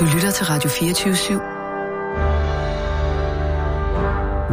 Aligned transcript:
Du 0.00 0.04
lytter 0.14 0.30
til 0.38 0.46
Radio 0.52 0.68
24 0.70 1.14
/7. 1.14 1.34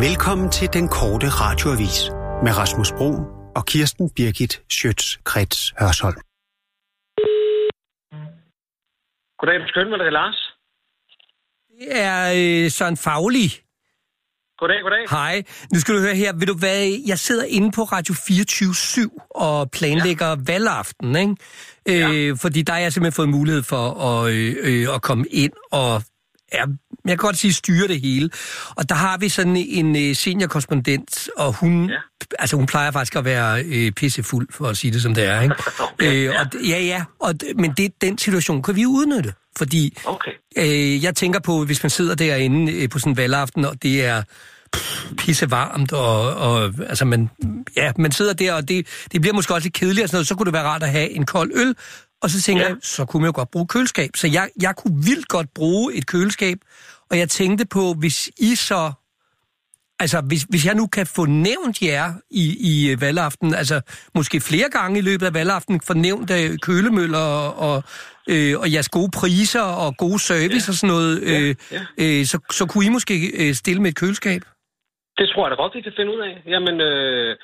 Velkommen 0.07 0.49
til 0.51 0.67
den 0.73 0.87
korte 0.87 1.27
radioavis 1.43 1.97
med 2.45 2.51
Rasmus 2.61 2.91
Bro 2.97 3.09
og 3.57 3.63
Kirsten 3.65 4.09
Birgit 4.15 4.53
Schøtz-Krets 4.73 5.59
Hørsholm. 5.79 6.21
Goddag, 9.39 9.57
du 9.63 9.67
skønne, 9.67 9.97
det 10.01 10.07
er 10.11 10.15
Lars. 10.19 10.39
Det 11.79 11.89
er 12.13 12.23
øh, 12.41 12.71
Søren 12.71 12.97
Fagli. 12.97 13.47
Goddag, 14.61 14.81
goddag. 14.81 15.05
Hej. 15.09 15.43
Nu 15.73 15.79
skal 15.79 15.95
du 15.95 15.99
høre 15.99 16.15
her. 16.15 16.33
Vil 16.33 16.47
du 16.47 16.53
hvad? 16.53 16.99
Jeg 17.07 17.19
sidder 17.19 17.43
inde 17.43 17.71
på 17.71 17.83
Radio 17.83 18.13
24 18.27 19.09
og 19.29 19.71
planlægger 19.71 20.27
ja. 20.27 20.35
valgaften, 20.45 21.15
ikke? 21.15 21.35
Ja. 21.87 22.11
Øh, 22.11 22.37
fordi 22.37 22.61
der 22.61 22.73
har 22.73 22.79
jeg 22.79 22.93
simpelthen 22.93 23.15
fået 23.15 23.29
mulighed 23.29 23.63
for 23.63 23.89
at, 23.89 24.31
øh, 24.33 24.55
øh, 24.59 24.95
at 24.95 25.01
komme 25.01 25.25
ind 25.31 25.51
og 25.71 26.03
ja, 26.53 26.63
jeg 27.05 27.09
kan 27.09 27.17
godt 27.17 27.37
sige 27.37 27.53
styre 27.53 27.87
det 27.87 28.01
hele. 28.01 28.29
Og 28.75 28.89
der 28.89 28.95
har 28.95 29.17
vi 29.17 29.29
sådan 29.29 29.55
en 29.55 29.95
øh, 29.95 30.15
seniorkorrespondent, 30.15 31.29
og 31.37 31.53
hun, 31.53 31.89
ja. 31.89 31.97
altså 32.39 32.55
hun 32.55 32.65
plejer 32.65 32.91
faktisk 32.91 33.15
at 33.15 33.25
være 33.25 33.63
øh, 33.63 33.91
pissefuld, 33.91 34.47
for 34.51 34.65
at 34.67 34.77
sige 34.77 34.93
det 34.93 35.01
som 35.01 35.13
det 35.13 35.23
er. 35.23 35.41
Ikke? 35.41 35.55
okay, 35.93 36.27
øh, 36.27 36.35
og, 36.39 36.61
ja, 36.67 36.79
ja, 36.79 37.03
og, 37.19 37.33
men 37.55 37.73
det, 37.77 38.01
den 38.01 38.17
situation 38.17 38.63
kan 38.63 38.75
vi 38.75 38.85
udnytte. 38.85 39.33
Fordi 39.57 39.97
okay. 40.05 40.31
øh, 40.57 41.03
jeg 41.03 41.15
tænker 41.15 41.39
på, 41.39 41.65
hvis 41.65 41.83
man 41.83 41.89
sidder 41.89 42.15
derinde 42.15 42.73
øh, 42.73 42.89
på 42.89 42.99
sådan 42.99 43.11
en 43.11 43.17
valgaften, 43.17 43.65
og 43.65 43.83
det 43.83 44.05
er 44.05 44.23
pisse 45.17 45.51
varmt, 45.51 45.91
og, 45.93 46.35
og 46.35 46.73
altså 46.89 47.05
man, 47.05 47.29
ja, 47.75 47.91
man 47.97 48.11
sidder 48.11 48.33
der, 48.33 48.53
og 48.53 48.67
det, 48.67 48.87
det 49.11 49.21
bliver 49.21 49.33
måske 49.33 49.53
også 49.53 49.65
lidt 49.65 49.73
kedeligt 49.73 50.03
og 50.03 50.09
sådan 50.09 50.15
noget, 50.15 50.27
så 50.27 50.35
kunne 50.35 50.45
det 50.45 50.53
være 50.53 50.63
rart 50.63 50.83
at 50.83 50.89
have 50.89 51.09
en 51.09 51.25
kold 51.25 51.51
øl, 51.55 51.75
og 52.21 52.29
så 52.29 52.41
tænker 52.41 52.63
ja. 52.63 52.69
jeg, 52.69 52.77
så 52.81 53.05
kunne 53.05 53.21
man 53.21 53.27
jo 53.27 53.33
godt 53.35 53.51
bruge 53.51 53.67
køleskab. 53.67 54.09
Så 54.15 54.27
jeg, 54.27 54.49
jeg 54.61 54.75
kunne 54.75 55.03
vildt 55.03 55.27
godt 55.27 55.53
bruge 55.53 55.93
et 55.93 56.07
køleskab, 56.07 56.57
og 57.09 57.17
jeg 57.17 57.29
tænkte 57.29 57.65
på, 57.65 57.93
hvis 57.93 58.29
I 58.37 58.55
så... 58.55 58.91
Altså, 59.99 60.21
hvis, 60.21 60.45
hvis 60.49 60.65
jeg 60.65 60.75
nu 60.75 60.87
kan 60.87 61.07
få 61.07 61.25
nævnt 61.25 61.81
jer 61.81 62.13
i, 62.29 62.57
i 62.59 63.01
valgaften, 63.01 63.53
altså 63.53 63.81
måske 64.15 64.41
flere 64.41 64.69
gange 64.69 64.99
i 64.99 65.01
løbet 65.01 65.25
af 65.25 65.33
valgaften, 65.33 65.81
få 65.81 65.93
nævnt 65.93 66.31
uh, 66.31 66.37
kølemøller 66.61 67.17
og, 67.17 67.73
og, 67.73 67.83
øh, 68.29 68.59
og 68.59 68.73
jeres 68.73 68.89
gode 68.89 69.11
priser 69.11 69.61
og 69.61 69.97
gode 69.97 70.19
service 70.19 70.67
ja. 70.67 70.71
og 70.71 70.75
sådan 70.75 70.87
noget, 70.87 71.19
øh, 71.19 71.55
ja. 71.71 71.81
Ja. 71.97 72.19
Øh, 72.19 72.25
så, 72.25 72.39
så 72.51 72.65
kunne 72.65 72.85
I 72.85 72.89
måske 72.89 73.27
øh, 73.27 73.55
stille 73.55 73.81
med 73.81 73.89
et 73.89 73.95
køleskab? 73.95 74.41
Det 75.21 75.29
tror 75.29 75.43
jeg 75.45 75.51
da 75.51 75.57
godt, 75.63 75.75
vi 75.77 75.81
kan 75.87 75.97
finde 75.99 76.11
ud 76.15 76.21
af. 76.29 76.33
Jamen, 76.53 76.75
øh, 76.89 77.35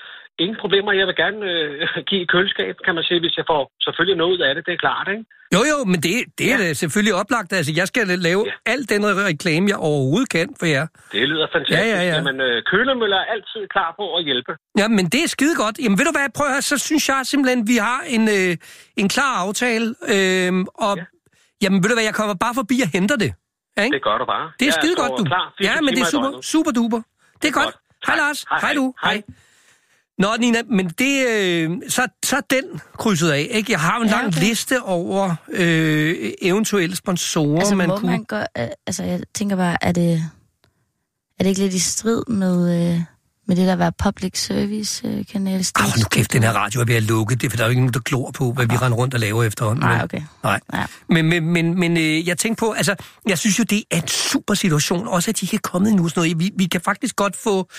ingen 0.44 0.58
problemer. 0.64 0.92
Jeg 0.92 1.08
vil 1.08 1.16
gerne 1.24 1.42
øh, 1.52 2.04
give 2.10 2.22
et 2.22 2.30
køleskab, 2.34 2.76
kan 2.86 2.96
man 2.96 3.04
sige, 3.04 3.20
hvis 3.20 3.38
jeg 3.40 3.46
får 3.52 3.62
selvfølgelig 3.86 4.18
noget 4.22 4.34
ud 4.36 4.42
af 4.48 4.52
det. 4.56 4.66
Det 4.68 4.74
er 4.74 4.82
klart, 4.86 5.08
ikke? 5.14 5.26
Jo, 5.56 5.62
jo, 5.72 5.78
men 5.92 6.00
det, 6.06 6.14
det 6.40 6.48
er 6.54 6.60
ja. 6.68 6.74
selvfølgelig 6.82 7.14
oplagt. 7.22 7.54
Altså, 7.60 7.72
jeg 7.80 7.88
skal 7.92 8.04
lave 8.28 8.44
ja. 8.50 8.72
al 8.74 8.82
den 8.94 9.02
reklame, 9.32 9.64
jeg 9.72 9.78
overhovedet 9.90 10.30
kan 10.30 10.48
for 10.60 10.66
jer. 10.76 10.86
Det 11.12 11.30
lyder 11.32 11.48
fantastisk. 11.56 11.80
Ja, 11.80 11.96
ja, 11.96 12.02
ja. 12.10 12.16
Jamen, 12.16 12.42
øh, 12.48 12.56
kølemøller 12.72 13.18
er 13.24 13.28
altid 13.36 13.62
klar 13.76 13.90
på 14.00 14.06
at 14.18 14.22
hjælpe. 14.28 14.52
Ja, 14.82 14.88
men 14.88 15.06
det 15.14 15.20
er 15.26 15.30
skide 15.38 15.56
godt. 15.64 15.76
Jamen, 15.84 15.98
ved 16.00 16.06
du 16.10 16.14
hvad, 16.18 16.28
prøv 16.38 16.48
at 16.48 16.54
høre, 16.54 16.62
så 16.62 16.78
synes 16.88 17.04
jeg 17.10 17.20
simpelthen, 17.24 17.68
vi 17.68 17.78
har 17.90 18.00
en, 18.16 18.24
øh, 18.38 18.52
en 19.02 19.10
klar 19.16 19.34
aftale. 19.46 19.88
Øh, 20.14 20.52
og, 20.86 20.94
ja. 20.98 21.04
jamen, 21.64 21.78
ved 21.82 21.90
du 21.92 21.96
hvad, 21.98 22.08
jeg 22.12 22.16
kommer 22.20 22.36
bare 22.46 22.56
forbi 22.62 22.76
og 22.86 22.90
henter 22.96 23.18
det. 23.26 23.32
Ikke? 23.84 23.94
Det 23.96 24.04
gør 24.08 24.18
du 24.22 24.26
bare. 24.26 24.46
Det 24.60 24.68
er 24.68 24.72
skide 24.80 24.96
godt, 25.02 25.14
du. 25.20 25.24
Klar, 25.34 25.48
ja, 25.68 25.74
men 25.86 25.92
det 25.96 26.02
er 26.06 26.12
super, 26.16 26.32
super 26.54 26.72
duper. 26.80 27.02
Det 27.42 27.48
er, 27.48 27.52
godt. 27.52 27.66
godt. 27.66 27.76
Hej, 28.08 28.16
Lars. 28.16 28.46
Hej, 28.50 28.60
hej, 28.60 28.74
du. 28.74 28.94
Hej. 29.02 29.14
hej. 29.14 29.24
Nå, 30.18 30.28
Nina, 30.40 30.62
men 30.70 30.90
det, 30.90 31.28
øh, 31.28 31.72
så, 31.90 32.08
så 32.26 32.42
den 32.50 32.64
krydset 32.98 33.32
af, 33.32 33.48
ikke? 33.52 33.72
Jeg 33.72 33.80
har 33.80 34.00
en 34.00 34.08
ja, 34.08 34.12
lang 34.12 34.28
okay. 34.28 34.40
liste 34.40 34.82
over 34.82 35.36
øh, 35.50 36.34
eventuelle 36.42 36.96
sponsorer, 36.96 37.60
altså, 37.60 37.76
man 37.76 37.90
kunne... 37.90 38.12
Man 38.12 38.24
gøre, 38.24 38.48
øh, 38.58 38.68
altså, 38.88 39.04
jeg 39.04 39.22
tænker 39.34 39.56
bare, 39.56 39.78
er 39.82 39.92
det, 39.92 40.32
er 41.40 41.44
det 41.44 41.50
ikke 41.50 41.62
lidt 41.62 41.74
i 41.74 41.80
strid 41.80 42.24
med... 42.28 42.94
Øh 42.94 43.02
med 43.48 43.56
det 43.56 43.68
der 43.68 43.76
var 43.76 43.94
public 44.04 44.40
service 44.46 45.08
øh, 45.08 45.26
kanal. 45.32 45.66
Åh, 45.80 45.86
nu 45.86 46.04
kæft, 46.12 46.34
den 46.34 46.44
her 46.44 46.52
radio 46.52 46.82
er 46.82 46.86
ved 46.86 46.96
at 46.96 47.04
lukke. 47.04 47.36
Det 47.36 47.44
er, 47.46 47.50
for 47.50 47.58
der 47.58 47.64
er 47.64 47.68
jo 47.68 47.70
ikke 47.70 47.82
nogen, 47.82 47.94
der 47.94 48.00
glor 48.00 48.32
på, 48.32 48.52
hvad 48.52 48.66
vi 48.66 48.76
render 48.76 48.98
rundt 48.98 49.14
og 49.14 49.20
laver 49.20 49.44
efterhånden. 49.44 49.86
Nej, 49.86 50.04
okay. 50.04 50.22
Nej. 50.44 50.60
Ja. 50.74 50.86
Men, 51.10 51.26
men, 51.26 51.46
men, 51.46 51.80
men 51.80 51.98
øh, 51.98 52.28
jeg 52.28 52.38
tænker 52.38 52.56
på, 52.56 52.72
altså, 52.72 52.96
jeg 53.28 53.38
synes 53.38 53.60
jo, 53.60 53.64
det 53.64 53.84
er 53.92 53.98
en 53.98 54.08
super 54.08 54.54
situation, 54.54 55.08
også 55.08 55.32
at 55.32 55.40
de 55.40 55.46
ikke 55.46 55.56
er 55.56 55.70
kommet 55.70 55.90
endnu. 55.90 56.10
Sådan 56.10 56.20
noget. 56.20 56.40
Vi, 56.40 56.52
vi 56.58 56.66
kan 56.66 56.82
faktisk 56.82 57.16
godt 57.16 57.36
få, 57.36 57.70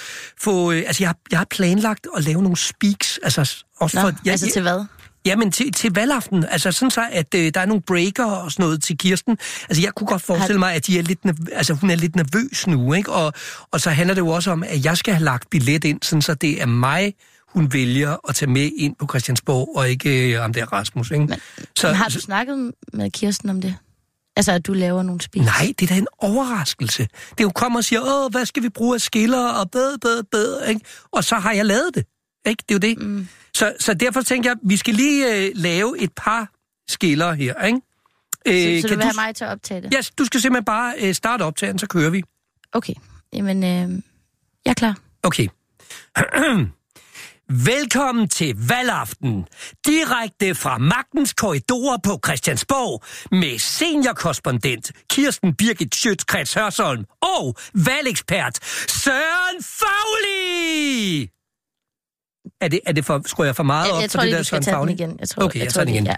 få 0.41 0.73
øh, 0.73 0.83
altså, 0.87 1.05
jeg 1.05 1.15
jeg 1.31 1.39
har 1.39 1.47
planlagt 1.51 2.06
at 2.17 2.25
lave 2.25 2.43
nogle 2.43 2.56
speaks, 2.56 3.19
altså, 3.23 3.55
også 3.81 3.97
Nå, 3.97 4.00
for... 4.00 4.12
Jeg, 4.25 4.33
altså 4.33 4.50
til 4.53 4.62
hvad? 4.62 4.85
Jamen, 5.27 5.53
til, 5.53 5.73
til 5.73 5.95
valgaften. 5.95 6.45
Altså 6.45 6.73
sådan 6.73 6.91
så, 6.91 7.09
at 7.12 7.34
øh, 7.34 7.55
der 7.55 7.61
er 7.61 7.67
nogle 7.67 7.83
breaker 7.83 8.25
og 8.25 8.53
sådan 8.53 8.62
noget 8.62 8.83
til 8.83 8.99
Kirsten. 8.99 9.39
Altså, 9.69 9.83
jeg 9.83 9.93
kunne 9.95 10.06
godt 10.06 10.23
forestille 10.23 10.59
mig, 10.59 10.75
at 10.75 10.87
de 10.87 10.99
er 10.99 11.03
lidt 11.03 11.19
altså, 11.53 11.75
hun 11.75 11.91
er 11.91 11.97
lidt 11.97 12.17
nervøs 12.17 12.67
nu, 12.67 12.93
ikke? 12.93 13.12
Og, 13.12 13.33
og 13.71 13.81
så 13.81 13.91
handler 13.91 14.15
det 14.15 14.21
jo 14.21 14.29
også 14.29 14.51
om, 14.51 14.62
at 14.62 14.84
jeg 14.84 14.97
skal 14.97 15.15
have 15.15 15.25
lagt 15.25 15.51
billet 15.51 15.84
ind, 15.84 16.03
sådan 16.03 16.23
så 16.23 16.34
det 16.34 16.62
er 16.62 16.67
mig, 16.67 17.15
hun 17.49 17.73
vælger 17.73 18.17
at 18.29 18.34
tage 18.34 18.51
med 18.51 18.71
ind 18.77 18.97
på 18.97 19.06
Christiansborg, 19.06 19.77
og 19.77 19.91
ikke 19.91 20.34
øh, 20.34 20.45
om 20.45 20.53
det 20.53 20.61
er 20.61 20.73
Rasmus, 20.73 21.11
ikke? 21.11 21.27
Men, 21.27 21.41
så, 21.77 21.87
men 21.87 21.97
har 21.97 22.09
du 22.09 22.21
snakket 22.21 22.73
med 22.93 23.11
Kirsten 23.11 23.50
om 23.50 23.61
det? 23.61 23.77
Altså, 24.37 24.53
at 24.53 24.67
du 24.67 24.73
laver 24.73 25.03
nogle 25.03 25.21
spil? 25.21 25.43
Nej, 25.43 25.73
det 25.79 25.91
er 25.91 25.95
da 25.95 25.99
en 25.99 26.06
overraskelse. 26.19 27.03
Det 27.03 27.41
er 27.41 27.45
jo 27.45 27.50
kommer 27.50 27.79
og 27.79 27.85
siger, 27.85 28.00
åh, 28.00 28.31
hvad 28.31 28.47
skal 28.47 28.62
vi 28.62 28.69
bruge 28.69 28.95
af 28.95 29.00
skiller, 29.00 29.49
og 29.49 29.71
bed, 29.71 29.99
bed, 29.99 30.23
bed, 30.33 30.69
ikke? 30.69 30.81
Og 31.12 31.25
så 31.25 31.35
har 31.35 31.53
jeg 31.53 31.67
lavet 31.67 31.91
det, 31.95 32.05
ikke? 32.47 32.65
Det 32.69 32.75
er 32.75 32.75
jo 32.75 32.95
det. 32.95 33.06
Mm. 33.06 33.29
Så, 33.59 33.73
så 33.81 33.95
derfor 33.95 34.23
tænker 34.23 34.51
jeg, 34.51 34.57
vi 34.63 34.77
skal 34.77 34.95
lige 34.95 35.37
øh, 35.37 35.51
lave 35.55 35.99
et 35.99 36.11
par 36.17 36.51
skiller 36.89 37.33
her, 37.33 37.65
ikke? 37.65 37.81
Øh, 38.47 38.83
så, 38.83 38.83
så 38.83 38.89
kan 38.89 38.97
du 38.97 38.97
vil 38.97 39.05
have 39.05 39.27
mig 39.27 39.37
til 39.37 39.45
at 39.45 39.51
optage 39.51 39.83
det? 39.83 39.93
Ja, 39.93 39.99
yes, 39.99 40.11
du 40.11 40.25
skal 40.25 40.41
simpelthen 40.41 40.65
bare 40.65 40.95
øh, 40.99 41.15
starte 41.15 41.43
optagen, 41.43 41.79
så 41.79 41.87
kører 41.87 42.11
vi. 42.11 42.23
Okay, 42.73 42.95
jamen, 43.33 43.65
øh, 43.65 44.03
jeg 44.65 44.71
er 44.71 44.75
klar. 44.75 44.99
Okay. 45.23 45.49
Velkommen 47.51 48.29
til 48.29 48.57
valgaften. 48.69 49.47
Direkte 49.87 50.55
fra 50.55 50.79
magtens 50.79 51.35
korridorer 51.35 51.99
på 52.05 52.21
Christiansborg 52.27 53.03
med 53.31 53.59
seniorkorrespondent 53.59 54.93
Kirsten 55.11 55.55
Birgit 55.55 55.95
Schøtzgrads 55.95 56.55
Hørsholm 56.55 57.05
og 57.23 57.55
valgekspert 57.75 58.59
Søren 58.89 59.63
Fagli. 59.63 61.38
Er 62.61 62.69
det, 62.69 62.81
er 62.87 62.93
det 62.93 63.05
for, 63.05 63.23
skruer 63.27 63.47
jeg 63.47 63.57
for 63.57 63.63
meget 63.63 63.87
jeg, 63.87 63.95
op 63.95 64.03
jeg 64.03 64.11
for 64.11 64.19
tror, 64.19 64.25
det 64.25 64.33
der 64.33 64.43
Søren 64.43 64.65
Fagli? 64.65 64.93
igen. 64.93 65.17
Jeg 65.21 65.29
tror, 65.29 65.45
okay, 65.45 65.59
jeg, 65.59 65.65
jeg 65.65 65.73
tager 65.73 65.85
den 65.85 65.95
igen. 65.95 66.07
Ja. 66.07 66.15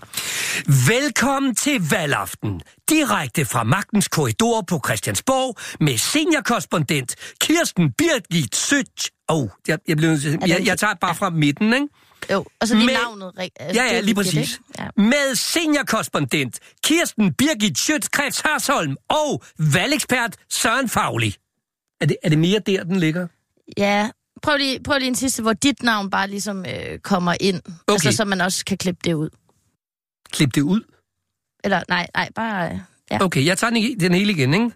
Velkommen 0.92 1.54
til 1.54 1.90
valgaften. 1.90 2.60
Direkte 2.88 3.44
fra 3.44 3.62
magtens 3.62 4.08
korridor 4.08 4.60
på 4.60 4.80
Christiansborg 4.84 5.56
med 5.80 5.98
seniorkorrespondent 5.98 7.14
Kirsten 7.40 7.92
Birgit 7.92 8.56
Sødt. 8.56 9.10
Åh, 9.28 9.38
oh, 9.38 9.48
jeg, 9.68 9.78
jeg, 9.88 10.02
jeg, 10.02 10.48
jeg, 10.48 10.66
jeg 10.66 10.78
tager 10.78 10.94
bare 10.94 11.14
fra 11.14 11.30
midten, 11.30 11.74
ikke? 11.74 11.88
Jo, 12.32 12.44
og 12.60 12.68
så 12.68 12.74
lige 12.74 12.86
med, 12.86 12.94
navnet. 12.94 13.32
Altså, 13.36 13.82
ja, 13.82 13.94
ja, 13.94 14.00
lige 14.00 14.14
præcis. 14.14 14.60
Ja. 14.78 14.86
Med 14.96 15.34
seniorkorrespondent 15.34 16.58
Kirsten 16.84 17.34
Birgit 17.34 17.78
Schøtz-Krets 17.78 18.42
Hørsholm 18.44 18.96
og 19.08 19.42
valgekspert 19.58 20.36
Søren 20.50 20.88
Fagli. 20.88 21.36
Er 22.00 22.06
det, 22.06 22.16
er 22.22 22.28
det 22.28 22.38
mere 22.38 22.58
der, 22.58 22.84
den 22.84 22.96
ligger? 22.96 23.26
Ja, 23.78 24.10
prøv 24.42 24.56
lige, 24.56 24.82
prøv 24.82 24.98
lige 24.98 25.08
en 25.08 25.14
sidste, 25.14 25.42
hvor 25.42 25.52
dit 25.52 25.82
navn 25.82 26.10
bare 26.10 26.28
ligesom 26.28 26.64
øh, 26.66 26.98
kommer 26.98 27.34
ind. 27.40 27.62
Okay. 27.66 27.92
Altså, 27.92 28.12
så 28.12 28.24
man 28.24 28.40
også 28.40 28.64
kan 28.64 28.78
klippe 28.78 29.00
det 29.04 29.14
ud. 29.14 29.28
Klippe 30.32 30.52
det 30.54 30.62
ud? 30.62 30.80
Eller, 31.64 31.82
nej, 31.88 32.06
nej, 32.14 32.28
bare... 32.34 32.70
Øh, 32.70 32.78
ja. 33.10 33.24
Okay, 33.24 33.46
jeg 33.46 33.58
tager 33.58 33.70
den, 33.70 34.00
den 34.00 34.14
hele 34.14 34.32
igen, 34.32 34.54
ikke? 34.54 34.70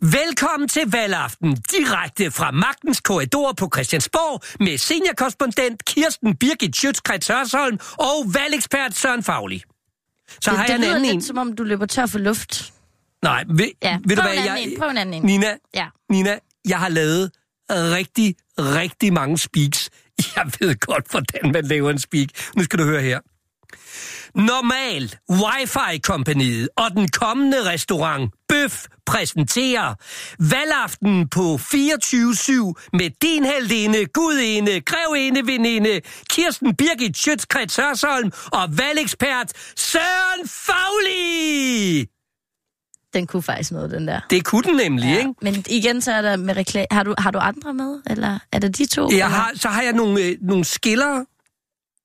Velkommen 0.00 0.68
til 0.68 0.82
valgaften, 0.86 1.56
direkte 1.56 2.30
fra 2.30 2.50
magtens 2.50 3.00
korridor 3.00 3.52
på 3.52 3.70
Christiansborg 3.74 4.42
med 4.60 4.78
seniorkorrespondent 4.78 5.84
Kirsten 5.84 6.36
Birgit 6.36 6.76
Schøtzgrads 6.76 7.28
Hørsholm 7.28 7.78
og 7.92 8.34
valgekspert 8.34 8.96
Søren 8.96 9.22
Fagli. 9.22 9.62
Så 10.40 10.50
det, 10.50 10.58
har 10.58 10.66
jeg 10.66 10.78
det 10.78 10.84
en 10.84 10.90
anden 10.90 11.02
lidt, 11.02 11.14
en. 11.14 11.22
som 11.22 11.38
om 11.38 11.56
du 11.56 11.62
løber 11.62 11.86
tør 11.86 12.06
for 12.06 12.18
luft. 12.18 12.72
Nej, 13.22 13.44
ved, 13.48 13.70
ja, 13.82 13.98
ved 14.06 14.16
du 14.16 14.22
hvad, 14.22 14.34
jeg... 14.34 14.62
En, 14.62 14.78
prøv 14.78 14.88
en 14.88 14.96
anden 14.96 15.14
en. 15.14 15.22
Nina, 15.22 15.56
ja. 15.74 15.86
Nina, 16.10 16.38
jeg 16.68 16.78
har 16.78 16.88
lavet 16.88 17.30
rigtig, 17.70 18.34
rigtig 18.58 19.12
mange 19.12 19.38
speaks. 19.38 19.90
Jeg 20.36 20.50
ved 20.60 20.80
godt, 20.80 21.10
hvordan 21.10 21.52
man 21.52 21.64
laver 21.64 21.90
en 21.90 21.98
speak. 21.98 22.28
Nu 22.56 22.64
skal 22.64 22.78
du 22.78 22.84
høre 22.84 23.02
her. 23.02 23.20
Normal 24.34 25.14
Wi-Fi-kompaniet 25.30 26.68
og 26.76 26.90
den 26.90 27.08
kommende 27.08 27.70
restaurant 27.70 28.34
Bøf 28.48 28.84
præsenterer 29.06 29.94
valgaften 30.38 31.28
på 31.28 31.54
24-7 31.54 31.68
med 32.92 33.10
din 33.22 33.44
heldinde, 33.44 34.06
gudinde, 34.06 34.80
grevinde, 34.80 35.46
veninde, 35.46 36.00
Kirsten 36.30 36.76
Birgit 36.76 37.16
Schøtzgrads 37.16 37.76
Hørsholm 37.76 38.32
og 38.52 38.78
valgekspert 38.78 39.52
Søren 39.76 40.48
Fagli! 40.48 42.15
Den 43.16 43.26
kunne 43.26 43.42
faktisk 43.42 43.72
noget, 43.72 43.90
den 43.90 44.08
der. 44.08 44.20
Det 44.30 44.44
kunne 44.44 44.62
den 44.62 44.76
nemlig, 44.76 45.04
ja. 45.04 45.18
ikke? 45.18 45.34
Men 45.42 45.64
igen, 45.68 46.00
så 46.00 46.12
er 46.12 46.22
der 46.22 46.36
med 46.36 46.56
reklame. 46.56 46.86
Har 46.90 47.02
du, 47.02 47.14
har 47.18 47.30
du 47.30 47.38
andre 47.38 47.74
med, 47.74 48.02
eller 48.06 48.38
er 48.52 48.58
det 48.58 48.78
de 48.78 48.86
to? 48.86 49.10
Jeg 49.10 49.30
har, 49.30 49.52
så 49.54 49.68
har 49.68 49.82
jeg 49.82 49.92
nogle, 49.92 50.22
øh, 50.22 50.36
nogle 50.40 50.64
skiller, 50.64 51.24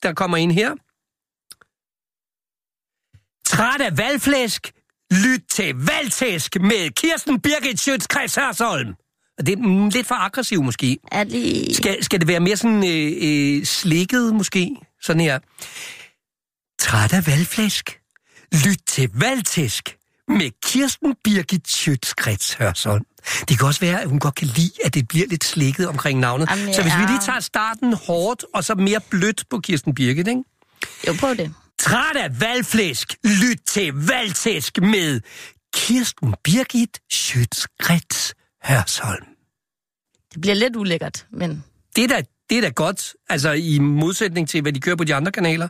der 0.04 0.14
kommer 0.14 0.38
ind 0.38 0.52
her. 0.52 0.72
Træt 3.46 3.82
af 3.82 3.98
valgflæsk? 3.98 4.72
Lyt 5.12 5.42
til 5.50 5.76
Valgtæsk 5.76 6.62
med 6.62 6.90
Kirsten 6.96 7.42
Birgit 7.42 7.80
Schøtz-Krets 7.80 8.42
Hørsholm. 8.42 8.94
Og 9.38 9.46
Det 9.46 9.54
er 9.54 9.58
mm, 9.58 9.90
lidt 9.90 10.08
for 10.08 10.16
aggressiv 10.16 10.64
måske. 10.64 10.98
Er 11.12 11.24
lige... 11.24 11.76
Skal, 11.76 12.04
skal 12.04 12.20
det 12.20 12.28
være 12.28 12.40
mere 12.40 12.58
sådan 12.58 12.84
øh, 12.88 13.12
øh, 13.22 13.66
slikket 13.66 14.36
måske? 14.36 14.76
Sådan 15.02 15.22
her. 15.22 15.40
Træt 16.80 17.14
af 17.14 17.28
valgflæsk? 17.28 18.00
Lyt 18.66 18.80
til 18.88 19.10
Valgtæsk 19.14 19.98
med 20.38 20.52
Kirsten 20.64 21.16
Birgit 21.24 21.68
Schøtz-Krets 21.68 22.58
Hørsholm. 22.58 23.06
Det 23.50 23.58
kan 23.58 23.68
også 23.68 23.80
være, 23.80 24.02
at 24.02 24.10
hun 24.10 24.20
godt 24.20 24.36
kan 24.36 24.48
lide, 24.48 24.72
at 24.86 24.94
det 24.94 25.08
bliver 25.08 25.28
lidt 25.28 25.44
slikket 25.44 25.88
omkring 25.88 26.20
navnet. 26.20 26.50
Jamen, 26.50 26.74
så 26.74 26.82
hvis 26.82 26.94
vi 26.96 27.02
ja. 27.02 27.08
lige 27.08 27.20
tager 27.26 27.40
starten 27.40 27.94
hårdt, 27.94 28.46
og 28.54 28.64
så 28.64 28.76
mere 28.76 29.00
blødt 29.10 29.44
på 29.50 29.60
Kirsten 29.60 29.96
Birgit, 29.96 30.28
ikke? 30.28 30.44
Jo, 31.08 31.14
prøv 31.20 31.36
det. 31.38 31.54
Træt 31.80 32.16
af 32.16 32.42
valgflæsk? 32.42 33.16
Lyt 33.24 33.60
til 33.68 33.94
Valgtæsk 33.94 34.82
med 34.82 35.22
Kirsten 35.74 36.36
Birgit 36.44 37.00
Schøtz-Krets 37.14 38.34
Hørsholm. 38.64 39.26
Det 40.34 40.42
bliver 40.42 40.56
lidt 40.56 40.76
ulækkert, 40.76 41.26
men 41.32 41.64
Det 41.96 42.04
er, 42.04 42.08
da, 42.08 42.22
det 42.50 42.58
er 42.58 42.62
da 42.62 42.70
godt, 42.70 43.14
altså 43.30 43.52
i 43.52 43.80
modsætning 43.80 44.50
til, 44.50 44.62
hvad 44.62 44.74
de 44.74 44.80
kører 44.80 44.96
på 44.96 45.04
de 45.04 45.16
andre 45.16 45.32
kanaler. 45.32 45.68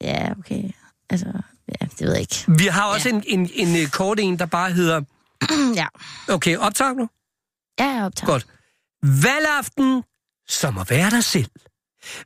ja, 0.00 0.30
okay. 0.38 0.62
Altså, 1.10 1.26
ja, 1.68 1.86
det 1.86 2.00
ved 2.00 2.12
jeg 2.12 2.20
ikke. 2.20 2.44
Vi 2.58 2.66
har 2.66 2.84
også 2.84 3.08
ja. 3.08 3.14
en, 3.14 3.24
en, 3.26 3.50
en 3.54 3.82
øh, 3.82 3.88
kort 3.90 4.20
en, 4.20 4.38
der 4.38 4.46
bare 4.46 4.72
hedder... 4.72 5.02
ja. 5.80 5.86
Okay, 6.28 6.56
optag 6.56 6.94
nu. 6.96 7.08
Ja, 7.80 7.84
jeg 7.86 8.04
optager. 8.04 8.26
Godt. 8.32 8.46
Valgaften, 9.02 10.02
som 10.48 10.78
at 10.78 10.90
være 10.90 11.10
dig 11.10 11.24
selv. 11.24 11.50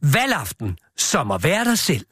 Valgaften, 0.03 0.79
som 0.97 1.31
at 1.31 1.43
være 1.43 1.65
dig 1.65 1.79
selv. 1.79 2.07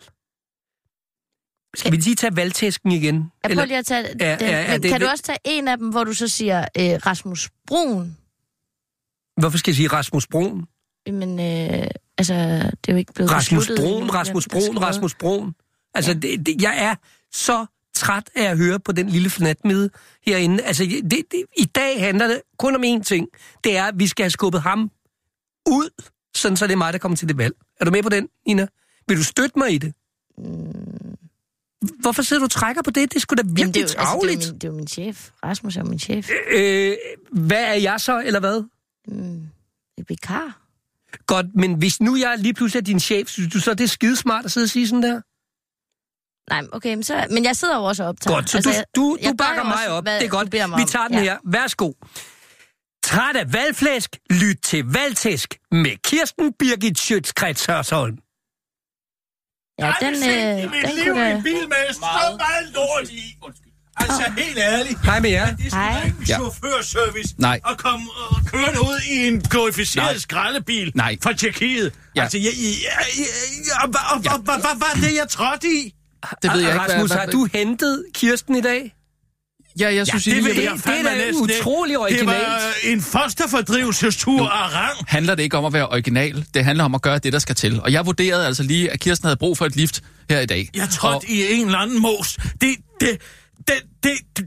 Skal 1.76 1.92
vi 1.92 1.96
lige 1.96 2.16
tage 2.16 2.36
valgtæsken 2.36 2.92
igen? 2.92 3.32
Jeg 3.42 3.50
prøver 3.50 3.64
lige 3.64 3.78
at 3.78 3.86
tage 3.86 4.06
Ja, 4.20 4.26
ja, 4.30 4.36
den. 4.36 4.48
ja, 4.48 4.60
ja, 4.62 4.70
men 4.72 4.82
det- 4.82 4.90
kan 4.90 5.00
du 5.00 5.06
også 5.06 5.24
tage 5.24 5.38
en 5.44 5.68
af 5.68 5.78
dem, 5.78 5.88
hvor 5.88 6.04
du 6.04 6.12
så 6.12 6.28
siger 6.28 6.60
øh, 6.60 6.84
Rasmus 7.06 7.50
Brun? 7.66 8.16
Hvorfor 9.40 9.58
skal 9.58 9.70
jeg 9.70 9.76
sige 9.76 9.88
Rasmus 9.88 10.26
Broen? 10.26 10.66
Men 11.06 11.30
øh, 11.40 11.86
altså, 12.18 12.34
det 12.34 12.88
er 12.88 12.92
jo 12.92 12.96
ikke 12.96 13.12
blevet 13.12 13.30
Rasmus 13.30 13.68
endnu, 13.70 14.06
Rasmus 14.06 14.44
skal 14.44 14.78
Rasmus 14.78 15.14
Broen. 15.14 15.54
Altså, 15.94 16.14
det, 16.14 16.46
det, 16.46 16.62
jeg 16.62 16.74
er 16.78 16.94
så 17.36 17.66
træt 17.94 18.30
af 18.36 18.44
at 18.50 18.58
høre 18.58 18.80
på 18.80 18.92
den 18.92 19.08
lille 19.08 19.30
fnatmide 19.30 19.90
herinde. 20.26 20.62
Altså, 20.62 20.84
det, 20.84 21.10
det, 21.10 21.44
i 21.56 21.64
dag 21.64 22.00
handler 22.00 22.26
det 22.26 22.42
kun 22.58 22.74
om 22.74 22.82
én 22.84 23.02
ting. 23.02 23.28
Det 23.64 23.76
er, 23.76 23.84
at 23.84 23.94
vi 23.98 24.06
skal 24.06 24.22
have 24.22 24.30
skubbet 24.30 24.62
ham 24.62 24.90
ud, 25.68 26.02
sådan 26.36 26.56
så 26.56 26.66
det 26.66 26.72
er 26.72 26.76
mig, 26.76 26.92
der 26.92 26.98
kommer 26.98 27.16
til 27.16 27.28
det 27.28 27.38
valg. 27.38 27.54
Er 27.80 27.84
du 27.84 27.90
med 27.90 28.02
på 28.02 28.08
den, 28.08 28.28
Ina? 28.46 28.66
Vil 29.08 29.16
du 29.18 29.24
støtte 29.24 29.58
mig 29.58 29.72
i 29.72 29.78
det? 29.78 29.94
Hvorfor 32.00 32.22
sidder 32.22 32.40
du 32.40 32.44
og 32.44 32.50
trækker 32.50 32.82
på 32.82 32.90
det? 32.90 33.12
Det 33.14 33.22
skulle 33.22 33.42
da 33.42 33.48
Mm. 33.48 33.56
Jamen, 33.56 33.74
det, 33.74 33.80
virkelig 33.80 33.96
er 33.96 34.04
jo, 34.04 34.10
altså, 34.10 34.16
det, 34.16 34.38
er 34.38 34.44
travligt. 34.44 34.46
jo 34.46 34.52
min, 34.52 34.54
det 34.60 34.64
er 34.64 34.68
jo 34.68 34.74
min 34.76 34.86
chef. 34.88 35.30
Rasmus 35.44 35.76
er 35.76 35.84
min 35.84 35.98
chef. 35.98 36.30
øh, 36.52 36.96
hvad 37.32 37.64
er 37.64 37.74
jeg 37.74 38.00
så, 38.00 38.22
eller 38.26 38.40
hvad? 38.40 38.64
Mm, 39.08 39.48
vikar. 40.08 40.62
Godt, 41.26 41.46
men 41.54 41.74
hvis 41.74 42.00
nu 42.00 42.16
jeg 42.16 42.34
lige 42.38 42.54
pludselig 42.54 42.80
er 42.80 42.84
din 42.84 43.00
chef, 43.00 43.28
synes 43.28 43.52
du 43.52 43.60
så, 43.60 43.74
det 43.74 43.84
er 43.84 43.88
skidesmart 43.88 44.44
at 44.44 44.50
sidde 44.52 44.64
og 44.64 44.68
sige 44.68 44.88
sådan 44.88 45.02
der? 45.02 45.20
Nej, 46.50 46.62
okay, 46.72 46.94
men, 46.94 47.02
så, 47.04 47.26
men 47.30 47.44
jeg 47.44 47.56
sidder 47.56 47.76
jo 47.76 47.84
også 47.84 48.02
og 48.02 48.08
optager. 48.08 48.34
Godt, 48.34 48.50
så 48.50 48.60
du, 48.60 48.70
jeg- 48.70 48.84
du, 48.96 49.16
jeg 49.22 49.30
du 49.30 49.34
bakker 49.36 49.64
mig 49.64 49.72
også, 49.74 49.88
op. 49.90 50.04
hvad 50.04 50.14
det 50.20 50.26
er 50.26 50.30
du 50.30 50.36
godt. 50.36 50.52
Vi 50.52 50.60
om. 50.60 50.86
tager 50.88 51.08
den 51.08 51.16
ja. 51.16 51.22
her. 51.22 51.36
Værsgo. 51.44 51.92
Træt 53.04 53.36
af 53.36 53.52
valgflæsk? 53.52 54.16
Lyt 54.30 54.56
til 54.62 54.84
valgtæsk 54.86 55.54
med 55.70 55.96
Kirsten 56.04 56.52
Birgit 56.58 56.98
Schøtz-Krets 56.98 57.66
Hørsholm. 57.72 58.16
Ja, 59.78 59.92
den, 60.00 60.14
øh, 60.14 60.72
den 60.72 61.04
kunne 61.06 61.30
da... 61.30 61.40
bil 61.42 61.68
med 61.68 61.94
så 61.94 62.00
meget 62.00 62.72
lort 62.74 63.10
i. 63.10 63.36
Altså, 63.96 64.32
helt 64.38 64.58
ærligt. 64.58 64.98
Hej 65.04 65.20
med 65.20 65.30
jer. 65.30 65.56
Det 65.56 65.66
er 65.72 65.76
Hej. 65.76 66.04
ikke 66.06 66.16
en 66.18 66.24
Ja. 66.28 66.34
chaufførservice 66.34 67.34
Nej. 67.38 67.60
at 67.70 67.78
komme 67.78 68.06
og 68.30 68.36
køre 68.46 68.80
ud 68.82 69.00
i 69.10 69.26
en 69.28 69.40
glorificeret 69.40 70.06
Nej. 70.06 70.18
skraldebil 70.18 70.92
Nej. 70.94 71.16
fra 71.22 71.32
Tjekkiet. 71.32 71.94
Ja. 72.16 72.22
Altså, 72.22 72.38
jeg, 72.38 72.44
jeg, 72.44 72.92
jeg, 73.18 73.26
jeg, 73.66 73.76
og, 73.82 73.88
og, 74.12 74.32
og, 74.34 74.38
hvad 74.40 74.54
hvad 74.54 74.78
var 74.78 74.92
det, 75.08 75.14
jeg 75.16 75.28
trådte 75.28 75.66
i? 75.68 75.94
Det 76.42 76.52
ved 76.52 76.60
jeg 76.60 76.72
ikke. 76.72 76.80
Rasmus, 76.80 77.10
har 77.10 77.26
du 77.26 77.48
hentet 77.52 78.04
Kirsten 78.14 78.56
i 78.56 78.60
dag? 78.60 78.92
Ja, 79.80 79.94
jeg 79.94 80.06
synes, 80.06 80.24
det 80.24 80.32
egentlig, 80.32 80.56
ved 80.56 80.62
det, 80.62 80.64
jeg 80.64 80.80
det 80.84 81.10
er 81.10 81.32
da 81.32 81.60
utrolig 81.60 81.98
originalt. 81.98 82.28
Det 82.28 82.36
var 82.36 82.72
øh, 82.84 82.92
en 82.92 83.00
fosterfordrivelsestur 83.00 84.48
af 84.48 84.74
rang. 84.74 84.96
handler 85.08 85.34
det 85.34 85.42
ikke 85.42 85.56
om 85.56 85.64
at 85.64 85.72
være 85.72 85.88
original. 85.88 86.44
Det 86.54 86.64
handler 86.64 86.84
om 86.84 86.94
at 86.94 87.02
gøre 87.02 87.18
det, 87.18 87.32
der 87.32 87.38
skal 87.38 87.54
til. 87.54 87.80
Og 87.82 87.92
jeg 87.92 88.06
vurderede 88.06 88.46
altså 88.46 88.62
lige, 88.62 88.90
at 88.90 89.00
Kirsten 89.00 89.26
havde 89.26 89.36
brug 89.36 89.58
for 89.58 89.66
et 89.66 89.76
lift 89.76 90.02
her 90.30 90.40
i 90.40 90.46
dag. 90.46 90.70
Jeg 90.74 90.88
trådte 90.88 91.30
i 91.30 91.52
en 91.52 91.66
eller 91.66 91.78
anden 91.78 92.02
mos. 92.02 92.38
Det, 92.60 92.76
det, 93.00 93.20
det, 93.68 93.74
det, 94.02 94.46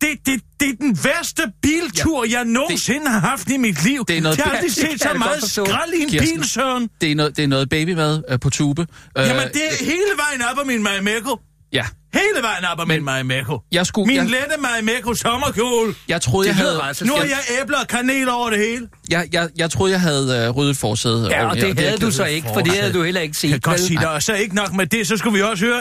det, 0.00 0.08
det, 0.10 0.18
det, 0.26 0.26
det, 0.26 0.60
det 0.60 0.68
er 0.68 0.76
den 0.80 0.98
værste 1.04 1.42
biltur, 1.62 2.24
jeg 2.30 2.44
nogensinde 2.44 3.08
har 3.10 3.20
haft 3.20 3.50
i 3.50 3.56
mit 3.56 3.84
liv. 3.84 4.04
Det 4.08 4.16
er 4.18 4.20
noget- 4.20 4.36
jeg 4.36 4.44
har 4.44 4.50
aldrig 4.52 4.70
det 4.76 4.76
set 4.76 5.00
så 5.02 5.08
meget 5.18 5.42
skrald 5.50 5.92
i 5.92 6.02
en 6.02 6.08
Kirsten. 6.08 6.36
bil, 6.40 6.48
Søren. 6.48 6.88
Det 7.00 7.10
er 7.10 7.14
noget, 7.14 7.36
det 7.36 7.42
er 7.44 7.48
noget 7.48 7.68
babymad 7.68 8.22
øh, 8.28 8.40
på 8.40 8.50
tube. 8.50 8.86
Øh, 9.18 9.26
Jamen, 9.26 9.42
det 9.42 9.62
er 9.70 9.84
hele 9.84 10.12
vejen 10.16 10.42
op 10.52 10.58
af 10.58 10.66
min 10.66 10.82
Marimekko. 10.82 11.38
Ja, 11.72 11.84
Hele 12.14 12.42
vejen 12.42 12.64
op 12.72 12.80
af 12.80 12.86
min 12.86 13.04
Marimekko. 13.04 13.58
jeg 13.72 13.86
skulle... 13.86 14.06
Min 14.06 14.16
Jeg, 14.16 14.24
lette 14.26 14.54
Marimekko 14.60 15.14
sommerkjole. 15.14 15.94
jeg 16.08 16.20
troede, 16.22 16.48
jeg 16.48 16.54
Det 16.56 16.62
havde... 16.64 16.78
ret, 16.80 16.96
så 16.96 17.04
Nu 17.04 17.12
har 17.14 17.22
jeg 17.24 17.38
æbler 17.62 17.78
og 17.78 17.88
kanel 17.88 18.28
over 18.28 18.50
det 18.50 18.58
hele. 18.58 18.88
Jeg, 19.10 19.28
jeg, 19.32 19.48
jeg 19.56 19.70
troede, 19.70 19.92
jeg 19.92 20.00
havde 20.00 20.44
øh, 20.46 20.50
ryddet 20.50 20.76
forsædet. 20.76 21.30
Ja, 21.30 21.40
og 21.42 21.46
ordentligt, 21.46 21.76
det 21.76 21.84
havde 21.86 21.98
du 22.00 22.10
så 22.10 22.24
ikke, 22.24 22.48
for 22.54 22.60
det 22.60 22.72
havde 22.72 22.92
du 22.92 23.02
heller 23.02 23.20
ikke 23.20 23.36
set. 23.36 23.50
Jeg 23.50 23.62
kan 23.62 23.70
godt 23.72 23.80
sige 23.80 23.98
dig, 24.00 24.10
og 24.10 24.22
så 24.22 24.34
ikke 24.34 24.54
nok 24.54 24.72
med 24.74 24.86
det, 24.86 25.06
så 25.08 25.16
skulle 25.16 25.36
vi 25.36 25.42
også 25.42 25.64
høre 25.64 25.76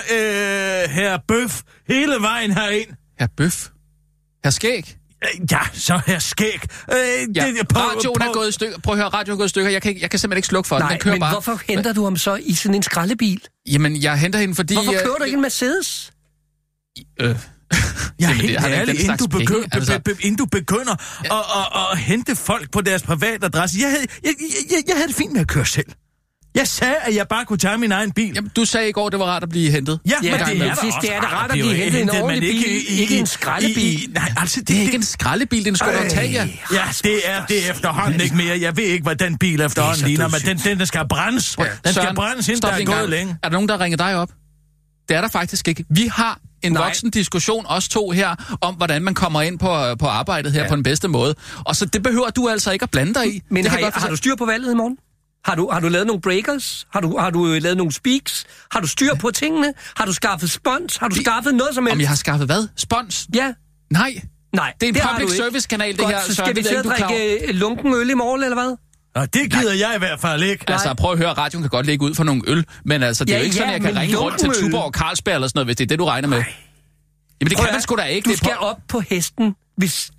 øh, 0.83 0.89
her 0.89 1.17
Bøf 1.27 1.61
hele 1.87 2.13
vejen 2.19 2.51
herind. 2.51 2.87
Herr 3.19 3.27
Bøf. 3.37 3.67
Herr 4.49 4.51
Skæg. 4.51 4.95
Øh, 5.23 5.51
Ja, 5.51 5.59
så 5.73 5.99
her 6.07 6.19
skæg. 6.19 6.59
Øh, 6.91 6.97
Ja, 7.35 7.47
det, 7.47 7.67
på, 7.67 7.79
radioen 7.79 8.21
er 8.21 8.25
på- 8.25 8.31
gået 8.33 8.49
i 8.49 8.51
stykker. 8.51 8.79
Prøv 8.79 8.93
at 8.93 8.97
høre, 8.99 9.09
radioen 9.09 9.35
er 9.35 9.37
gået 9.37 9.45
i 9.45 9.49
stykker. 9.49 9.71
Jeg 9.71 9.81
kan, 9.81 9.89
ikke- 9.89 10.01
jeg 10.01 10.09
kan 10.09 10.19
simpelthen 10.19 10.37
ikke 10.37 10.47
slukke 10.47 10.67
for 10.67 10.75
den. 10.75 10.83
Nej, 10.83 10.89
Den 10.91 10.99
kører 10.99 11.13
men 11.15 11.19
bare. 11.19 11.31
hvorfor 11.31 11.61
henter 11.67 11.93
du 11.93 12.03
ham 12.03 12.17
så 12.17 12.35
i 12.35 12.53
sådan 12.53 12.75
en 12.75 12.83
skraldebil? 12.83 13.41
Jamen, 13.71 14.03
jeg 14.03 14.19
henter 14.19 14.39
hende, 14.39 14.55
fordi... 14.55 14.73
Hvorfor 14.73 14.93
øh, 14.93 14.99
kører 15.03 15.15
du 15.17 15.23
ikke 15.23 15.35
en 15.35 15.41
Mercedes? 15.41 16.11
Øh, 17.21 17.29
Ja, 18.19 18.31
helt 18.31 18.57
ærligt, 18.59 18.87
den 18.87 18.95
inden 18.95 18.95
du, 18.95 19.03
slags 19.05 19.27
penge, 19.27 19.45
begynder, 19.45 19.67
altså. 19.71 19.99
be, 20.05 20.13
be, 20.15 20.21
inden 20.21 20.37
du 20.37 20.45
begynder 20.45 20.93
at, 20.93 21.31
at, 21.31 21.67
at, 21.75 21.87
at 21.91 21.97
hente 21.97 22.35
folk 22.35 22.71
på 22.71 22.81
deres 22.81 23.01
private 23.03 23.45
adresse. 23.45 23.77
Jeg 23.81 23.89
havde, 23.89 24.05
jeg, 24.23 24.33
jeg, 24.39 24.47
jeg, 24.71 24.83
jeg 24.87 24.95
havde 24.95 25.07
det 25.07 25.15
fint 25.15 25.33
med 25.33 25.41
at 25.41 25.47
køre 25.47 25.65
selv. 25.65 25.85
Jeg 26.55 26.67
sagde, 26.67 26.95
at 26.95 27.15
jeg 27.15 27.27
bare 27.27 27.45
kunne 27.45 27.57
tage 27.59 27.77
min 27.77 27.91
egen 27.91 28.11
bil. 28.11 28.31
Jamen, 28.35 28.51
du 28.55 28.65
sagde 28.65 28.89
i 28.89 28.91
går, 28.91 29.09
det 29.09 29.19
var 29.19 29.25
rart 29.25 29.43
at 29.43 29.49
blive 29.49 29.71
hentet. 29.71 29.99
Ja, 30.05 30.11
Ja, 30.23 30.31
men 30.31 30.39
det 30.39 30.69
det 30.69 30.77
sidst, 30.81 30.97
også 30.97 30.99
det 31.01 31.15
er 31.15 31.21
da 31.21 31.27
rart 31.27 31.51
at 31.51 31.51
blive 31.51 31.73
hentet 31.75 31.83
i 31.83 31.87
en 31.87 31.93
hentet, 31.93 32.21
ordentlig 32.21 32.51
bil, 32.51 32.99
ikke 32.99 33.17
en 33.19 33.25
skraldebil. 33.25 33.77
I, 33.77 34.03
i, 34.03 34.07
nej, 34.13 34.33
altså, 34.37 34.59
det, 34.59 34.67
Det 34.67 34.77
er 34.77 34.81
ikke 34.81 34.95
en 34.95 35.03
skraldebil, 35.03 35.59
det 35.59 35.67
er 35.67 35.71
en 35.71 35.75
Skoda 35.77 36.05
Octavia. 36.05 36.49
Ja, 36.73 36.83
det 37.03 37.19
er 37.25 37.45
det 37.45 37.65
er 37.67 37.71
efterhånden 37.71 38.21
ikke 38.21 38.35
mere. 38.35 38.59
Jeg 38.61 38.77
ved 38.77 38.83
ikke, 38.83 39.03
hvad 39.03 39.15
den 39.15 39.37
bil 39.37 39.61
efterhånden 39.61 40.05
ligner, 40.05 40.27
men 40.27 40.57
den, 40.57 40.77
den 40.77 40.85
skal 40.85 41.07
brændes. 41.09 41.55
Den 41.85 41.93
skal 41.93 42.15
brændes, 42.15 42.47
inden 42.47 42.57
stop 42.57 42.71
der 42.71 42.77
er 42.77 42.85
gået 42.85 42.97
gang. 42.97 43.09
længe. 43.09 43.37
Er 43.43 43.49
der 43.49 43.53
nogen, 43.53 43.69
der 43.69 43.79
ringer 43.79 43.97
dig 43.97 44.15
op? 44.15 44.29
Det 45.09 45.17
er 45.17 45.21
der 45.21 45.27
faktisk 45.27 45.67
ikke. 45.67 45.85
Vi 45.89 46.07
har 46.13 46.39
en 46.63 46.71
Nej. 46.71 46.83
voksen 46.85 47.09
diskussion, 47.11 47.65
os 47.67 47.89
to 47.89 48.11
her, 48.11 48.57
om 48.61 48.75
hvordan 48.75 49.03
man 49.03 49.13
kommer 49.13 49.41
ind 49.41 49.59
på, 49.59 49.95
på 49.99 50.07
arbejdet 50.07 50.51
her 50.51 50.61
ja. 50.63 50.69
på 50.69 50.75
den 50.75 50.83
bedste 50.83 51.07
måde. 51.07 51.35
Og 51.65 51.75
så 51.75 51.85
det 51.85 52.03
behøver 52.03 52.29
du 52.29 52.49
altså 52.49 52.71
ikke 52.71 52.83
at 52.83 52.89
blande 52.91 53.13
dig 53.13 53.35
i. 53.35 53.41
Men 53.49 53.63
det 53.63 53.71
har, 53.71 53.77
kan 53.77 53.85
jeg 53.85 53.93
godt 53.93 54.03
har 54.03 54.09
du 54.09 54.15
styr 54.15 54.35
på 54.35 54.45
valget 54.45 54.71
i 54.71 54.75
morgen? 54.75 54.97
Har 55.45 55.55
du, 55.55 55.69
har 55.71 55.79
du 55.79 55.87
lavet 55.87 56.07
nogle 56.07 56.21
breakers? 56.21 56.87
Har 56.93 56.99
du, 57.01 57.17
har 57.17 57.29
du 57.29 57.47
øh, 57.47 57.61
lavet 57.61 57.77
nogle 57.77 57.91
speaks? 57.93 58.45
Har 58.71 58.79
du 58.79 58.87
styr 58.87 59.15
på 59.15 59.31
tingene? 59.31 59.73
Har 59.95 60.05
du 60.05 60.13
skaffet 60.13 60.51
spons? 60.51 60.97
Har 60.97 61.07
du 61.07 61.15
skaffet 61.15 61.55
noget 61.55 61.75
som 61.75 61.85
helst? 61.85 61.93
Om 61.95 61.99
jeg 62.01 62.09
har 62.09 62.15
skaffet 62.15 62.47
hvad? 62.47 62.67
Spons? 62.75 63.27
Ja. 63.35 63.53
Nej. 63.91 64.13
Nej, 64.55 64.73
Det 64.81 64.89
er 64.89 64.93
en 64.93 64.99
har 64.99 65.09
public 65.13 65.27
du 65.27 65.33
ikke. 65.33 65.43
service 65.43 65.67
kanal, 65.67 65.97
det 65.97 66.07
her, 66.07 66.19
så 66.21 66.35
skal 66.35 66.47
vi 66.47 66.61
det 66.61 66.65
er 66.65 66.69
sidde 66.69 66.89
og 66.89 66.95
ikke, 66.97 67.03
du 67.03 67.09
drikke 67.13 67.47
øh, 67.47 67.55
lunken 67.55 67.93
øl 67.93 68.09
i 68.09 68.13
morgen, 68.13 68.43
eller 68.43 68.55
hvad? 68.55 68.75
Og 69.15 69.33
det 69.33 69.51
gider 69.51 69.73
jeg 69.73 69.91
i 69.95 69.99
hvert 69.99 70.19
fald 70.19 70.43
ikke. 70.43 70.65
Altså, 70.69 70.93
prøv 70.93 71.11
at 71.11 71.17
høre, 71.17 71.33
radioen 71.33 71.63
kan 71.63 71.69
godt 71.69 71.85
lægge 71.85 72.05
ud 72.05 72.15
for 72.15 72.23
nogle 72.23 72.41
øl, 72.47 72.65
men 72.85 73.03
altså, 73.03 73.25
det 73.25 73.31
er 73.31 73.35
Ja, 73.35 73.39
jo 73.41 73.45
ikke 73.45 73.55
ja, 73.55 73.59
sådan, 73.61 73.73
at 73.75 73.83
jeg 73.83 73.93
kan 73.93 74.01
ringe 74.01 74.17
rundt 74.17 74.39
til. 74.39 74.49
Tuborg 74.53 74.83
og 74.83 74.91
Carlsberg 74.91 75.35
eller 75.35 75.47
sådan 75.47 75.57
noget, 75.57 75.67
hvis 75.67 75.75
det 75.75 75.83
er 75.83 75.87
det, 75.87 75.99
du 75.99 76.05
regner 76.05 76.27
med. 76.27 76.37
Jamen, 76.37 77.49
det 77.49 77.57
Prøv 77.57 77.65
kan 77.65 77.73
man 77.73 77.81
sgu 77.81 77.95
da 77.95 78.03
ikke. 78.03 78.25
Du 78.25 78.29
Det 78.29 78.37
skal 78.37 78.51
på- 78.59 78.65
op 78.65 78.77
på 78.87 78.99
hesten, 78.99 79.55
hvis... 79.77 80.11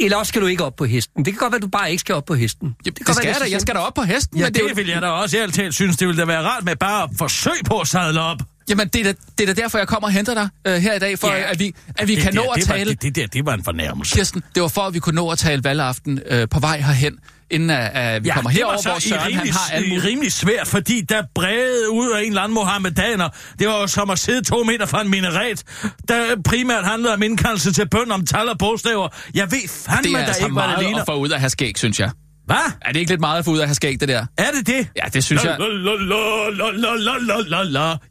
Eller 0.00 0.16
også 0.16 0.28
skal 0.30 0.42
du 0.42 0.46
ikke 0.46 0.64
op 0.64 0.76
på 0.76 0.84
hesten. 0.84 1.24
Det 1.24 1.32
kan 1.32 1.38
godt 1.38 1.52
være, 1.52 1.56
at 1.56 1.62
du 1.62 1.68
bare 1.68 1.90
ikke 1.90 2.00
skal 2.00 2.14
op 2.14 2.24
på 2.24 2.34
hesten. 2.34 2.66
Jamen, 2.66 2.74
kan 2.84 2.92
det, 2.94 3.06
godt 3.06 3.16
skal 3.16 3.26
være, 3.28 3.36
jeg 3.40 3.46
da. 3.46 3.52
Jeg 3.52 3.60
skal 3.60 3.74
da 3.74 3.80
op 3.80 3.94
på 3.94 4.02
hesten. 4.02 4.38
Ja, 4.38 4.44
men 4.44 4.54
det, 4.54 4.62
det 4.68 4.76
vil 4.76 4.86
jeg 4.88 5.02
da 5.02 5.06
også 5.06 5.36
ærligt 5.38 5.56
talt 5.56 5.74
synes, 5.74 5.96
det 5.96 6.06
ville 6.08 6.20
da 6.20 6.26
være 6.26 6.42
rart 6.42 6.64
med 6.64 6.76
bare 6.76 7.02
at 7.02 7.08
forsøge 7.18 7.64
på 7.66 7.80
at 7.80 7.88
sadle 7.88 8.20
op. 8.20 8.38
jamen, 8.68 8.88
det 8.88 9.00
er, 9.00 9.04
da, 9.04 9.14
det 9.38 9.48
er 9.48 9.54
da 9.54 9.62
derfor, 9.62 9.78
jeg 9.78 9.88
kommer 9.88 10.06
og 10.08 10.12
henter 10.12 10.34
dig 10.34 10.48
øh, 10.64 10.74
her 10.74 10.94
i 10.94 10.98
dag, 10.98 11.18
for 11.18 11.28
Ja. 11.28 11.50
at 11.52 11.58
vi, 11.58 11.74
at 11.96 12.08
vi 12.08 12.14
det 12.14 12.22
kan 12.22 12.32
der, 12.34 12.42
nå 12.44 12.50
at 12.50 12.60
det 12.60 12.68
var, 12.68 12.74
tale... 12.76 12.90
det, 12.90 13.02
det 13.02 13.16
der, 13.16 13.26
det 13.26 13.46
var 13.46 13.54
en 13.54 13.64
fornærmelse. 13.64 14.16
Kirsten, 14.16 14.42
det 14.54 14.62
var 14.62 14.68
for, 14.68 14.82
at 14.82 14.94
vi 14.94 14.98
kunne 14.98 15.14
nå 15.14 15.30
at 15.30 15.38
tale 15.38 15.64
valgaften 15.64 16.20
øh, 16.26 16.48
på 16.48 16.60
vej 16.60 16.80
herhen, 16.80 17.18
inden 17.50 17.70
at, 17.70 17.90
at 17.94 18.24
vi 18.24 18.28
ja, 18.28 18.34
kommer 18.34 18.50
herover, 18.50 18.82
hvor 18.82 18.98
Søren 18.98 19.26
rimelig, 19.26 19.38
han 19.38 19.52
har 19.52 19.76
almu. 19.76 19.94
rimelig 20.04 20.32
svært, 20.32 20.66
fordi 20.66 21.00
der 21.00 21.22
brede 21.34 21.90
ud 21.90 22.10
af 22.10 22.20
en 22.20 22.28
eller 22.28 22.42
anden 22.42 22.54
mohammedaner. 22.54 23.28
Det 23.58 23.68
var 23.68 23.80
jo 23.80 23.86
som 23.86 24.10
at 24.10 24.18
sidde 24.18 24.44
to 24.44 24.64
meter 24.64 24.86
fra 24.86 25.00
en 25.02 25.10
minaret, 25.10 25.62
der 26.08 26.36
primært 26.44 26.84
handlede 26.84 27.14
om 27.14 27.22
indkaldelse 27.22 27.72
til 27.72 27.88
bøn 27.88 28.10
om 28.10 28.26
tal 28.26 28.48
og 28.48 28.58
bogstaver. 28.58 29.08
Jeg 29.34 29.52
ved 29.52 29.68
fandme, 29.68 30.18
der 30.18 30.24
altså 30.24 30.44
ikke, 30.44 30.52
hvad 30.52 30.62
det. 30.62 30.78
Det 30.78 30.84
er 30.86 30.90
meget 30.90 31.00
at 31.00 31.06
få 31.06 31.14
ud 31.14 31.28
af 31.28 31.50
skæg, 31.50 31.78
synes 31.78 32.00
jeg. 32.00 32.10
Hvad? 32.46 32.56
Er 32.82 32.92
det 32.92 33.00
ikke 33.00 33.12
lidt 33.12 33.20
meget 33.20 33.38
at 33.38 33.44
få 33.44 33.50
ud 33.50 33.58
af 33.58 33.62
at 33.62 33.68
have 33.68 33.74
skæg, 33.74 34.00
det 34.00 34.08
der? 34.08 34.26
Er 34.38 34.50
det 34.50 34.66
det? 34.66 34.88
Ja, 34.96 35.02
det 35.12 35.24
synes 35.24 35.44
jeg. 35.44 35.56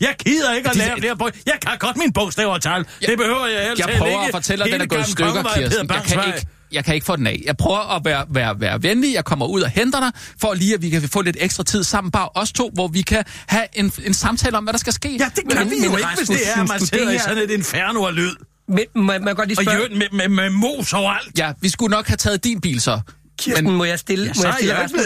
Jeg 0.01 0.15
gider 0.25 0.53
ikke 0.53 0.69
at 0.69 0.75
lære 0.75 0.95
det 0.95 1.17
bog. 1.17 1.31
Jeg 1.45 1.53
kan 1.61 1.77
godt 1.79 1.97
mine 1.97 2.13
bogstaver 2.13 2.53
og 2.53 2.61
tal. 2.61 2.85
Det 3.01 3.17
behøver 3.17 3.47
jeg 3.47 3.63
helst 3.67 3.87
Jeg 3.87 3.95
prøver 3.97 4.19
at 4.19 4.31
fortælle 4.31 4.63
dig, 4.63 4.73
den 4.73 4.81
er 4.81 4.85
gået 4.85 5.07
i 5.07 5.11
stykker, 5.11 5.43
Kirsten. 5.55 5.89
Jeg 5.89 6.03
kan 6.03 6.23
ikke 6.27 6.47
jeg 6.71 6.85
kan 6.85 6.95
ikke 6.95 7.05
få 7.05 7.15
den 7.15 7.27
af. 7.27 7.41
Jeg 7.45 7.57
prøver 7.57 7.95
at 7.95 8.05
være, 8.05 8.25
være, 8.29 8.59
være 8.59 8.83
venlig. 8.83 9.13
Jeg 9.13 9.25
kommer 9.25 9.45
ud 9.45 9.61
og 9.61 9.69
henter 9.69 9.99
dig, 9.99 10.11
for 10.41 10.53
lige 10.53 10.73
at 10.73 10.81
vi 10.81 10.89
kan 10.89 11.09
få 11.09 11.21
lidt 11.21 11.37
ekstra 11.39 11.63
tid 11.63 11.83
sammen, 11.83 12.11
bare 12.11 12.29
os 12.35 12.51
to, 12.51 12.71
hvor 12.73 12.87
vi 12.87 13.01
kan 13.01 13.23
have 13.47 13.65
en, 13.73 13.91
en 14.05 14.13
samtale 14.13 14.57
om, 14.57 14.63
hvad 14.63 14.73
der 14.73 14.79
skal 14.79 14.93
ske. 14.93 15.09
Ja, 15.19 15.29
det 15.35 15.43
kan 15.49 15.57
Men- 15.59 15.69
vi 15.69 15.75
men 15.75 15.83
jo 15.91 15.97
ikke, 15.97 16.09
hvis 16.17 16.27
det 16.27 16.39
er, 16.55 16.61
at 16.61 16.67
man 16.67 16.79
sidder 16.79 17.11
i 17.11 17.15
er- 17.15 17.19
sådan 17.19 17.37
et 17.43 17.51
inferno 17.51 18.05
af 18.05 18.15
lyd. 18.15 18.35
Men 18.67 18.79
må, 18.95 19.01
må 19.01 19.11
jeg 19.13 19.35
godt 19.35 19.47
lige 19.47 19.59
Og 19.59 19.63
spørge... 19.63 19.77
øvrigt 19.77 19.97
med, 19.97 20.07
med, 20.13 20.29
med 20.29 20.49
mos 20.49 20.93
overalt. 20.93 21.37
Ja, 21.39 21.53
vi 21.61 21.69
skulle 21.69 21.91
nok 21.91 22.07
have 22.07 22.17
taget 22.17 22.43
din 22.43 22.61
bil 22.61 22.81
så. 22.81 22.99
Kirsten, 23.39 23.65
Men- 23.65 23.75
må 23.77 23.83
jeg 23.83 23.99
stille, 23.99 24.25
Ja, 24.25 24.31
må 24.35 24.43
jeg 24.45 24.53
stille 24.57 24.75
Rasmus. 24.83 25.01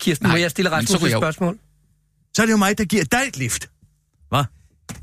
Kirsten, 0.00 0.26
må 0.26 0.32
Nej, 0.32 0.40
jeg 0.40 0.50
stille 0.50 0.70
Rasmus 0.70 1.02
et 1.02 1.10
spørgsmål? 1.12 1.58
Så 2.36 2.42
er 2.42 2.46
det 2.46 2.52
jo 2.52 2.56
mig, 2.56 2.78
der 2.78 2.84
giver 2.84 3.04
dig 3.04 3.20
et 3.28 3.36
lift. 3.36 3.68
Hvad? 4.28 4.44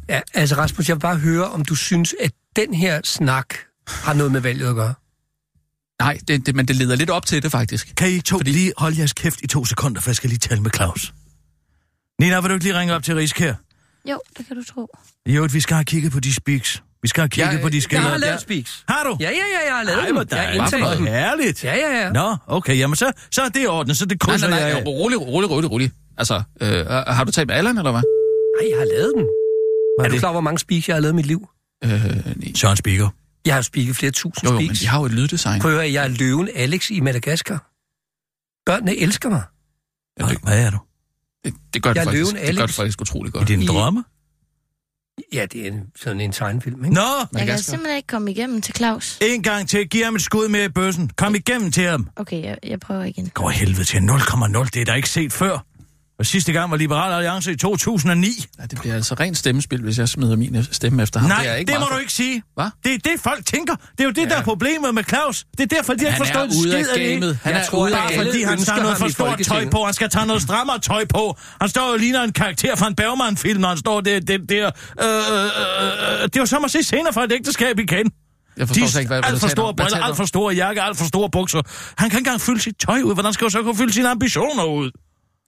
Ja, 0.10 0.22
altså 0.34 0.56
Rasmus, 0.56 0.88
jeg 0.90 0.96
vil 0.96 1.00
bare 1.02 1.18
høre, 1.18 1.46
om 1.52 1.66
du 1.66 1.76
synes, 1.76 2.16
at 2.22 2.32
den 2.56 2.74
her 2.74 3.02
snak 3.04 3.48
har 3.88 4.14
noget 4.14 4.32
med 4.32 4.42
valget 4.42 4.70
at 4.70 4.76
gøre. 4.76 4.94
Nej, 6.02 6.18
det, 6.28 6.46
det, 6.46 6.56
men 6.56 6.66
det 6.68 6.76
leder 6.76 6.96
lidt 6.96 7.10
op 7.10 7.26
til 7.26 7.44
det 7.44 7.52
faktisk. 7.52 7.94
Kan 7.98 8.12
I 8.12 8.22
to 8.22 8.38
Fordi... 8.38 8.52
lige 8.52 8.74
holde 8.78 8.98
jeres 8.98 9.14
kæft 9.14 9.42
i 9.42 9.48
to 9.48 9.66
sekunder, 9.66 10.02
for 10.02 10.10
jeg 10.10 10.16
skal 10.16 10.30
lige 10.30 10.40
tale 10.40 10.62
med 10.62 10.72
Claus. 10.76 11.14
Nina, 12.20 12.40
vil 12.42 12.50
du 12.50 12.54
ikke 12.54 12.66
lige 12.66 12.80
ringe 12.80 12.94
op 12.96 13.04
til 13.04 13.16
Riskær? 13.16 13.54
Jo, 14.10 14.20
det 14.38 14.48
kan 14.48 14.56
du 14.56 14.64
tro. 14.64 14.88
Øvrigt, 15.28 15.54
vi 15.54 15.60
skal 15.60 15.74
have 15.76 15.86
kigget 15.86 16.12
på 16.12 16.20
de 16.20 16.34
speaks. 16.34 16.84
Vi 17.02 17.08
skal 17.08 17.22
have 17.22 17.30
kigget 17.30 17.54
Ja, 17.58 17.62
på 17.62 17.70
de 17.70 17.76
jeg 17.76 17.84
skiller. 17.84 18.04
Jeg 18.04 18.12
har 18.12 18.18
lavet 18.18 18.42
speaks. 18.42 18.84
Har 18.88 19.04
du? 19.04 19.18
Ja, 19.20 19.30
ja, 19.30 19.36
ja, 19.36 19.68
jeg 19.68 19.76
har 19.78 19.84
lavet 19.84 20.00
Ej, 20.00 20.06
dem. 20.06 20.16
hvor 20.16 20.26
Jeg 20.36 20.62
har 20.64 20.78
Hvor 20.88 20.96
dem. 20.96 21.06
herligt. 21.06 21.64
Ja, 21.64 21.76
ja, 21.76 22.02
ja. 22.04 22.12
Nå, 22.12 22.36
okay, 22.48 22.78
jamen 22.78 22.96
så, 22.96 23.12
så 23.32 23.42
er 23.42 23.50
det 23.50 23.64
i 23.64 23.68
orden, 23.68 23.96
så 23.96 24.06
det 24.06 24.12
Nej, 24.12 24.18
krydser 24.32 24.48
nej, 24.50 24.60
nej, 24.60 24.68
jeg 24.68 24.74
jo, 24.76 24.80
af. 24.80 24.86
rolig, 24.88 25.22
rolig, 25.22 25.50
rolig, 25.50 25.72
rolig. 25.72 25.92
Altså, 26.18 26.42
øh, 26.62 26.86
har 26.88 27.24
du 27.24 27.32
talt 27.32 27.48
med 27.48 27.56
Allan, 27.56 27.78
eller 27.78 27.92
hvad? 27.92 28.02
Nej, 28.62 28.70
jeg 28.72 28.78
har 28.80 28.86
lavet 28.98 29.12
dem. 29.18 29.24
Hvad 29.24 30.00
Er 30.00 30.04
er 30.04 30.08
du 30.10 30.14
det? 30.14 30.20
klar, 30.20 30.32
hvor 30.32 30.42
mange 30.42 30.60
speaks, 30.60 30.88
jeg 30.88 30.96
har 30.96 31.02
lavet 31.02 31.14
i 31.14 31.16
mit 31.16 31.26
liv? 31.26 31.48
Øh, 31.84 31.90
nej. 31.92 32.52
Søren 32.56 32.78
Speaker. 32.78 33.10
Jeg 33.46 33.56
har 33.56 33.62
speaket 33.62 33.96
flere 33.96 34.12
tusind 34.12 34.50
Jo, 34.50 34.54
jo, 34.54 34.60
men 34.60 34.66
speaks. 34.68 34.80
de 34.80 34.88
har 34.88 35.00
jo 35.00 35.06
et 35.06 35.12
lyddesign. 35.12 35.62
Prøv 35.62 35.72
at 35.72 35.78
høre, 35.78 35.92
jeg 35.94 36.04
er 36.04 36.08
løven 36.08 36.50
Alex 36.56 36.90
i 36.92 37.00
Madagaskar. 37.00 37.70
Børnene 38.66 38.98
elsker 38.98 39.30
mig. 39.30 39.44
Ja, 40.20 40.26
det, 40.28 40.38
Hvad 40.44 40.66
er 40.66 40.70
du? 40.70 40.78
det, 41.46 41.54
det 41.74 41.84
gør 41.84 41.90
det 41.94 41.96
Jeg 42.00 42.06
faktisk, 42.06 42.32
det 42.34 42.42
gør 42.42 42.48
Alex. 42.48 42.62
det 42.68 42.76
faktisk 42.76 43.02
utroligt 43.02 43.36
I 43.36 43.38
godt. 43.38 43.48
dine 43.48 43.64
I- 43.64 43.68
drømme? 43.68 44.04
Ja, 45.34 45.46
det 45.46 45.68
er 45.68 45.72
en, 45.72 45.82
sådan 45.96 46.22
en 46.22 46.32
tegnefilm, 46.32 46.84
ikke? 46.86 46.96
Nå, 46.96 47.02
Jeg 47.34 47.46
kan 47.48 47.60
simpelthen 47.60 47.96
ikke 47.98 48.08
komme 48.08 48.32
igennem 48.32 48.62
til 48.62 48.76
Claus. 48.76 49.18
en 49.22 49.44
gang 49.44 49.70
til. 49.70 49.90
Giv 49.90 50.04
ham 50.04 50.16
et 50.16 50.22
skud 50.22 50.48
med 50.48 50.64
i 50.66 50.70
bøssen. 50.70 51.10
Kom 51.18 51.36
igennem 51.36 51.72
til 51.72 51.84
ham. 51.84 52.08
Okay, 52.16 52.44
jeg, 52.44 52.58
jeg 52.64 52.80
prøver 52.80 53.04
igen. 53.04 53.30
Går 53.34 53.50
helvede 53.50 53.84
til 53.84 53.98
0,0. 53.98 54.64
Det 54.74 54.82
er 54.82 54.86
der 54.86 54.94
ikke 54.94 55.10
set 55.10 55.34
før. 55.34 55.66
Og 56.24 56.27
sidste 56.27 56.51
gang 56.53 56.72
var 56.72 56.77
Liberal 56.77 57.13
Alliance 57.13 57.51
i 57.51 57.56
2009. 57.56 58.46
Ja, 58.60 58.63
det 58.65 58.80
bliver 58.80 58.96
altså 58.96 59.15
rent 59.20 59.38
stemmespil, 59.38 59.82
hvis 59.82 60.00
jeg 60.00 60.10
smider 60.10 60.36
min 60.36 60.63
stemme 60.72 61.03
efter 61.03 61.20
ham. 61.20 61.30
Nej, 61.30 61.38
det, 61.42 61.48
er 61.48 61.51
det, 61.53 61.60
ikke 61.60 61.72
det 61.72 61.75
må 61.75 61.80
meget 61.80 61.89
du 61.89 61.96
for- 61.96 62.00
ikke 62.00 62.13
sige. 62.13 62.44
Hvad? 62.56 62.65
Det 62.84 62.94
er 62.94 62.98
det, 62.98 63.12
folk 63.24 63.46
tænker. 63.46 63.75
Det 63.75 64.00
er 64.00 64.03
jo 64.03 64.10
det, 64.10 64.22
ja. 64.22 64.30
der 64.30 64.36
er 64.38 64.44
problemet 64.44 64.96
med 64.96 65.03
Claus. 65.03 65.46
Det 65.58 65.72
er 65.72 65.75
derfor, 65.75 65.94
de 65.94 66.00
har 66.00 66.08
ikke 66.08 66.18
forstået 66.18 66.74
af 66.74 66.86
skid 66.86 66.89
af 66.89 67.20
det. 67.22 67.39
Han 67.44 67.53
er 67.56 67.63
tror, 67.65 67.80
ude 67.84 67.96
af 67.98 68.10
gamet. 68.10 68.25
Fordi 68.25 68.44
han 68.44 68.58
tager 68.58 68.82
noget 68.82 68.98
for 68.98 69.08
stort 69.08 69.39
tøj 69.46 69.70
på. 69.70 69.84
Han 69.84 69.94
skal 69.94 70.10
tage 70.10 70.25
noget 70.25 70.42
strammere 70.42 70.80
tøj 70.80 71.06
på. 71.06 71.38
Han 71.62 71.70
står 71.70 71.92
jo 71.92 71.98
ligner 71.98 72.22
en 72.24 72.32
karakter 72.34 72.75
fra 72.75 72.88
en 72.88 72.96
Bergman-film, 72.96 73.62
når 73.62 73.68
han 73.70 73.77
står 73.77 74.01
der. 74.01 74.20
Det, 74.20 74.50
der 74.50 74.72
øh, 75.01 75.08
øh, 75.08 75.44
øh, 75.44 76.24
det 76.24 76.36
er 76.36 76.39
jo 76.39 76.46
som 76.46 76.65
at 76.65 76.72
se 76.72 76.84
scener 76.84 77.12
fra 77.12 77.24
et 77.24 77.32
ægteskab 77.32 77.80
igen. 77.80 78.12
Jeg 78.58 78.68
forstår 78.68 78.88
De 78.88 79.00
ikke, 79.00 79.08
hvad, 79.08 79.22
alt 79.25 79.39
for 79.39 79.48
store 79.48 79.74
briller, 79.75 80.03
alt 80.03 80.15
for 80.18 80.25
store 80.25 80.56
jakke, 80.56 80.82
alt 80.82 80.98
for 80.98 81.06
store 81.06 81.30
bukser. 81.32 81.62
Han 81.98 82.10
kan 82.10 82.20
ikke 82.20 82.27
engang 82.27 82.42
fylde 82.42 82.60
sit 82.62 82.75
tøj 82.86 83.01
ud. 83.01 83.13
Hvordan 83.13 83.34
skal 83.34 83.46
han 83.46 83.51
så 83.51 83.62
kunne 83.63 83.77
fylde 83.77 83.94
sine 83.94 84.10
ambitioner 84.10 84.63
ud? 84.63 84.92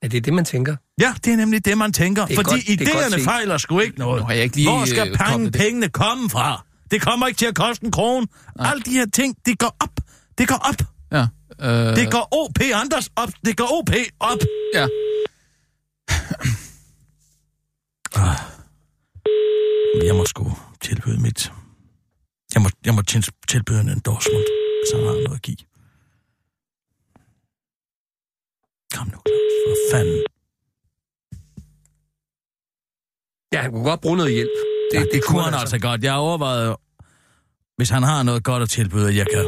Ja, 0.05 0.09
det 0.09 0.17
er 0.17 0.21
det, 0.21 0.33
man 0.33 0.45
tænker. 0.45 0.75
Ja, 1.01 1.13
det 1.25 1.33
er 1.33 1.37
nemlig 1.37 1.65
det, 1.65 1.77
man 1.77 1.93
tænker. 1.93 2.25
Det 2.25 2.31
er 2.33 2.35
Fordi 2.43 2.49
godt- 2.49 2.89
er 2.89 3.17
idéerne 3.17 3.23
fejler 3.23 3.57
sgu 3.57 3.79
ikke 3.79 3.99
noget. 3.99 4.21
Nu 4.21 4.25
har 4.27 4.33
jeg 4.33 4.43
ikke 4.43 4.55
lige, 4.55 4.69
Hvor 4.69 4.85
skal 4.85 5.09
øh, 5.09 5.17
penge, 5.17 5.51
pengene 5.51 5.89
komme 5.89 6.29
fra? 6.29 6.65
Det 6.91 7.01
kommer 7.01 7.27
ikke 7.27 7.37
til 7.37 7.45
at 7.45 7.55
koste 7.55 7.85
en 7.85 7.91
krone. 7.91 8.27
Alle 8.59 8.83
de 8.83 8.91
her 8.91 9.05
ting, 9.13 9.35
det 9.45 9.59
går 9.59 9.75
op. 9.79 9.89
Det 10.37 10.47
går 10.47 10.55
op. 10.69 10.87
Ja. 11.11 11.25
Øh, 11.61 11.95
Det 11.95 12.11
går 12.11 12.27
OP 12.31 12.59
Anders 12.73 13.09
op. 13.15 13.29
Det 13.45 13.57
går 13.57 13.79
OP 13.79 13.89
op. 14.19 14.39
Ja. 14.73 14.87
Jeg 20.05 20.15
må 20.15 20.25
sgu 20.25 20.51
tilbyde 20.81 21.21
mit... 21.21 21.51
Jeg 22.53 22.61
må, 22.61 22.69
jeg 22.85 22.93
må 22.93 23.01
til- 23.01 23.33
tilbyde 23.47 23.81
en 23.81 23.89
endorsement, 23.89 24.45
han 24.93 25.03
har 25.03 25.13
noget 25.13 25.35
at 25.35 25.41
give. 25.41 25.57
Kom 28.95 29.07
nu, 29.13 29.19
Claus, 29.27 29.53
for 29.65 29.75
fanden. 29.91 30.19
Ja, 33.53 33.59
han 33.61 33.71
kunne 33.71 33.83
godt 33.91 34.01
bruge 34.01 34.17
noget 34.17 34.31
hjælp. 34.33 34.55
Det, 34.91 34.99
det, 35.01 35.09
det 35.13 35.21
kunne 35.27 35.43
han 35.43 35.53
altså 35.53 35.79
godt. 35.79 36.03
Jeg 36.03 36.13
overvejede, 36.13 36.77
hvis 37.77 37.89
han 37.89 38.03
har 38.03 38.23
noget 38.23 38.43
godt 38.43 38.63
at 38.63 38.69
tilbyde, 38.69 39.07
at 39.11 39.15
jeg 39.15 39.27
kan... 39.33 39.45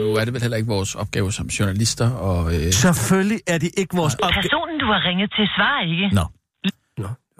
Nu 0.00 0.14
er 0.14 0.24
det 0.24 0.32
vel 0.34 0.42
heller 0.42 0.56
ikke 0.56 0.68
vores 0.68 0.94
opgave 0.94 1.32
som 1.32 1.46
journalister 1.46 2.10
og... 2.10 2.54
Øh, 2.54 2.72
Selvfølgelig 2.72 3.40
er 3.46 3.58
det 3.58 3.70
ikke 3.76 3.96
vores 3.96 4.14
opgave. 4.14 4.42
Personen, 4.42 4.76
du 4.80 4.86
har 4.86 5.00
ringet 5.08 5.28
til, 5.36 5.44
svarer 5.56 5.82
ikke. 5.92 6.08
Nå, 6.18 6.24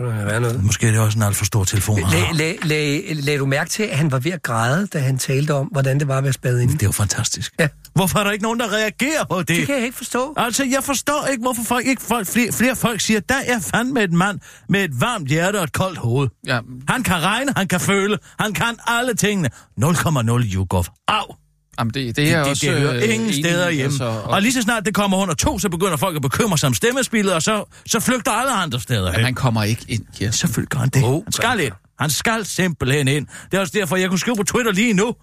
være 0.04 0.40
noget. 0.40 0.64
måske 0.64 0.86
er 0.86 0.90
det 0.90 1.00
også 1.00 1.18
en 1.18 1.22
alt 1.22 1.36
for 1.36 1.44
stor 1.44 1.64
telefon. 1.64 2.00
Lag, 2.00 2.28
lag, 2.34 2.58
lag, 2.64 3.02
lag 3.22 3.38
du 3.38 3.46
mærke 3.46 3.70
til, 3.70 3.82
at 3.82 3.98
han 3.98 4.12
var 4.12 4.18
ved 4.18 4.32
at 4.32 4.42
græde, 4.42 4.86
da 4.86 4.98
han 4.98 5.18
talte 5.18 5.54
om, 5.54 5.66
hvordan 5.66 5.98
det 6.00 6.08
var 6.08 6.18
at 6.18 6.24
være 6.24 6.32
spadet 6.32 6.60
inde? 6.60 6.72
Det 6.72 6.82
er 6.82 6.86
jo 6.86 6.92
fantastisk. 6.92 7.54
Ja. 7.60 7.68
Hvorfor 7.94 8.18
er 8.18 8.24
der 8.24 8.30
ikke 8.30 8.42
nogen, 8.42 8.60
der 8.60 8.72
reagerer 8.72 9.24
på 9.30 9.38
det? 9.38 9.48
Det 9.48 9.66
kan 9.66 9.74
jeg 9.76 9.84
ikke 9.84 9.96
forstå. 9.96 10.34
Altså, 10.36 10.64
jeg 10.64 10.84
forstår 10.84 11.26
ikke, 11.30 11.42
hvorfor 11.42 11.62
folk 11.62 11.86
ikke 11.86 12.02
folk, 12.02 12.26
flere, 12.26 12.52
flere 12.52 12.76
folk 12.76 13.00
siger, 13.00 13.20
der 13.20 13.34
er 13.46 13.60
fandme 13.60 14.02
en 14.02 14.16
mand 14.16 14.40
med 14.68 14.84
et 14.84 15.00
varmt 15.00 15.28
hjerte 15.28 15.56
og 15.56 15.64
et 15.64 15.72
koldt 15.72 15.98
hoved. 15.98 16.28
ja, 16.46 16.60
Han 16.88 17.02
kan 17.02 17.22
regne, 17.22 17.52
han 17.56 17.68
kan 17.68 17.80
føle, 17.80 18.18
han 18.40 18.52
kan 18.52 18.76
alle 18.86 19.14
tingene. 19.14 19.50
0,0 19.80 20.32
Jugov. 20.38 20.84
Au! 21.08 21.34
Jamen 21.78 21.94
det, 21.94 22.16
det 22.16 22.32
er 22.32 22.42
det, 22.42 22.50
også... 22.50 22.66
det, 22.66 22.74
det 22.74 22.80
hører 22.82 22.96
øh, 22.96 23.14
ingen 23.14 23.32
steder 23.32 23.70
hjemme. 23.70 23.84
Altså, 23.84 24.04
og, 24.04 24.22
og 24.22 24.42
lige 24.42 24.52
så 24.52 24.62
snart 24.62 24.86
det 24.86 24.94
kommer 24.94 25.16
under 25.18 25.34
to, 25.34 25.58
så 25.58 25.68
begynder 25.68 25.96
folk 25.96 26.16
at 26.16 26.22
bekymre 26.22 26.58
sig 26.58 26.66
om 26.66 26.74
stemmespillet, 26.74 27.34
og 27.34 27.42
så, 27.42 27.64
så 27.86 28.00
flygter 28.00 28.32
alle 28.32 28.52
andre 28.52 28.80
steder 28.80 29.04
Men 29.04 29.14
hen. 29.14 29.24
han 29.24 29.34
kommer 29.34 29.62
ikke 29.62 29.84
ind, 29.88 30.04
Kirsten. 30.06 30.32
Selvfølgelig 30.32 30.68
gør 30.68 30.78
han 30.78 30.88
det. 30.88 31.04
Oh, 31.04 31.24
han 31.24 31.32
skal 31.32 31.60
ind. 31.60 31.72
Han 32.00 32.10
skal 32.10 32.44
simpelthen 32.44 33.08
ind. 33.08 33.26
Det 33.50 33.56
er 33.56 33.60
også 33.60 33.72
derfor, 33.76 33.96
jeg 33.96 34.08
kunne 34.08 34.18
skrive 34.18 34.36
på 34.36 34.42
Twitter 34.42 34.72
lige 34.72 34.92
nu. 34.92 35.14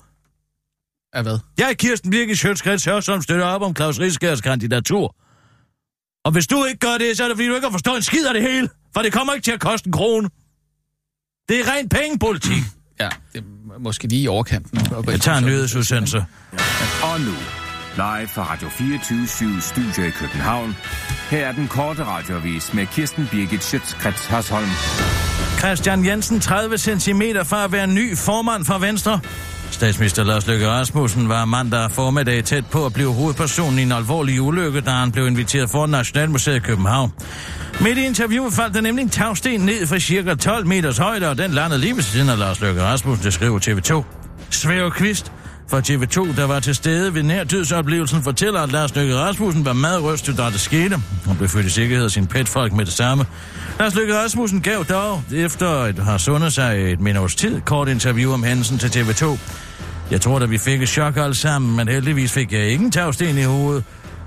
Af 1.13 1.24
hvad? 1.24 1.39
Jeg 1.57 1.69
er 1.69 1.74
Kirsten 1.74 2.12
Birgit 2.12 2.39
Sjøtskreds 2.39 3.05
som 3.05 3.21
støtter 3.21 3.45
op 3.45 3.62
om 3.62 3.75
Claus 3.75 4.00
Rieskærs 4.00 4.41
kandidatur. 4.41 5.15
Og 6.25 6.31
hvis 6.31 6.47
du 6.47 6.65
ikke 6.65 6.79
gør 6.79 6.97
det, 6.97 7.17
så 7.17 7.24
er 7.24 7.27
det 7.27 7.38
fordi, 7.38 7.47
du 7.47 7.55
ikke 7.55 7.67
har 7.67 7.71
forstået 7.71 7.97
en 7.97 8.03
skid 8.03 8.25
af 8.25 8.33
det 8.33 8.43
hele. 8.43 8.69
For 8.93 9.01
det 9.01 9.13
kommer 9.13 9.33
ikke 9.33 9.43
til 9.43 9.51
at 9.51 9.59
koste 9.59 9.88
en 9.88 9.91
krone. 9.93 10.29
Det 11.50 11.59
er 11.59 11.74
rent 11.74 11.91
pengepolitik. 11.91 12.63
Ja, 13.00 13.09
det 13.33 13.43
måske 13.79 14.08
lige 14.08 14.22
i 14.22 14.27
overkanten. 14.27 14.79
Jeg 15.08 15.22
tager 15.22 15.38
en 15.38 15.46
nyhedsudsendelse. 15.46 16.25
Og 17.03 17.20
nu, 17.20 17.36
live 17.96 18.27
fra 18.27 18.51
Radio 18.53 18.70
24 18.70 19.62
Studio 19.62 20.03
i 20.03 20.10
København. 20.10 20.75
Her 21.29 21.48
er 21.48 21.51
den 21.51 21.67
korte 21.67 22.03
radiovis 22.03 22.74
med 22.74 22.86
Kirsten 22.86 23.27
Birgit 23.32 23.63
Schøtzgrads 23.63 24.25
Hasholm. 24.25 24.70
Christian 25.60 26.05
Jensen 26.05 26.39
30 26.39 26.77
cm 26.77 27.22
fra 27.44 27.63
at 27.63 27.72
være 27.72 27.88
ny 27.88 28.17
formand 28.17 28.65
for 28.65 28.77
Venstre. 28.77 29.20
Statsminister 29.72 30.24
Lars 30.24 30.48
Løkke 30.48 30.67
Rasmussen 30.67 31.29
var 31.29 31.46
mandag 31.46 31.91
formiddag 31.91 32.44
tæt 32.44 32.65
på 32.65 32.86
at 32.86 32.94
blive 32.94 33.13
hovedpersonen 33.13 33.79
i 33.79 33.82
en 33.82 33.91
alvorlig 33.91 34.41
ulykke, 34.41 34.82
da 34.82 34.89
han 34.89 35.12
blev 35.12 35.27
inviteret 35.27 35.70
for 35.70 35.86
Nationalmuseet 35.86 36.55
i 36.55 36.60
København. 36.60 37.12
Midt 37.82 37.98
i 37.98 38.05
interviewet 38.05 38.53
faldt 38.53 38.74
der 38.74 38.82
nemlig 38.82 39.03
en 39.03 39.10
tagsten 39.10 39.60
ned 39.62 39.88
fra 39.88 40.00
cirka 40.00 40.36
12 40.36 40.67
meters 40.67 40.98
højde, 40.98 41.29
og 41.29 41.38
den 41.38 41.51
landede 41.51 41.82
lige 41.82 41.96
ved 41.96 42.03
siden 42.03 42.29
af 42.29 42.39
Lars 42.39 42.62
Løkke 42.62 42.84
Rasmussen, 42.84 43.25
det 43.25 43.34
skriver 43.34 43.60
TV2. 43.60 44.03
Svæv 44.50 44.91
Kvist 44.91 45.32
fra 45.70 45.79
TV2, 45.79 46.36
der 46.36 46.48
var 46.48 46.60
til 46.60 46.75
stede 46.75 47.13
ved 47.13 47.24
nærdødsoplevelsen, 47.24 48.24
fortæller, 48.24 48.62
at 48.62 48.72
Lars 48.72 48.96
Løkke 48.96 49.15
Rasmussen 49.15 49.65
var 49.65 49.74
meget 49.74 50.03
rystet, 50.03 50.38
da 50.38 50.46
det 50.46 50.60
skete. 50.60 50.98
Han 51.25 51.38
blev 51.38 51.50
født 51.50 51.65
i 51.65 51.70
sikkerhed 51.70 52.05
af 52.05 52.12
sin 52.12 52.27
petfolk 52.27 52.74
med 52.74 52.86
det 52.86 52.94
samme. 52.94 53.25
Lars 53.79 53.96
Løkke 53.96 54.17
Rasmussen 54.17 54.62
gav 54.62 54.84
dog, 54.89 55.24
efter 55.34 55.70
at 55.70 56.00
have 56.00 56.20
sundet 56.20 56.53
sig 56.53 56.94
et 56.94 57.00
minuts 57.00 57.36
tid, 57.36 57.62
kort 57.62 57.89
interview 57.89 58.34
om 58.34 58.44
hændelsen 58.44 58.77
til 58.77 58.88
TV2. 58.88 59.38
Jeg 60.12 60.22
tror, 60.22 60.39
at 60.39 60.51
vi 60.51 60.58
fik 60.58 60.82
et 60.82 60.89
chok 60.89 61.17
alle 61.17 61.36
sammen, 61.36 61.75
men 61.75 61.88
heldigvis 61.88 62.32
fik 62.32 62.51
jeg 62.51 62.70
ingen 62.70 62.91
tagsten 62.91 63.38
i 63.38 63.44
hovedet. 63.44 63.84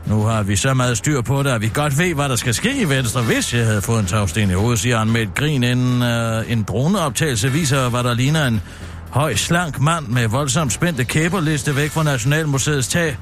Nu 0.06 0.22
har 0.22 0.42
vi 0.42 0.56
så 0.56 0.74
meget 0.74 0.98
styr 0.98 1.20
på 1.20 1.42
det, 1.42 1.50
at 1.50 1.60
vi 1.60 1.70
godt 1.74 1.98
ved, 1.98 2.14
hvad 2.14 2.28
der 2.28 2.36
skal 2.36 2.54
ske 2.54 2.80
i 2.80 2.88
Venstre, 2.88 3.22
hvis 3.22 3.54
jeg 3.54 3.66
havde 3.66 3.82
fået 3.82 4.00
en 4.00 4.06
tagsten 4.06 4.50
i 4.50 4.52
hovedet, 4.52 4.78
siger 4.78 4.98
han 4.98 5.10
med 5.10 5.20
et 5.20 5.34
grin, 5.34 5.62
inden 5.62 6.02
øh, 6.02 6.52
en 6.52 6.62
droneoptagelse 6.62 7.52
viser, 7.52 7.88
hvad 7.88 8.04
der 8.04 8.14
ligner 8.14 8.46
en 8.46 8.60
høj, 9.10 9.34
slank 9.34 9.80
mand 9.80 10.06
med 10.06 10.28
voldsomt 10.28 10.72
spændte 10.72 11.04
kæberliste 11.04 11.76
væk 11.76 11.90
fra 11.90 12.02
Nationalmuseets 12.02 12.88
tag. 12.88 13.16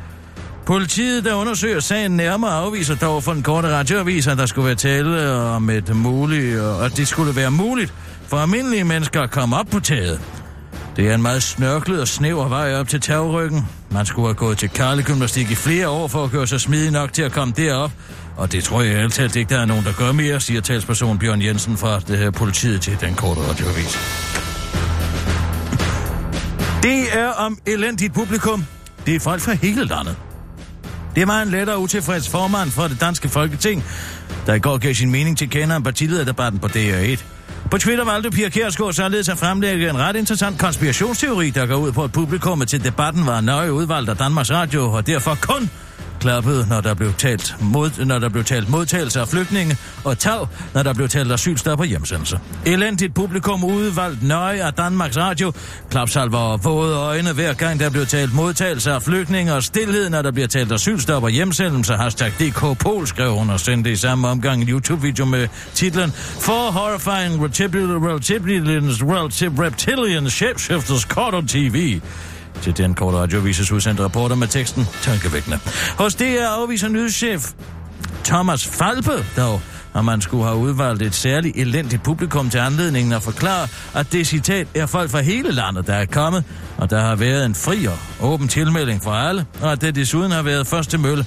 Politiet, 0.66 1.24
der 1.24 1.34
undersøger 1.34 1.80
sagen 1.80 2.10
nærmere, 2.10 2.50
afviser 2.50 2.94
dog 2.94 3.22
for 3.22 3.32
en 3.32 3.42
korte 3.42 3.68
radioavis, 3.68 4.26
at 4.26 4.38
der 4.38 4.46
skulle 4.46 4.66
være 4.66 4.74
tale 4.74 5.22
øh, 5.22 5.54
om 5.54 5.70
et 5.70 5.96
muligt, 5.96 6.60
og 6.60 6.84
at 6.84 6.96
det 6.96 7.08
skulle 7.08 7.36
være 7.36 7.50
muligt 7.50 7.94
for 8.26 8.36
almindelige 8.36 8.84
mennesker 8.84 9.22
at 9.22 9.30
komme 9.30 9.56
op 9.56 9.66
på 9.66 9.80
taget. 9.80 10.20
Det 10.96 11.10
er 11.10 11.14
en 11.14 11.22
meget 11.22 11.42
snørklet 11.42 12.00
og 12.00 12.08
snæver 12.08 12.48
vej 12.48 12.74
op 12.74 12.88
til 12.88 13.00
tagryggen. 13.00 13.66
Man 13.90 14.06
skulle 14.06 14.28
have 14.28 14.34
gået 14.34 14.58
til 14.58 14.68
karlegymnastik 14.68 15.50
i 15.50 15.54
flere 15.54 15.88
år 15.88 16.08
for 16.08 16.24
at 16.24 16.30
gøre 16.30 16.46
sig 16.46 16.60
smidig 16.60 16.90
nok 16.90 17.12
til 17.12 17.22
at 17.22 17.32
komme 17.32 17.54
derop. 17.56 17.90
Og 18.36 18.52
det 18.52 18.64
tror 18.64 18.82
jeg 18.82 18.98
altid 18.98 19.36
ikke, 19.36 19.54
der 19.54 19.60
er 19.60 19.64
nogen, 19.64 19.84
der 19.84 19.92
gør 19.92 20.12
mere, 20.12 20.40
siger 20.40 20.60
talsperson 20.60 21.18
Bjørn 21.18 21.42
Jensen 21.42 21.76
fra 21.76 22.00
det 22.00 22.18
her 22.18 22.30
politiet 22.30 22.80
til 22.80 23.00
den 23.00 23.14
korte 23.14 23.40
radioavis. 23.40 23.98
Det 26.82 27.18
er 27.18 27.28
om 27.28 27.58
elendigt 27.66 28.14
publikum. 28.14 28.64
Det 29.06 29.14
er 29.14 29.20
folk 29.20 29.40
fra 29.40 29.52
hele 29.52 29.84
landet. 29.84 30.16
Det 31.16 31.28
var 31.28 31.42
en 31.42 31.48
lettere 31.48 31.78
utilfreds 31.78 32.28
formand 32.28 32.70
for 32.70 32.88
det 32.88 33.00
danske 33.00 33.28
folketing, 33.28 33.84
der 34.46 34.54
i 34.54 34.58
går 34.58 34.78
gav 34.78 34.94
sin 34.94 35.10
mening 35.10 35.38
til 35.38 35.50
kender 35.50 35.76
en 35.76 35.82
partilederdebatten 35.82 36.60
på 36.60 36.66
DR1. 36.66 37.24
På 37.70 37.78
Twitter 37.78 38.04
valgte 38.04 38.30
Pia 38.30 38.48
Kjærsgaard 38.48 38.92
således 38.92 39.28
at 39.28 39.38
fremlægge 39.38 39.90
en 39.90 39.98
ret 39.98 40.16
interessant 40.16 40.58
konspirationsteori, 40.58 41.50
der 41.50 41.66
går 41.66 41.76
ud 41.76 41.92
på, 41.92 42.04
at 42.04 42.12
publikummet 42.12 42.68
til 42.68 42.84
debatten 42.84 43.26
var 43.26 43.40
nøje 43.40 43.72
udvalgt 43.72 44.10
af 44.10 44.16
Danmarks 44.16 44.50
Radio, 44.50 44.92
og 44.92 45.06
derfor 45.06 45.38
kun 45.42 45.70
klappede, 46.26 46.66
når 46.68 46.80
der 46.80 46.94
blev 46.94 47.12
talt, 47.12 47.56
mod, 47.60 48.04
når 48.04 48.18
der 48.18 48.28
blev 48.28 48.44
talt 48.44 48.68
modtagelse 48.68 49.20
af 49.20 49.28
flygtninge, 49.28 49.76
og 50.04 50.18
tag, 50.18 50.46
når 50.74 50.82
der 50.82 50.94
blev 50.94 51.08
talt 51.08 51.32
asylstop 51.32 51.80
og 51.80 51.86
hjemsendelse. 51.86 52.40
Elendigt 52.64 53.14
publikum 53.14 53.64
udvalgt 53.64 54.22
nøje 54.22 54.64
af 54.66 54.72
Danmarks 54.72 55.16
Radio. 55.16 55.52
Klapsalver 55.90 56.38
og 56.38 56.64
våde 56.64 56.96
øjne 56.96 57.32
hver 57.32 57.52
gang 57.52 57.80
der 57.80 57.90
blev 57.90 58.06
talt 58.06 58.34
modtagelse 58.34 58.92
af 58.92 59.02
flygtninge 59.02 59.54
og 59.54 59.62
stillhed, 59.62 60.10
når 60.10 60.22
der 60.22 60.30
bliver 60.30 60.48
talt 60.48 60.72
asylstop 60.72 61.22
og 61.22 61.30
hjemsendelse. 61.30 61.94
Hashtag 61.94 62.32
DK 62.38 62.78
Pol 62.78 63.06
skrev 63.06 63.34
hun 63.34 63.50
og 63.50 63.60
sendte 63.60 63.92
i 63.92 63.96
samme 63.96 64.28
omgang 64.28 64.62
en 64.62 64.68
YouTube-video 64.68 65.24
med 65.24 65.48
titlen 65.74 66.12
For 66.40 66.70
Horrifying 66.70 67.44
Reptilians, 67.44 69.02
Reptilian 69.58 70.30
Shapeshifters 70.30 71.02
Caught 71.02 71.34
on 71.34 71.46
TV 71.46 72.00
til 72.62 72.76
den 72.76 72.94
korte 72.94 73.16
radiovises 73.16 73.72
udsendte 73.72 74.04
rapporter 74.04 74.36
med 74.36 74.48
teksten 74.48 74.86
tankevækkende. 75.02 75.58
Hos 75.98 76.14
DR 76.14 76.46
afviser 76.46 76.88
nyhedschef 76.88 77.52
Thomas 78.24 78.66
Falpe 78.66 79.24
dog, 79.36 79.60
at 79.94 80.04
man 80.04 80.20
skulle 80.20 80.44
have 80.44 80.56
udvalgt 80.56 81.02
et 81.02 81.14
særligt 81.14 81.56
elendigt 81.56 82.02
publikum 82.02 82.50
til 82.50 82.58
anledningen 82.58 83.12
at 83.12 83.22
forklare, 83.22 83.68
at 83.94 84.12
det 84.12 84.26
citat 84.26 84.66
er 84.74 84.86
folk 84.86 85.10
fra 85.10 85.20
hele 85.20 85.52
landet, 85.52 85.86
der 85.86 85.94
er 85.94 86.06
kommet, 86.06 86.44
og 86.76 86.90
der 86.90 87.00
har 87.00 87.16
været 87.16 87.46
en 87.46 87.54
fri 87.54 87.86
og 87.86 87.98
åben 88.20 88.48
tilmelding 88.48 89.02
fra 89.02 89.28
alle, 89.28 89.46
og 89.60 89.72
at 89.72 89.80
det 89.80 89.94
desuden 89.94 90.32
har 90.32 90.42
været 90.42 90.66
første 90.66 90.98
mølle. 90.98 91.26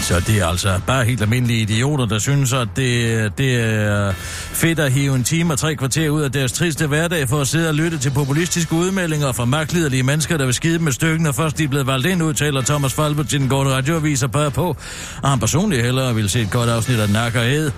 Så 0.00 0.20
det 0.20 0.38
er 0.38 0.46
altså 0.46 0.80
bare 0.86 1.04
helt 1.04 1.22
almindelige 1.22 1.60
idioter, 1.60 2.06
der 2.06 2.18
synes, 2.18 2.52
at 2.52 2.68
det, 2.76 3.38
det 3.38 3.54
er 3.54 4.12
fedt 4.52 4.78
at 4.78 4.92
hive 4.92 5.14
en 5.14 5.24
time 5.24 5.52
og 5.52 5.58
tre 5.58 5.74
kvarter 5.74 6.10
ud 6.10 6.22
af 6.22 6.32
deres 6.32 6.52
triste 6.52 6.86
hverdag 6.86 7.28
for 7.28 7.40
at 7.40 7.48
sidde 7.48 7.68
og 7.68 7.74
lytte 7.74 7.98
til 7.98 8.10
populistiske 8.10 8.72
udmeldinger 8.72 9.32
fra 9.32 9.44
magtliderlige 9.44 10.02
mennesker, 10.02 10.36
der 10.36 10.44
vil 10.44 10.54
skide 10.54 10.78
med 10.78 10.92
stykken, 10.92 11.24
når 11.24 11.32
først 11.32 11.58
de 11.58 11.64
er 11.64 11.68
blevet 11.68 11.86
valgt 11.86 12.06
ind, 12.06 12.22
udtaler 12.22 12.62
Thomas 12.62 12.94
Falbert 12.94 13.28
til 13.28 13.40
den 13.40 13.48
gode 13.48 13.74
radioavis 13.74 14.22
og 14.22 14.30
bare 14.30 14.50
på, 14.50 14.76
at 15.22 15.30
han 15.30 15.38
personligt 15.38 15.82
hellere 15.82 16.14
vil 16.14 16.28
se 16.30 16.40
et 16.40 16.50
godt 16.50 16.70
afsnit 16.70 16.98
af 17.00 17.10
Nak 17.10 17.34
og 17.34 17.46
Ed. 17.46 17.70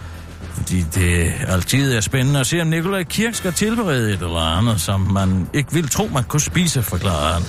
Fordi 0.55 0.85
det 0.95 1.33
altid 1.49 1.95
er 1.95 2.01
spændende 2.01 2.41
at 2.41 2.47
se, 2.47 2.61
om 2.61 2.67
Nikolaj 2.67 3.03
Kirk 3.03 3.35
skal 3.35 3.53
tilberede 3.53 4.13
et 4.13 4.19
eller 4.19 4.59
andet, 4.59 4.81
som 4.81 5.01
man 5.01 5.49
ikke 5.55 5.73
vil 5.73 5.89
tro, 5.89 6.09
man 6.15 6.25
kunne 6.25 6.41
spise, 6.41 6.83
forklarer 6.83 7.33
han. 7.33 7.43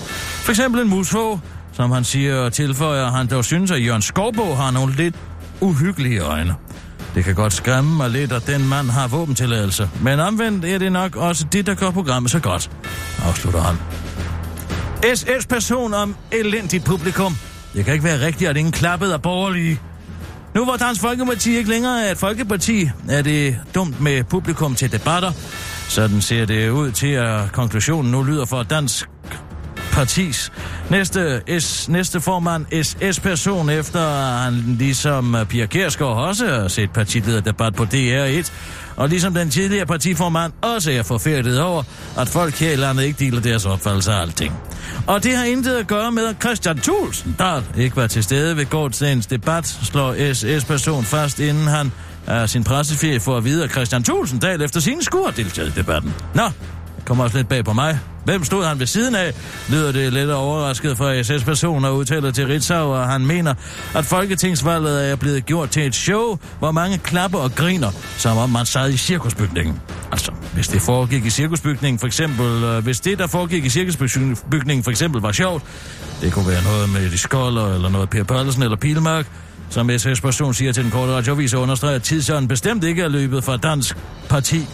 For 0.43 0.51
eksempel 0.51 0.81
en 0.81 0.89
mushå, 0.89 1.39
som 1.73 1.91
han 1.91 2.03
siger 2.03 2.35
og 2.35 2.53
tilføjer, 2.53 3.11
han 3.11 3.27
dog 3.27 3.45
synes, 3.45 3.71
at 3.71 3.85
Jørgen 3.85 4.01
Skovbo 4.01 4.53
har 4.53 4.71
nogle 4.71 4.95
lidt 4.95 5.15
uhyggelige 5.61 6.19
øjne. 6.19 6.55
Det 7.15 7.23
kan 7.23 7.35
godt 7.35 7.53
skræmme 7.53 7.97
mig 7.97 8.09
lidt, 8.09 8.31
at 8.31 8.47
den 8.47 8.67
mand 8.67 8.89
har 8.89 9.07
våbentilladelse. 9.07 9.89
Men 10.01 10.19
omvendt 10.19 10.65
er 10.65 10.77
det 10.77 10.91
nok 10.91 11.15
også 11.15 11.45
det, 11.51 11.65
der 11.65 11.75
gør 11.75 11.91
programmet 11.91 12.31
så 12.31 12.39
godt, 12.39 12.71
afslutter 13.25 13.61
han. 13.61 13.77
SS-person 15.15 15.93
om 15.93 16.15
elendigt 16.31 16.85
publikum. 16.85 17.35
Det 17.73 17.85
kan 17.85 17.93
ikke 17.93 18.05
være 18.05 18.25
rigtigt, 18.25 18.49
at 18.49 18.57
ingen 18.57 18.71
klappede 18.71 19.13
af 19.13 19.21
borgerlige. 19.21 19.79
Nu 20.55 20.63
hvor 20.63 20.75
Dansk 20.75 21.01
Folkeparti 21.01 21.57
ikke 21.57 21.69
længere 21.69 22.07
er 22.07 22.11
et 22.11 22.17
folkeparti, 22.17 22.89
er 23.09 23.21
det 23.21 23.59
dumt 23.75 24.01
med 24.01 24.23
publikum 24.23 24.75
til 24.75 24.91
debatter. 24.91 25.31
Sådan 25.87 26.21
ser 26.21 26.45
det 26.45 26.69
ud 26.69 26.91
til, 26.91 27.07
at 27.07 27.51
konklusionen 27.51 28.11
nu 28.11 28.23
lyder 28.23 28.45
for 28.45 28.63
Dansk 28.63 29.09
partis 29.91 30.51
næste, 30.89 31.41
S, 31.59 31.89
næste 31.89 32.21
formand 32.21 32.83
SS-person, 32.83 33.69
efter 33.69 34.09
han 34.37 34.53
ligesom 34.79 35.35
øh, 35.35 35.45
Pia 35.45 35.65
Kjærsgaard 35.65 36.17
også 36.17 36.47
har 36.47 36.67
set 36.67 36.91
partilederdebat 36.91 37.75
på 37.75 37.83
DR1, 37.83 38.51
og 38.95 39.09
ligesom 39.09 39.33
den 39.33 39.49
tidligere 39.49 39.85
partiformand 39.85 40.53
også 40.61 40.91
er 40.91 41.03
forfærdet 41.03 41.61
over, 41.61 41.83
at 42.17 42.27
folk 42.27 42.59
her 42.59 42.71
i 42.71 42.75
landet 42.75 43.03
ikke 43.03 43.25
deler 43.25 43.41
deres 43.41 43.65
opfattelse 43.65 44.11
af 44.11 44.21
alting. 44.21 44.53
Og 45.07 45.23
det 45.23 45.35
har 45.35 45.43
intet 45.43 45.75
at 45.75 45.87
gøre 45.87 46.11
med, 46.11 46.25
at 46.25 46.35
Christian 46.41 46.77
Thulsen, 46.77 47.35
der 47.39 47.61
ikke 47.77 47.95
var 47.95 48.07
til 48.07 48.23
stede 48.23 48.57
ved 48.57 48.65
gårdsdagens 48.65 49.25
debat, 49.25 49.67
slår 49.67 50.33
SS-person 50.33 51.03
fast, 51.03 51.39
inden 51.39 51.67
han 51.67 51.91
af 52.27 52.49
sin 52.49 52.63
presseferie 52.63 53.19
for 53.19 53.37
at 53.37 53.43
vide, 53.43 53.63
at 53.63 53.71
Christian 53.71 54.03
Thulsen 54.03 54.39
dag 54.39 54.55
efter 54.61 54.79
sin 54.79 55.01
skur 55.01 55.29
deltaget 55.29 55.69
i 55.69 55.79
debatten. 55.79 56.13
Nå, 56.35 56.43
kommer 57.05 57.23
også 57.23 57.37
lidt 57.37 57.49
bag 57.49 57.65
på 57.65 57.73
mig. 57.73 57.99
Hvem 58.23 58.43
stod 58.43 58.65
han 58.65 58.79
ved 58.79 58.85
siden 58.85 59.15
af? 59.15 59.33
Lyder 59.69 59.91
det 59.91 60.13
lidt 60.13 60.29
overrasket 60.31 60.97
fra 60.97 61.23
SS-personer 61.23 61.89
udtaler 61.89 62.31
til 62.31 62.47
Ritzau, 62.47 62.87
og 62.87 63.07
han 63.07 63.25
mener, 63.25 63.53
at 63.95 64.05
folketingsvalget 64.05 65.11
er 65.11 65.15
blevet 65.15 65.45
gjort 65.45 65.69
til 65.69 65.85
et 65.85 65.95
show, 65.95 66.39
hvor 66.59 66.71
mange 66.71 66.97
klapper 66.97 67.39
og 67.39 67.55
griner, 67.55 67.91
som 68.17 68.37
om 68.37 68.49
man 68.49 68.65
sad 68.65 68.89
i 68.89 68.97
cirkusbygningen. 68.97 69.79
Altså, 70.11 70.31
hvis 70.53 70.67
det 70.67 70.81
foregik 70.81 71.25
i 71.25 71.29
cirkusbygningen 71.29 71.99
for 71.99 72.07
eksempel, 72.07 72.63
øh, 72.63 72.83
hvis 72.83 72.99
det, 72.99 73.19
der 73.19 73.27
foregik 73.27 73.65
i 73.65 73.69
cirkusbygningen 73.69 74.83
for 74.83 74.91
eksempel 74.91 75.21
var 75.21 75.31
sjovt, 75.31 75.63
det 76.21 76.33
kunne 76.33 76.47
være 76.47 76.63
noget 76.63 76.89
med 76.89 77.09
de 77.09 77.17
skolder, 77.17 77.75
eller 77.75 77.89
noget 77.89 78.09
Per 78.09 78.23
Pørlesen 78.23 78.63
eller 78.63 78.77
Pilmark, 78.77 79.27
som 79.69 79.89
SS-person 79.97 80.53
siger 80.53 80.71
til 80.71 80.83
den 80.83 80.91
korte 80.91 81.11
radiovis, 81.11 81.53
understreger, 81.53 81.95
at 81.95 82.03
tidsånden 82.03 82.47
bestemt 82.47 82.83
ikke 82.83 83.01
er 83.01 83.07
løbet 83.07 83.43
fra 83.43 83.57
Dansk 83.57 83.97
Parti 84.29 84.67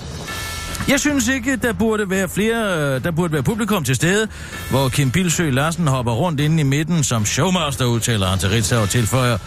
jeg 0.89 0.99
synes 0.99 1.27
ikke, 1.27 1.55
der 1.55 1.73
burde 1.73 2.09
være 2.09 2.29
flere, 2.29 2.77
øh, 2.77 3.03
der 3.03 3.11
burde 3.11 3.33
være 3.33 3.43
publikum 3.43 3.83
til 3.83 3.95
stede, 3.95 4.27
hvor 4.69 4.89
Kim 4.89 5.11
Bilsø 5.11 5.49
Larsen 5.49 5.87
hopper 5.87 6.11
rundt 6.11 6.39
inde 6.39 6.61
i 6.61 6.63
midten 6.63 7.03
som 7.03 7.25
showmaster, 7.25 7.85
udtaler 7.85 8.27
han 8.27 8.39
til 8.39 8.49
Ritzau 8.49 8.81
og 8.81 8.89
tilføjer, 8.89 9.37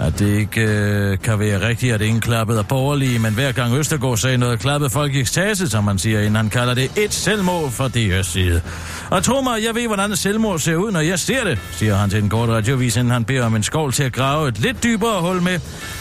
at 0.00 0.18
det 0.18 0.38
ikke 0.38 0.60
øh, 0.60 1.18
kan 1.18 1.38
være 1.38 1.68
rigtigt, 1.68 1.94
at 1.94 2.00
ingen 2.00 2.20
klappede 2.20 2.58
af 2.58 2.68
borgerlige, 2.68 3.18
men 3.18 3.34
hver 3.34 3.52
gang 3.52 3.74
Østergaard 3.74 4.16
sagde 4.16 4.38
noget, 4.38 4.60
klappede 4.60 4.90
folk 4.90 5.14
i 5.14 5.20
ekstase, 5.20 5.68
som 5.68 5.84
man 5.84 5.98
siger, 5.98 6.18
inden 6.18 6.36
han 6.36 6.50
kalder 6.50 6.74
det 6.74 6.90
et 6.96 7.14
selvmord 7.14 7.70
fra 7.70 7.86
DR's 7.86 8.22
side. 8.22 8.62
Og 9.10 9.24
tro 9.24 9.40
mig, 9.40 9.64
jeg 9.64 9.74
ved, 9.74 9.86
hvordan 9.86 10.12
et 10.12 10.18
selvmord 10.18 10.58
ser 10.58 10.76
ud, 10.76 10.92
når 10.92 11.00
jeg 11.00 11.18
ser 11.18 11.44
det, 11.44 11.58
siger 11.72 11.96
han 11.96 12.10
til 12.10 12.22
den 12.22 12.28
korte 12.28 12.52
radiovis, 12.52 12.96
inden 12.96 13.12
han 13.12 13.24
beder 13.24 13.44
om 13.44 13.56
en 13.56 13.62
skål 13.62 13.92
til 13.92 14.02
at 14.02 14.12
grave 14.12 14.48
et 14.48 14.58
lidt 14.58 14.82
dybere 14.82 15.20
hul 15.20 15.42
med, 15.42 15.60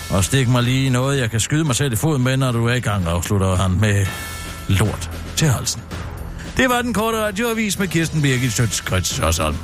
og 0.10 0.24
stik 0.24 0.48
mig 0.48 0.64
lige 0.64 0.90
noget, 0.90 1.20
jeg 1.20 1.32
kan 1.32 1.40
skyde 1.40 1.64
mig 1.64 1.76
selv 1.76 1.94
i 1.94 1.96
foden 1.96 2.24
med, 2.24 2.38
når 2.38 2.52
du 2.52 2.68
er 2.68 2.74
i 2.74 2.80
gang, 2.80 3.08
afslutter 3.08 3.56
han 3.56 3.72
med 3.80 4.06
lort 4.70 5.10
til 5.36 5.48
halsen. 5.48 5.82
Det 6.58 6.70
var 6.70 6.82
den 6.82 6.94
korte 6.94 7.18
radioavis 7.18 7.80
med 7.80 7.88
Kirsten 7.88 8.22
Birgit 8.22 8.52
Sjøtskrets 8.54 9.18
Hørsholm. 9.18 9.56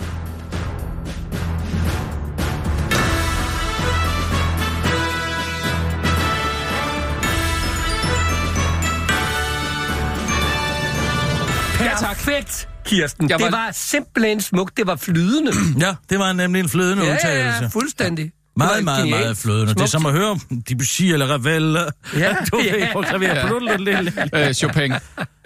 Perfekt, 11.78 12.68
Kirsten. 12.86 13.30
Jeg 13.30 13.40
Det 13.40 13.46
var- 13.46 13.52
var 13.52 13.70
simpelthen 13.74 14.42
smukt. 14.42 14.78
Det 14.78 14.88
var 14.88 14.96
flydende. 14.96 15.52
Ja, 15.80 15.96
det 16.10 16.20
var 16.20 16.34
nemlig 16.34 16.60
en 16.60 16.70
flydende 16.70 17.06
ja, 17.06 17.14
udtalelse. 17.14 17.64
ja, 17.64 17.68
fuldstændig. 17.68 18.32
Meget, 18.58 18.84
meget, 18.84 19.10
meget 19.10 19.38
flydende. 19.38 19.66
Det 19.66 19.72
er 19.72 19.76
Smukt. 19.78 19.92
som 19.92 20.06
at 20.06 20.12
høre 20.12 20.40
Debussy 20.70 21.02
eller 21.02 21.26
Ravel. 21.28 21.78
Ja, 22.18 22.36
du 22.52 22.58
ved, 22.58 22.66
ja. 22.66 22.88
på 22.94 23.02
klaver. 23.02 24.48
Øh, 24.48 24.54
Chopin. 24.54 24.94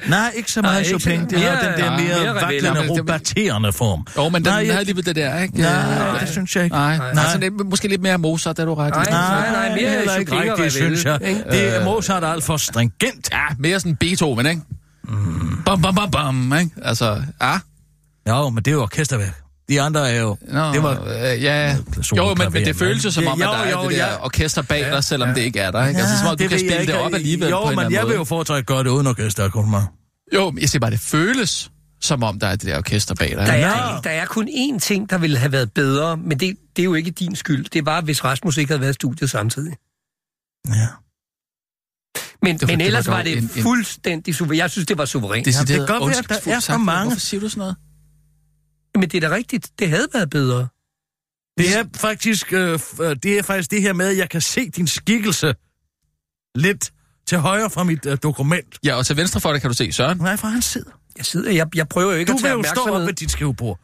Nej, 0.08 0.32
ikke 0.36 0.52
så 0.52 0.62
meget 0.62 0.74
Nej, 0.74 0.80
ikke 0.88 1.00
Chopin. 1.00 1.26
Det 1.30 1.34
er 1.34 1.40
mere- 1.40 1.72
den 1.72 1.80
der 1.80 1.92
ja, 1.92 1.98
mere 1.98 2.24
mere 2.24 2.36
vaklende, 2.36 2.88
roberterende 2.90 3.74
form. 3.74 4.08
Jo, 4.18 4.24
men 4.30 4.34
den 4.36 4.44
Nej, 4.44 4.52
Nej, 4.54 4.66
jeg- 4.66 4.74
havde 4.74 4.86
lige 4.86 4.96
ved 4.96 5.04
det 5.04 5.16
der, 5.16 5.40
ikke? 5.40 5.58
Nej, 5.62 6.14
Øh, 6.14 6.20
det 6.22 6.30
synes 6.30 6.56
jeg 6.56 6.64
ikke. 6.64 6.76
Nej, 6.76 6.98
Nej. 6.98 7.14
nej. 7.14 7.24
Altså, 7.24 7.38
det 7.38 7.46
er 7.48 7.64
måske 7.64 7.88
lidt 7.88 8.02
mere 8.02 8.18
Mozart, 8.18 8.60
er 8.60 8.66
du 8.66 8.74
ret. 8.76 8.94
Nej. 8.94 9.06
Nej, 9.10 9.52
nej, 9.52 9.70
mere 9.76 9.90
heller 9.90 10.16
ikke 10.16 10.42
rigtigt, 10.42 10.74
synes 10.74 11.06
jeg. 11.06 11.20
Det 11.20 11.76
er 11.78 11.86
Mozart 11.86 12.24
er 12.24 12.28
alt 12.28 12.44
for 12.44 12.58
stringent. 12.58 13.30
Ja, 13.32 13.46
mere 13.60 13.80
sådan 13.80 13.96
Beethoven, 13.96 14.46
ikke? 14.46 14.62
Mm. 15.04 15.62
Bam, 15.66 15.82
bam, 15.82 15.96
bam, 15.96 16.12
bam, 16.12 16.54
ikke? 16.60 16.72
Altså, 16.82 17.22
ja. 17.42 17.60
Jo, 18.30 18.50
men 18.50 18.64
det 18.64 18.72
er 18.72 18.76
jo 18.76 18.82
orkesterværk. 18.82 19.42
De 19.70 19.82
andre 19.82 20.12
er 20.12 20.22
jo... 20.22 20.38
Nå, 20.42 20.74
det 20.74 20.84
var... 20.84 21.04
øh, 21.08 21.44
ja. 21.44 21.78
Jo, 22.18 22.28
men, 22.28 22.38
men 22.38 22.52
klaver, 22.52 22.66
det 22.66 22.76
føles 22.76 23.06
jo 23.06 23.12
som 23.12 23.28
om, 23.28 23.42
at 23.42 23.48
Jo, 23.48 23.52
der 23.52 23.58
er 23.58 23.72
jo, 23.84 23.90
det 23.90 23.98
der 23.98 24.06
ja. 24.08 24.26
orkester 24.26 24.62
bag 24.62 24.92
dig, 24.92 25.04
selvom 25.04 25.34
det 25.34 25.42
ikke 25.42 25.60
er 25.60 25.72
der, 25.72 25.88
ikke? 25.88 26.00
Altså, 26.00 26.18
som 26.18 26.28
om 26.28 26.38
du 26.38 26.44
det 26.44 26.50
kan 26.50 26.60
spille 26.60 26.76
det 26.76 26.82
ikke. 26.82 26.98
op 27.00 27.14
alligevel 27.14 27.50
jo, 27.50 27.64
på 27.64 27.70
en 27.70 27.76
men 27.76 27.92
jeg 27.92 28.08
vil 28.08 28.16
jo 28.16 28.24
foretrække 28.24 28.60
at 28.60 28.66
gøre 28.66 28.84
det 28.84 28.90
uden 28.90 29.08
orkester, 29.08 29.50
kun 29.50 29.70
mig. 29.70 29.86
Jo, 30.34 30.54
jeg 30.62 30.70
siger 30.70 30.80
bare, 30.80 30.92
det 30.92 31.00
føles 31.00 31.72
som 32.02 32.24
om, 32.24 32.40
der 32.40 32.48
er 32.48 32.56
det 32.56 32.66
der 32.66 32.78
orkester 32.78 33.16
bag 33.16 33.30
dig. 33.30 33.38
Der 33.38 33.54
ikke? 33.54 33.66
er, 33.68 34.02
der 34.02 34.10
er 34.10 34.26
kun 34.26 34.48
én 34.50 34.80
ting, 34.80 35.10
der 35.10 35.18
ville 35.18 35.38
have 35.38 35.52
været 35.52 35.72
bedre, 35.74 36.18
men 36.18 36.40
det, 36.40 36.56
det 36.76 36.82
er 36.82 36.86
jo 36.86 36.94
ikke 36.94 37.12
din 37.12 37.36
skyld. 37.36 37.66
Det 37.70 37.80
er 37.80 37.84
bare, 37.84 38.02
hvis 38.02 38.24
Rasmus 38.24 38.58
ikke 38.58 38.70
havde 38.70 38.82
været 38.82 38.92
i 38.92 38.94
studiet 38.94 39.30
samtidig. 39.30 39.74
Ja. 40.76 40.88
Men, 42.44 42.54
Det 42.58 42.62
var- 42.62 42.68
men 42.68 42.80
det 42.80 42.84
var 42.84 42.86
ellers 42.86 43.08
var 43.08 43.22
det 43.24 43.38
en- 43.38 43.50
fuldstændig 43.50 44.36
suverænt. 44.36 44.58
Jeg 44.58 44.72
synes, 44.72 44.88
det 44.88 44.98
var 44.98 45.06
suverænt. 45.06 45.46
Det, 45.46 45.54
Jamen, 45.56 45.68
det 45.68 45.76
kan 45.76 45.86
godt 46.00 46.10
være, 46.10 46.18
at 46.38 46.46
der 46.46 46.56
er 46.56 46.60
så 46.60 46.78
mange. 46.78 47.04
Hvorfor 47.06 47.20
siger 47.20 47.42
du 47.42 47.50
sådan 47.50 47.60
noget? 47.60 47.76
Men 49.00 49.10
det 49.10 49.24
er 49.24 49.30
da 49.30 49.36
rigtigt. 49.36 49.70
Det 49.80 49.90
havde 49.90 50.08
været 50.14 50.30
bedre. 50.30 50.68
Det 51.58 51.76
er 51.78 51.84
faktisk, 51.96 52.54
øh, 52.54 52.80
øh, 53.02 53.16
det 53.24 53.38
er 53.38 53.44
faktisk 53.44 53.72
det 53.72 53.82
her 53.82 53.94
med, 53.94 54.08
at 54.08 54.18
jeg 54.18 54.30
kan 54.30 54.42
se 54.42 54.70
din 54.70 54.88
skikkelse 54.88 55.54
lidt 56.56 56.92
til 57.28 57.38
højre 57.38 57.70
fra 57.70 57.84
mit 57.84 58.06
øh, 58.06 58.18
dokument. 58.24 58.78
Ja, 58.86 58.96
og 58.96 59.06
til 59.06 59.18
venstre 59.18 59.40
for 59.42 59.52
det 59.52 59.62
kan 59.62 59.70
du 59.70 59.74
se 59.76 59.92
Søren. 59.92 60.18
Nej, 60.18 60.38
for 60.38 60.48
han 60.48 60.62
sidder. 60.62 60.92
Jeg, 61.18 61.26
sidder, 61.26 61.52
jeg, 61.52 61.68
jeg 61.76 61.88
prøver 61.88 62.12
jo 62.14 62.18
ikke 62.20 62.30
Du 62.32 62.38
at 62.38 62.44
vil 62.44 62.44
tage 62.44 62.54
jo 62.54 62.64
stå 62.64 62.70
op 62.72 62.78
opmærksomhed. 62.78 63.06
ved 63.06 63.14
dit 63.14 63.32
skrivebord. 63.32 63.80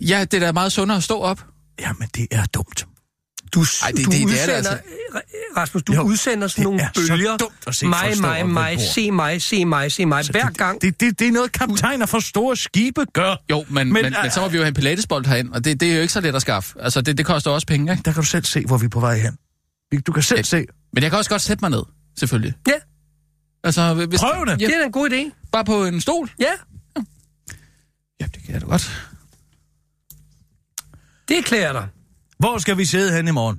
Ja, 0.00 0.20
det 0.24 0.34
er 0.34 0.40
da 0.46 0.52
meget 0.52 0.72
sundere 0.72 0.96
at 0.96 1.02
stå 1.04 1.20
op. 1.20 1.44
Jamen, 1.80 2.08
det 2.14 2.26
er 2.30 2.44
dumt. 2.44 2.86
Du, 3.54 3.60
Ej, 3.82 3.90
det- 3.90 4.06
du 4.06 4.10
det- 4.10 4.10
det 4.10 4.14
er 4.14 4.26
det 4.26 4.32
udsender, 4.32 4.56
altså. 4.56 4.78
Rasmus, 5.56 5.82
du 5.82 5.92
Jo, 5.94 6.02
udsender 6.02 6.48
sådan 6.48 6.64
nogle 6.64 6.80
er 6.82 6.88
så 6.94 7.00
bølger. 7.10 7.36
se 7.72 7.86
mig, 7.86 8.12
mig, 8.20 8.48
mig, 8.48 8.80
se 8.80 9.10
mig, 9.10 9.42
se 9.42 9.64
mig, 9.64 9.92
se 9.92 10.06
mig. 10.06 10.24
Hver 10.30 10.48
det, 10.48 10.56
gang. 10.58 10.82
Det, 10.82 11.00
det, 11.00 11.18
det 11.18 11.28
er 11.28 11.32
noget, 11.32 11.52
kaptajner 11.52 12.06
for 12.06 12.20
store 12.20 12.56
skibe 12.56 13.04
gør. 13.12 13.36
Jo, 13.50 13.64
men, 13.68 13.92
men, 13.92 14.02
men, 14.02 14.14
men 14.22 14.30
så 14.30 14.40
må 14.40 14.48
vi 14.48 14.56
jo 14.56 14.62
have 14.62 14.68
en 14.68 14.74
pilatesbold 14.74 15.26
herind, 15.26 15.50
og 15.52 15.64
det, 15.64 15.80
det 15.80 15.90
er 15.90 15.94
jo 15.94 16.00
ikke 16.00 16.12
så 16.12 16.20
let 16.20 16.34
at 16.34 16.42
skaffe. 16.42 16.74
Altså, 16.80 17.00
det, 17.00 17.18
det 17.18 17.26
koster 17.26 17.50
også 17.50 17.66
penge, 17.66 17.92
ikke? 17.92 18.02
Der 18.04 18.12
kan 18.12 18.22
du 18.22 18.26
selv 18.28 18.44
se, 18.44 18.64
hvor 18.66 18.78
vi 18.78 18.84
er 18.84 18.88
på 18.90 19.00
vej 19.00 19.18
hen. 19.18 19.36
Du 20.06 20.12
kan 20.12 20.22
selv 20.22 20.44
se. 20.44 20.64
Men 20.92 21.02
jeg 21.02 21.10
kan 21.10 21.18
også 21.18 21.30
godt 21.30 21.42
sætte 21.42 21.60
mig 21.64 21.70
ned, 21.70 21.82
selvfølgelig. 22.18 22.54
Ja. 22.68 22.72
Altså, 23.64 23.94
hvis, 23.94 24.20
Prøv 24.20 24.46
det. 24.46 24.60
Ja, 24.60 24.66
Det 24.66 24.76
er 24.76 24.84
en 24.84 24.92
god 24.92 25.10
idé. 25.10 25.48
bare 25.52 25.64
på 25.64 25.84
en 25.84 26.00
stol. 26.00 26.30
Ja, 26.38 26.52
Ja, 28.20 28.24
det 28.34 28.42
kan 28.44 28.52
jeg 28.54 28.60
da 28.60 28.66
godt. 28.66 29.06
det 31.28 31.44
klæder 31.44 31.72
dig. 31.72 31.88
Hvor 32.40 32.58
skal 32.58 32.78
vi 32.78 32.84
sidde 32.84 33.12
hen 33.16 33.28
i 33.28 33.30
morgen? 33.30 33.58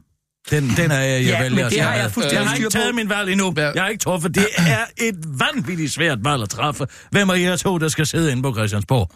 Den, 0.52 0.70
den 0.78 0.92
er 0.92 1.00
jeg, 1.00 1.10
jeg 1.12 1.24
Ja, 1.26 1.42
vælger. 1.42 1.64
men 1.64 1.72
det 1.74 1.82
har 1.82 1.94
jeg 1.94 2.02
Jeg 2.04 2.12
fuldstændig 2.12 2.48
har 2.48 2.56
ikke 2.56 2.70
taget 2.70 2.96
min 2.96 3.10
valg 3.10 3.32
endnu. 3.32 3.52
Hvad- 3.52 3.72
Jeg 3.76 3.84
har 3.84 3.90
ikke 3.90 4.04
truffet. 4.04 4.36
Det 4.36 4.46
er 4.58 4.86
et 4.98 5.16
vanvittigt 5.40 5.92
svært 5.94 6.18
valg 6.24 6.42
at 6.44 6.50
træffe. 6.50 6.88
Hvem 7.12 7.30
er 7.30 7.34
jer 7.34 7.56
to, 7.56 7.78
der 7.78 7.88
skal 7.88 8.06
sidde 8.06 8.32
inde 8.32 8.44
på 8.44 8.54
Christiansborg? 8.54 9.12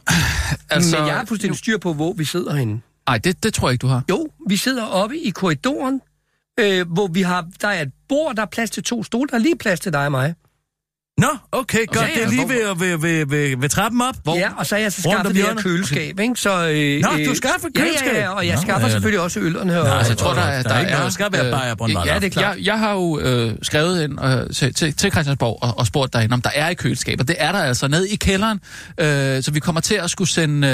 Altså, 0.70 0.98
men 1.00 1.08
jeg 1.08 1.16
har 1.16 1.26
fuldstændig 1.26 1.58
styr 1.60 1.78
på, 1.78 1.94
hvor 1.94 2.14
vi 2.14 2.26
sidder 2.26 2.56
henne. 2.56 2.82
Nej, 3.08 3.18
det, 3.18 3.44
det 3.44 3.54
tror 3.54 3.68
jeg 3.68 3.74
ikke, 3.74 3.82
du 3.82 3.88
har. 3.88 4.04
Jo, 4.10 4.28
vi 4.50 4.58
sidder 4.58 4.86
oppe 4.86 5.18
i 5.18 5.30
korridoren, 5.30 6.02
øh, 6.60 6.92
hvor 6.94 7.08
vi 7.08 7.22
har, 7.22 7.48
der 7.62 7.68
er 7.68 7.82
et 7.82 7.92
bord, 8.10 8.36
der 8.36 8.42
er 8.42 8.46
plads 8.52 8.70
til 8.70 8.84
to 8.84 9.04
stole, 9.04 9.28
der 9.30 9.36
er 9.36 9.40
lige 9.40 9.56
plads 9.58 9.80
til 9.80 9.94
dig 9.94 10.06
og 10.06 10.12
mig. 10.12 10.36
Nå, 11.18 11.28
okay, 11.52 11.86
godt. 11.88 12.00
Ja, 12.00 12.06
det 12.14 12.18
er 12.18 12.22
ja, 12.22 12.28
lige 12.30 12.46
hvor- 12.46 12.74
ved, 12.74 12.98
ved, 12.98 12.98
ved, 12.98 13.26
ved, 13.26 13.58
ved 13.58 13.70
trappen 13.70 14.02
op. 14.02 14.16
Hvor- 14.24 14.36
Ja, 14.38 14.50
og 14.58 14.66
så 14.66 14.76
har 14.76 14.82
jeg 14.82 14.92
så 14.94 15.02
skaffet 15.02 15.36
det 15.36 15.44
her 15.44 15.56
køleskab, 15.56 16.20
ikke? 16.20 16.36
Så, 16.36 16.50
øh, 16.70 17.02
Nå, 17.02 17.10
øh, 17.20 17.26
du 17.26 17.36
skaffer 17.36 17.68
Ja, 17.76 17.82
køleskab? 17.82 18.14
ja, 18.14 18.20
ja, 18.20 18.30
og 18.30 18.48
jeg 18.48 18.56
Nå, 18.56 18.62
skaffer 18.62 18.88
ja, 18.88 18.92
selvfølgelig 18.92 19.20
også 19.20 19.40
ølerne 19.40 19.74
her. 19.74 19.84
altså, 19.84 20.12
jeg 20.12 20.18
tror, 20.18 20.34
der, 20.34 20.42
er- 20.42 20.64
der 20.64 20.74
er 20.74 20.80
ikke 20.80 20.92
noget, 20.92 21.04
der 21.06 21.10
skal 21.12 21.28
være 21.32 21.52
bajer 21.52 21.84
øh. 21.84 22.08
Ja, 22.08 22.16
det 22.16 22.24
er 22.24 22.30
klart. 22.30 22.58
Jeg, 22.58 22.66
jeg 22.66 22.80
har 22.80 22.94
jo 22.94 23.20
øh, 23.20 23.52
skrevet 23.62 24.04
ind 24.04 24.26
øh, 24.26 24.50
til, 24.56 24.74
til, 24.74 24.94
til 24.94 25.12
Christiansborg 25.12 25.60
og, 25.62 25.80
og 25.80 25.88
spurgt 25.88 26.14
derinde, 26.14 26.34
om 26.34 26.42
der 26.42 26.50
er 26.56 26.70
i 26.70 26.74
køleskab, 26.74 27.20
og 27.20 27.28
det 27.28 27.36
er 27.40 27.52
der 27.52 27.60
altså 27.60 27.88
ned 27.88 28.06
i 28.06 28.16
kælderen. 28.16 28.60
Øh, 29.00 29.44
så 29.44 29.52
vi 29.52 29.60
kommer 29.60 29.82
til 29.82 29.96
at 29.96 30.10
skulle 30.10 30.30
sende 30.30 30.68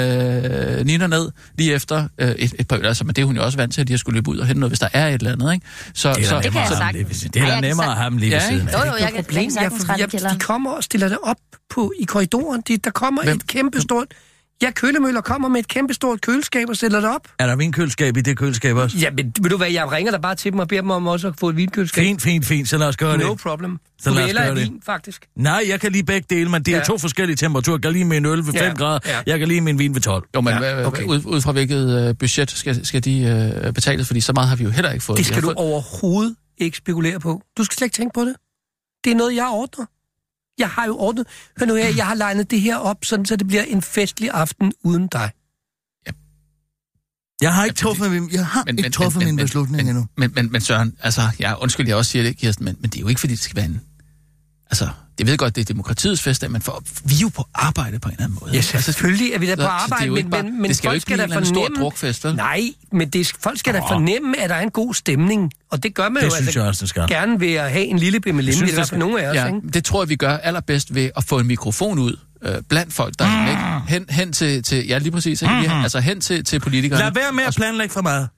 øh, 0.78 0.86
Nina 0.86 1.06
ned 1.06 1.28
lige 1.58 1.72
efter 1.74 2.08
øh, 2.18 2.28
et, 2.30 2.54
et 2.58 2.68
par 2.68 2.76
øl. 2.76 2.86
Altså, 2.86 3.04
men 3.04 3.14
det 3.14 3.22
er 3.22 3.26
hun 3.26 3.36
jo 3.36 3.44
også 3.44 3.58
vant 3.58 3.74
til, 3.74 3.80
at 3.80 3.88
de 3.88 3.92
har 3.92 3.98
skulle 3.98 4.14
løbe 4.16 4.30
ud 4.30 4.38
og 4.38 4.46
hente 4.46 4.60
noget, 4.60 4.70
hvis 4.70 4.78
der 4.80 4.88
er 4.92 5.08
et 5.08 5.14
eller 5.14 5.32
andet. 5.32 5.52
Ikke? 5.54 5.66
Så, 5.94 6.12
Det 6.14 6.22
er 6.24 6.28
så, 6.28 6.34
da 6.34 6.40
Det 6.42 6.52
kan 6.52 6.52
jeg 6.54 6.60
nemmere 6.60 6.66
at 6.66 6.76
have 6.76 6.84
ham 6.84 6.92
lige 6.94 7.08
ved 7.08 7.14
siden- 7.14 7.32
Det 7.32 7.42
er 7.42 7.46
da 7.54 7.60
nemmere 7.60 7.86
at 7.86 7.92
have 7.96 8.02
ham 8.04 8.16
lige 8.16 8.30
ved 8.30 8.38
Ja, 8.38 8.46
siden 8.48 8.60
ikke? 8.60 8.76
af. 8.76 8.86
Jo, 8.86 8.90
jo, 8.90 8.96
jeg 9.00 9.12
kan, 9.14 9.50
sagtens 9.50 9.88
rette 9.88 10.06
kælderen. 10.06 10.31
De 10.34 10.38
kommer 10.38 10.70
og 10.70 10.84
stiller 10.84 11.08
det 11.08 11.18
op 11.22 11.36
på, 11.70 11.92
i 12.00 12.04
korridoren. 12.04 12.62
De, 12.68 12.76
der 12.76 12.90
kommer 12.90 13.22
Hvem? 13.22 13.36
et 13.36 13.46
kæmpestort... 13.46 14.06
Ja, 14.62 14.70
kølemøller 14.70 15.20
kommer 15.20 15.48
med 15.48 15.60
et 15.60 15.68
kæmpestort 15.68 16.20
køleskab 16.20 16.68
og 16.68 16.76
stiller 16.76 17.00
det 17.00 17.08
op. 17.10 17.28
Er 17.38 17.46
der 17.46 17.56
vinkøleskab 17.56 18.16
i 18.16 18.20
det 18.20 18.36
køleskab 18.38 18.76
også? 18.76 18.98
Ja, 18.98 19.10
men 19.10 19.32
ved 19.42 19.50
du 19.50 19.56
hvad, 19.56 19.70
jeg 19.70 19.92
ringer 19.92 20.12
der 20.12 20.18
bare 20.18 20.34
til 20.34 20.52
dem 20.52 20.58
og 20.60 20.68
beder 20.68 20.80
dem 20.80 20.90
om 20.90 21.06
også 21.06 21.28
at 21.28 21.34
få 21.40 21.48
et 21.48 21.56
vinkøleskab. 21.56 22.04
Fint, 22.04 22.22
fint, 22.22 22.44
fint. 22.46 22.68
Så 22.68 22.78
lad 22.78 22.86
os 22.88 22.96
gøre 22.96 23.18
No 23.18 23.30
det. 23.30 23.38
problem. 23.40 23.78
Så 24.02 24.10
Du 24.10 24.16
lad 24.16 24.24
os 24.24 24.32
gøre 24.32 24.48
det. 24.54 24.56
vin, 24.62 24.80
faktisk. 24.86 25.26
Nej, 25.36 25.64
jeg 25.68 25.80
kan 25.80 25.92
lige 25.92 26.04
begge 26.04 26.26
dele, 26.36 26.50
men 26.50 26.62
det 26.62 26.74
er 26.74 26.78
Ja. 26.78 26.84
to 26.84 26.98
forskellige 26.98 27.36
temperaturer. 27.36 27.76
Jeg 27.76 27.82
kan 27.82 27.92
lige 27.92 28.04
min 28.04 28.26
øl 28.26 28.38
ved 28.38 28.44
5 28.44 28.54
Ja, 28.54 28.72
grader. 28.74 28.98
ja. 29.06 29.20
Jeg 29.26 29.38
kan 29.38 29.48
lige 29.48 29.60
min 29.60 29.78
vin 29.78 29.94
ved 29.94 30.00
12. 30.00 30.24
jo, 30.34 30.40
men 30.40 30.54
Ja, 30.54 30.86
okay. 30.86 31.04
ud, 31.04 31.22
ud 31.24 31.40
fra 31.40 31.52
hvilket 31.52 32.08
øh, 32.08 32.14
budget 32.18 32.50
skal, 32.50 32.86
skal 32.86 33.04
de 33.04 33.20
øh, 33.66 33.72
betales? 33.72 34.06
Fordi 34.06 34.20
så 34.20 34.32
meget 34.32 34.48
har 34.48 34.56
vi 34.56 34.64
jo 34.64 34.70
heller 34.70 34.90
ikke 34.92 35.04
fået. 35.04 35.18
Det 35.18 35.26
skal 35.26 35.42
du 35.42 35.46
fået- 35.46 35.56
overhovedet 35.56 36.36
ikke 36.58 36.76
spekulere 36.76 37.20
på. 37.20 37.42
Du 37.58 37.64
skal 37.64 37.76
slet 37.76 37.86
ikke 37.86 37.94
tænke 37.96 38.14
på 38.14 38.20
det. 38.20 38.34
Det 39.04 39.12
er 39.12 39.16
noget, 39.16 39.36
jeg 39.36 39.46
ordner. 39.50 39.86
Jeg 40.62 40.70
har 40.70 40.86
jo 40.86 40.96
ordnet. 40.98 41.26
Hør 41.58 41.66
nu 41.66 41.74
her, 41.74 41.88
jeg 41.96 42.06
har 42.06 42.14
legnet 42.14 42.50
det 42.50 42.60
her 42.60 42.76
op, 42.76 43.04
sådan, 43.04 43.26
så 43.26 43.36
det 43.36 43.46
bliver 43.46 43.62
en 43.62 43.82
festlig 43.82 44.30
aften 44.30 44.72
uden 44.84 45.06
dig. 45.12 45.30
Jeg 47.40 47.54
har 47.54 47.64
ikke 47.64 47.76
truffet 47.76 48.10
min, 48.10 48.30
jeg 48.32 48.46
har 48.46 48.64
Men- 48.64 48.78
ikke 48.78 48.82
men- 48.86 48.92
truffet 48.92 49.18
men- 49.20 49.26
min 49.26 49.36
men- 49.36 49.44
beslutning 49.44 49.76
men- 49.76 49.88
endnu. 49.88 50.06
Men, 50.16 50.32
men, 50.34 50.52
men 50.52 50.60
Søren, 50.60 50.96
altså, 51.00 51.22
ja, 51.40 51.54
undskyld, 51.62 51.86
jeg 51.88 51.96
også 51.96 52.10
siger 52.10 52.22
det, 52.22 52.36
Kirsten, 52.36 52.64
men, 52.64 52.76
men 52.80 52.90
det 52.90 52.96
er 52.96 53.00
jo 53.00 53.08
ikke, 53.08 53.20
fordi 53.20 53.30
det 53.34 53.40
skal 53.42 53.56
være 53.56 53.64
en... 53.64 53.80
Altså, 54.70 54.88
jeg 55.18 55.26
ved 55.26 55.36
godt, 55.38 55.56
det 55.56 55.60
er 55.60 55.64
demokratiets 55.64 56.22
festdag, 56.22 56.50
men 56.50 56.62
for, 56.62 56.82
vi 57.04 57.14
er 57.14 57.18
jo 57.22 57.28
på 57.28 57.48
arbejde 57.54 57.98
på 57.98 58.08
en 58.08 58.12
eller 58.12 58.24
anden 58.24 58.38
måde. 58.40 58.50
Ja? 58.52 58.56
Altså, 58.56 58.80
selvfølgelig 58.80 59.32
er 59.32 59.38
vi 59.38 59.46
da 59.46 59.54
på 59.56 59.62
er 59.62 59.66
arbejde, 59.66 60.04
jo 60.06 60.14
men, 60.14 60.30
bare- 60.30 60.42
men, 60.42 60.60
men 60.62 60.68
det 60.68 60.76
skal 60.76 60.86
jo 60.88 60.90
folk 60.90 60.94
ikke 60.96 61.02
skal 61.02 61.16
blive 61.16 61.26
da 61.28 61.32
anden 61.32 61.46
stor 61.46 61.54
fornemme... 61.54 61.82
drukfest, 61.84 62.24
vel? 62.24 62.34
Nej, 62.36 62.62
men 62.92 63.08
det, 63.08 63.32
folk 63.40 63.58
skal 63.58 63.74
da 63.74 63.80
Åh. 63.80 63.88
fornemme, 63.88 64.40
at 64.40 64.50
der 64.50 64.56
er 64.56 64.60
en 64.62 64.70
god 64.70 64.94
stemning. 64.94 65.52
Og 65.70 65.82
det 65.82 65.94
gør 65.94 66.08
man 66.08 66.16
Det 66.22 66.26
jo 66.28 66.30
synes 66.34 66.46
altså 66.48 66.60
jeg 66.60 66.68
også, 66.68 66.80
det 66.80 66.88
skal. 66.88 67.08
gerne 67.08 67.40
ved 67.40 67.52
at 67.54 67.70
have 67.70 67.84
en 67.84 67.98
lille 67.98 68.20
bimmelim, 68.20 68.54
det 68.54 68.74
fald 68.88 68.98
nogle 68.98 69.22
af 69.22 69.28
os, 69.30 69.36
Ja, 69.36 69.46
ikke? 69.46 69.60
det 69.74 69.84
tror 69.84 70.02
jeg, 70.02 70.08
vi 70.08 70.16
gør 70.16 70.36
allerbedst 70.36 70.94
ved 70.94 71.10
at 71.16 71.24
få 71.24 71.38
en 71.38 71.46
mikrofon 71.46 71.98
ud 71.98 72.16
øh, 72.42 72.54
blandt 72.68 72.92
folk 72.92 73.14
derinde, 73.18 73.50
ikke? 73.50 73.62
Hen, 73.88 74.04
hen 74.10 74.32
til, 74.32 74.62
til... 74.62 74.86
Ja, 74.86 74.98
lige 74.98 75.12
præcis. 75.12 75.42
Mhm. 75.42 75.50
Mm-hmm. 75.52 75.82
Altså 75.82 76.00
hen 76.00 76.20
til, 76.20 76.44
til 76.44 76.60
politikerne. 76.60 77.02
Lad 77.04 77.12
være 77.14 77.32
med 77.32 77.44
at 77.44 77.54
planlægge 77.56 77.92
for 77.92 78.02
meget. 78.02 78.28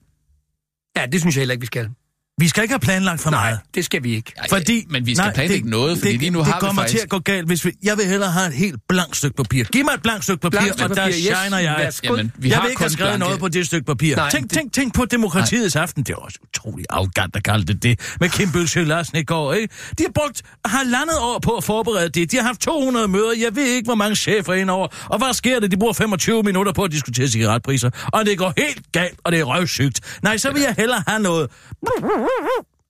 Ja, 0.96 1.06
det 1.06 1.20
synes 1.20 1.36
jeg 1.36 1.40
heller 1.40 1.52
ikke, 1.52 1.60
vi 1.60 1.66
skal. 1.66 1.88
Vi 2.38 2.48
skal 2.48 2.62
ikke 2.62 2.72
have 2.72 2.80
planlagt 2.80 3.20
for 3.20 3.30
Nej, 3.30 3.44
meget. 3.44 3.58
det 3.74 3.84
skal 3.84 4.02
vi 4.02 4.14
ikke. 4.16 4.32
Fordi, 4.48 4.84
men 4.90 5.06
vi 5.06 5.14
skal 5.14 5.24
nej, 5.24 5.34
planlægge 5.34 5.70
noget, 5.70 5.98
fordi 5.98 6.12
det, 6.12 6.20
lige 6.20 6.30
nu 6.30 6.38
det 6.38 6.46
har 6.46 6.54
vi 6.54 6.60
kommer 6.60 6.82
faktisk... 6.82 6.98
til 6.98 7.04
at 7.04 7.08
gå 7.10 7.18
galt, 7.18 7.46
hvis 7.46 7.64
vi... 7.64 7.72
Jeg 7.82 7.96
vil 7.98 8.06
hellere 8.06 8.30
have 8.30 8.46
et 8.46 8.52
helt 8.54 8.76
blankt 8.88 9.16
stykke 9.16 9.36
papir. 9.36 9.64
Giv 9.64 9.84
mig 9.84 9.92
et 9.94 10.02
blankt 10.02 10.24
stykke 10.24 10.40
papir, 10.40 10.58
stykke 10.58 10.82
og 10.84 10.88
der 10.88 10.94
papir, 10.94 11.08
yes. 11.08 11.24
shiner 11.24 11.58
jeg. 11.58 11.92
Jamen, 12.04 12.32
vi 12.38 12.48
jeg 12.48 12.56
har 12.56 12.62
vil 12.62 12.70
ikke 12.70 12.82
have 12.82 12.90
skrevet 12.90 13.08
blanke- 13.10 13.18
noget 13.24 13.38
på 13.40 13.48
det 13.48 13.66
stykke 13.66 13.86
papir. 13.86 14.16
Nej, 14.16 14.30
tænk, 14.30 14.42
det- 14.44 14.52
tænk, 14.52 14.72
tænk 14.72 14.94
på 14.94 15.04
demokratiets 15.04 15.76
aften. 15.76 16.02
Det 16.02 16.12
er 16.12 16.16
også 16.16 16.38
utroligt 16.42 16.86
arrogant 16.90 17.36
at 17.36 17.44
kalde 17.44 17.64
det 17.66 17.82
det. 17.82 18.00
Med 18.20 18.28
Kim 18.28 18.52
Bølsø 18.52 18.84
Larsen 18.84 19.16
i 19.16 19.22
går, 19.24 19.52
ikke? 19.52 19.74
De 19.98 20.02
har 20.04 20.10
brugt 20.14 20.42
halvandet 20.64 21.18
år 21.20 21.38
på 21.38 21.50
at 21.56 21.64
forberede 21.64 22.08
det. 22.08 22.30
De 22.32 22.36
har 22.36 22.44
haft 22.44 22.60
200 22.60 23.08
møder. 23.08 23.32
Jeg 23.40 23.56
ved 23.56 23.64
ikke, 23.66 23.86
hvor 23.86 23.94
mange 23.94 24.16
chefer 24.16 24.52
er 24.52 24.56
indover. 24.56 24.88
Og 25.10 25.18
hvad 25.18 25.32
sker 25.34 25.60
det? 25.60 25.70
De 25.70 25.76
bruger 25.76 25.92
25 25.92 26.42
minutter 26.42 26.72
på 26.72 26.82
at 26.82 26.92
diskutere 26.92 27.28
cigaretpriser. 27.28 27.90
Og 28.12 28.26
det 28.26 28.38
går 28.38 28.52
helt 28.56 28.92
galt, 28.92 29.18
og 29.24 29.32
det 29.32 29.40
er 29.40 29.44
røvsygt. 29.44 30.00
Nej, 30.22 30.38
så 30.38 30.52
vil 30.52 30.62
jeg 30.62 30.74
hellere 30.78 31.04
have 31.06 31.22
noget... 31.22 31.50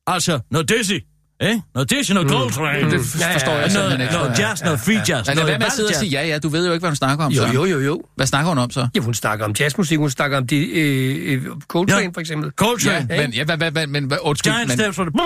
Altså, 0.07 0.41
noget 0.51 0.69
dizzy. 0.69 0.93
Eh? 1.41 1.57
Noget 1.75 1.91
dizzy, 1.91 2.13
noget 2.13 2.31
Coltrane. 2.31 2.91
Det 2.91 3.01
forstår 3.01 3.53
jeg 3.53 3.71
simpelthen 3.73 4.01
ikke. 4.01 4.13
noget 4.15 4.39
jazz, 4.39 4.63
noget 4.63 4.81
free 4.81 4.97
jazz. 4.97 5.11
Altså, 5.11 5.35
noget 5.35 5.51
hvad 5.51 5.59
med 5.59 5.67
at 5.67 5.73
sidde 5.73 5.89
og 5.89 5.95
sige, 5.95 6.11
ja, 6.11 6.27
ja, 6.27 6.39
du 6.39 6.49
ved 6.49 6.67
jo 6.67 6.73
ikke, 6.73 6.83
hvad 6.83 6.91
hun 6.91 6.97
snakker 6.97 7.25
om, 7.25 7.33
Jo, 7.33 7.43
Søren. 7.43 7.55
jo, 7.55 7.65
jo, 7.65 7.81
jo. 7.81 8.03
Hvad 8.17 8.27
snakker 8.27 8.49
hun 8.49 8.59
om 8.59 8.71
så? 8.71 8.89
Ja, 8.95 9.01
hun 9.01 9.15
snakker 9.15 9.45
om 9.45 9.55
jazzmusik, 9.61 9.99
hun 9.99 10.11
snakker 10.11 10.37
om 10.39 10.47
de, 10.47 10.81
øh, 10.81 11.33
øh, 11.35 11.43
Coltrane 11.69 12.03
Ja. 12.03 12.09
for 12.15 12.21
eksempel. 12.21 12.51
Coltrane. 12.51 13.07
Ja, 13.11 13.21
men, 13.23 13.33
ja, 13.33 13.45
hvad, 13.45 13.57
hvad, 13.57 13.71
hvad, 13.71 13.87
men, 13.87 14.05
hvad, 14.05 14.19
undskyld, 14.23 14.53
Giant 14.53 14.69
men, 14.69 14.79
steps 14.79 14.97
for 14.97 15.05
det. 15.05 15.13
men, 15.15 15.21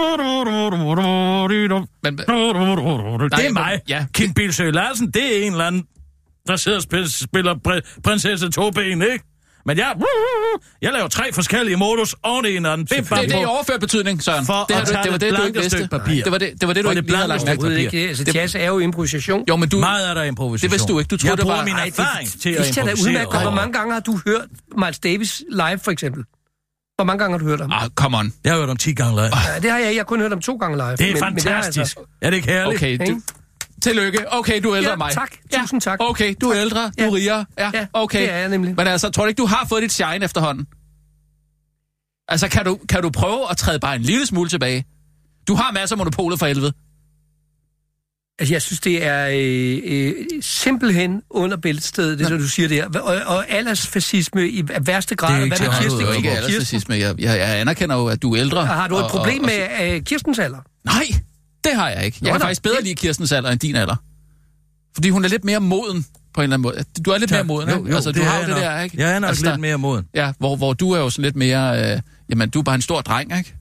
Det 2.18 3.46
er 3.46 3.52
mig. 3.52 3.80
ja. 3.88 4.06
Kim 4.14 4.34
Bilsø 4.34 4.70
Larsen, 4.70 5.10
det 5.10 5.38
er 5.42 5.46
en 5.46 5.52
eller 5.52 5.64
anden, 5.64 5.82
der 6.46 6.56
sidder 6.56 6.78
og 6.78 6.82
spiller, 6.82 7.08
spiller 7.08 7.54
pr- 7.68 8.00
prinsesse 8.04 8.50
Toben, 8.50 9.02
ikke? 9.02 9.24
Men 9.68 9.78
jeg, 9.78 9.92
jeg 10.82 10.92
laver 10.92 11.08
tre 11.08 11.32
forskellige 11.32 11.76
modus 11.76 12.16
oven 12.22 12.44
i 12.46 12.50
hinanden. 12.50 12.86
Det 12.86 12.98
er 12.98 13.02
bare 13.02 13.20
det, 13.22 13.28
det 13.30 13.36
er 13.36 13.40
i 13.40 13.44
overført 13.44 13.80
betydning, 13.80 14.22
Søren. 14.22 14.46
For 14.46 14.64
det, 14.68 14.76
tage 14.86 15.02
det 15.02 15.12
var 15.12 15.18
det 15.18 15.30
du 15.30 15.34
blanke 15.36 15.46
ikke 15.46 15.58
vidste. 15.60 15.78
stykke 15.78 15.90
papir. 15.90 16.22
Det 16.24 16.32
var 16.32 16.38
det, 16.38 16.52
det, 16.60 16.68
var 16.68 16.74
det 16.74 16.84
du 16.84 16.88
For 16.88 16.94
det 16.94 16.98
ikke 17.02 17.08
lige 17.10 17.16
havde 17.16 17.28
lagt 17.28 17.44
mærke 17.44 17.62
til. 17.62 17.78
ikke. 17.78 17.98
Altså, 18.08 18.24
jazz 18.34 18.54
er 18.54 18.64
jo 18.66 18.78
improvisation. 18.78 19.44
Jo, 19.48 19.56
men 19.56 19.68
du... 19.68 19.78
Meget 19.80 20.10
er 20.10 20.14
der 20.14 20.22
improvisation. 20.22 20.70
Det 20.70 20.72
vidste 20.74 20.92
du 20.92 20.98
ikke. 20.98 21.08
Du 21.08 21.16
troede, 21.16 21.30
jeg 21.30 21.36
det 21.36 21.42
bruger 21.42 21.56
var- 21.56 21.64
min 21.64 21.74
erfaring 21.74 22.28
til 22.28 22.50
at 22.50 22.58
Det 22.66 22.76
improvisere. 22.76 23.08
udmærket. 23.10 23.40
Hvor 23.42 23.50
mange 23.50 23.72
gange 23.72 23.92
har 23.92 24.00
du 24.00 24.20
hørt 24.26 24.46
Miles 24.78 24.98
Davis 24.98 25.42
live, 25.50 25.78
for 25.84 25.90
eksempel? 25.90 26.24
Hvor 26.96 27.04
mange 27.04 27.18
gange 27.18 27.32
har 27.34 27.38
du 27.38 27.44
hørt 27.44 27.60
ham? 27.60 27.70
Ah, 27.72 27.88
come 27.94 28.18
on. 28.18 28.32
Jeg 28.44 28.52
har 28.52 28.58
hørt 28.60 28.70
om 28.70 28.76
10 28.76 28.92
gange 28.92 29.12
live. 29.16 29.24
Ja, 29.54 29.60
det 29.62 29.70
har 29.70 29.78
jeg. 29.78 29.86
Jeg 29.94 29.96
har 30.00 30.04
kun 30.04 30.20
hørt 30.20 30.30
ham 30.30 30.40
to 30.40 30.56
gange 30.56 30.76
live. 30.76 30.90
Det 30.96 31.00
er 31.00 31.12
men, 31.14 31.22
men 31.24 31.34
det 31.34 31.42
fantastisk. 31.42 31.78
altså- 31.78 32.00
Er 32.22 32.30
det 32.30 32.36
ikke 32.36 32.48
herligt? 32.48 32.78
Okay, 32.78 32.96
du, 32.98 33.02
Ikke? 33.02 33.20
Tillykke. 33.82 34.32
Okay, 34.32 34.60
du 34.62 34.70
er 34.70 34.76
ældre 34.76 34.88
Ja, 34.88 34.94
end 34.94 34.98
mig. 34.98 35.12
tak. 35.12 35.30
Tusind 35.60 35.80
tak. 35.80 35.98
Okay, 36.00 36.34
du 36.40 36.48
er 36.48 36.54
Tak. 36.54 36.60
ældre, 36.60 36.84
du 36.86 36.92
Ja. 36.98 37.06
er 37.06 37.12
rigere. 37.14 37.44
Ja, 37.58 37.70
Ja, 37.74 37.86
okay. 37.92 38.20
det 38.22 38.32
er 38.32 38.36
jeg 38.36 38.48
nemlig. 38.48 38.74
Men 38.76 38.86
altså, 38.86 39.10
tror 39.10 39.22
du 39.24 39.28
ikke, 39.28 39.38
du 39.38 39.46
har 39.46 39.66
fået 39.68 39.82
dit 39.82 39.92
shine 39.92 40.24
efterhånden? 40.24 40.66
Altså, 42.28 42.48
kan 42.48 42.64
du, 42.64 42.78
kan 42.88 43.02
du 43.02 43.10
prøve 43.10 43.50
at 43.50 43.56
træde 43.56 43.80
bare 43.80 43.96
en 43.96 44.02
lille 44.02 44.26
smule 44.26 44.48
tilbage? 44.50 44.84
Du 45.48 45.54
har 45.54 45.72
masser 45.72 45.96
af 45.96 45.98
monopolet 45.98 46.38
for 46.38 46.46
helvede. 46.46 46.72
Altså, 48.40 48.54
jeg 48.54 48.62
synes, 48.62 48.80
det 48.80 49.04
er 49.06 49.28
øh, 49.32 49.78
øh, 49.84 50.14
simpelthen 50.40 51.22
under 51.30 51.56
bæltestedet, 51.56 52.18
det 52.18 52.30
der, 52.30 52.38
du 52.38 52.48
siger 52.48 52.68
der. 52.68 53.00
Og, 53.00 53.36
og 53.36 53.50
aldersfascisme 53.50 54.48
i 54.48 54.62
værste 54.80 55.14
grad. 55.16 55.28
Det 55.30 55.36
er 55.36 55.40
Og 55.40 55.44
ikke 55.44 55.56
Hvad 55.56 55.68
med 55.68 55.80
Kirsten? 55.80 56.00
jo 56.00 56.12
ikke 56.12 56.30
aldersfascisme. 56.30 56.94
Jeg, 56.94 57.14
jeg, 57.20 57.38
jeg 57.38 57.60
anerkender 57.60 57.96
jo, 57.96 58.06
at 58.06 58.22
du 58.22 58.34
er 58.34 58.40
ældre. 58.40 58.66
Har 58.66 58.88
du 58.88 58.96
et 58.96 59.02
og- 59.04 59.10
problem 59.10 59.40
og- 59.40 59.46
med 59.46 59.94
øh, 59.96 60.02
Kirstens 60.02 60.38
alder? 60.38 60.58
Nej, 60.84 61.04
det 61.64 61.74
har 61.74 61.88
jeg 61.90 62.04
ikke. 62.06 62.18
Jeg 62.22 62.28
Nå 62.28 62.32
kan 62.34 62.40
da. 62.40 62.44
faktisk 62.46 62.62
bedre 62.62 62.82
lide 62.82 62.94
Kirstens 62.94 63.32
alder 63.32 63.50
end 63.50 63.60
din 63.60 63.76
alder. 63.76 63.96
Fordi 64.94 65.10
hun 65.10 65.24
er 65.24 65.28
lidt 65.28 65.44
mere 65.44 65.60
moden 65.60 66.06
på 66.34 66.40
en 66.40 66.42
eller 66.42 66.54
anden 66.56 66.62
måde. 66.62 66.84
Du 67.04 67.10
er 67.10 67.18
lidt 67.18 67.30
mere 67.30 67.44
moden, 67.44 67.68
Jo, 67.68 67.76
ikke? 67.78 67.88
jo, 67.90 67.94
altså, 67.94 68.12
du 68.12 68.18
det 68.18 68.26
har 68.26 68.34
er 68.34 68.36
jo 68.40 68.42
det 68.42 68.50
nok. 68.50 68.58
der, 68.62 68.80
ikke? 68.80 68.98
Jeg 68.98 69.12
er 69.14 69.18
nok 69.18 69.28
altså, 69.28 69.44
lidt 69.44 69.50
der- 69.52 69.58
mere 69.58 69.78
moden. 69.78 70.08
Ja, 70.14 70.32
hvor, 70.38 70.56
hvor 70.56 70.72
du 70.72 70.90
er 70.90 70.98
jo 70.98 71.10
sådan 71.10 71.22
lidt 71.22 71.36
mere... 71.36 71.92
Øh, 71.94 72.00
jamen, 72.30 72.50
du 72.50 72.58
er 72.58 72.62
bare 72.62 72.74
en 72.74 72.82
stor 72.82 73.00
dreng, 73.00 73.38
ikke? 73.38 73.54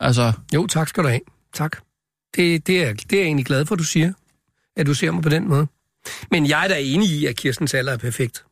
Altså, 0.00 0.32
Jo, 0.54 0.66
tak 0.66 0.88
skal 0.88 1.02
du 1.02 1.08
have. 1.08 1.20
Tak. 1.54 1.76
Det, 2.36 2.66
det, 2.66 2.82
er, 2.84 2.92
det 2.94 3.12
er 3.12 3.16
jeg 3.16 3.24
egentlig 3.26 3.46
glad 3.46 3.66
for, 3.66 3.74
at 3.74 3.78
du 3.78 3.84
siger. 3.84 4.12
At 4.76 4.86
du 4.86 4.94
ser 4.94 5.10
mig 5.10 5.22
på 5.22 5.28
den 5.28 5.48
måde. 5.48 5.66
Men 6.30 6.48
jeg 6.48 6.64
er 6.64 6.68
da 6.68 6.74
enig 6.80 7.10
i, 7.10 7.26
at 7.26 7.36
Kirstens 7.36 7.74
alder 7.74 7.92
er 7.92 7.96
perfekt. 7.96 8.44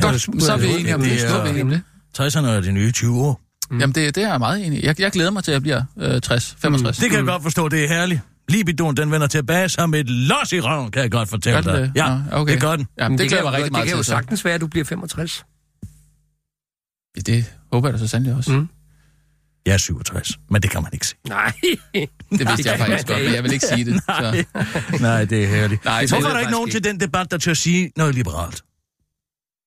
Godt, 0.00 0.20
så 0.42 0.52
er 0.52 0.56
vi 0.56 0.66
enige 0.66 0.94
om 0.94 1.00
det. 1.00 1.10
det 1.10 1.24
er- 1.24 1.28
Så 1.28 1.36
er 1.38 1.42
vi 1.42 1.48
enige 1.48 1.62
om 1.62 1.70
det. 1.70 1.82
60'erne 2.18 2.46
er 2.46 2.60
de 2.60 2.72
nye 2.72 2.92
20 2.92 3.20
år. 3.20 3.40
Mm. 3.70 3.80
Jamen, 3.80 3.94
det, 3.94 4.14
det 4.14 4.24
er 4.24 4.28
jeg 4.30 4.38
meget 4.38 4.66
enig 4.66 4.82
i. 4.82 4.86
Jeg, 4.86 5.00
jeg 5.00 5.12
glæder 5.12 5.30
mig 5.30 5.44
til, 5.44 5.50
at 5.50 5.54
jeg 5.54 5.62
bliver 5.62 5.82
øh, 5.98 6.20
60, 6.20 6.56
65. 6.58 6.98
Det 6.98 7.10
kan 7.10 7.18
jeg 7.18 7.26
godt 7.26 7.42
forstå, 7.42 7.68
det 7.68 7.84
er 7.84 7.88
herligt. 7.88 8.20
Libidoen, 8.48 8.96
den 8.96 9.10
vender 9.10 9.26
tilbage 9.26 9.68
som 9.68 9.94
et 9.94 10.10
los 10.10 10.52
i 10.52 10.60
røven, 10.60 10.90
kan 10.90 11.02
jeg 11.02 11.10
godt 11.10 11.28
fortælle 11.28 11.62
dig. 11.62 11.72
det? 11.72 11.92
Ja, 11.94 12.08
Nå, 12.08 12.20
okay. 12.36 12.52
det 12.52 12.60
gør 12.60 12.76
den. 12.76 12.86
Ja, 12.98 13.08
det, 13.08 13.18
det 13.18 13.28
glæder 13.28 13.36
jeg 13.36 13.44
mig 13.44 13.52
rigtig 13.52 13.64
det 13.64 13.72
meget 13.72 13.88
kan 13.88 13.96
jo 13.96 14.02
sagtens 14.02 14.44
være, 14.44 14.54
at 14.54 14.60
du 14.60 14.66
bliver 14.66 14.84
65. 14.84 15.44
Det 17.26 17.52
håber 17.72 17.88
jeg 17.88 17.92
da 17.94 17.98
så 17.98 18.06
sandelig 18.08 18.36
også. 18.36 18.52
Mm. 18.52 18.68
Jeg 19.66 19.72
er 19.72 19.78
67, 19.78 20.38
men 20.50 20.62
det 20.62 20.70
kan 20.70 20.82
man 20.82 20.90
ikke 20.92 21.06
se. 21.06 21.16
Nej. 21.28 21.52
Det 22.38 22.48
vidste 22.48 22.70
jeg 22.70 22.78
faktisk 22.78 23.06
godt, 23.08 23.24
men 23.24 23.34
jeg 23.34 23.44
vil 23.44 23.52
ikke 23.52 23.66
sige 23.66 23.84
det. 23.84 24.02
Så. 24.06 24.44
Nej, 25.00 25.24
det 25.24 25.44
er 25.44 25.48
herligt. 25.48 25.84
Nej, 25.84 26.00
det 26.00 26.10
Hvorfor 26.10 26.28
er 26.28 26.32
der 26.32 26.40
ikke 26.40 26.52
nogen 26.52 26.70
til 26.70 26.84
den 26.84 27.00
debat, 27.00 27.30
der 27.30 27.38
tør 27.38 27.54
sige 27.54 27.90
noget 27.96 28.14
liberalt? 28.14 28.62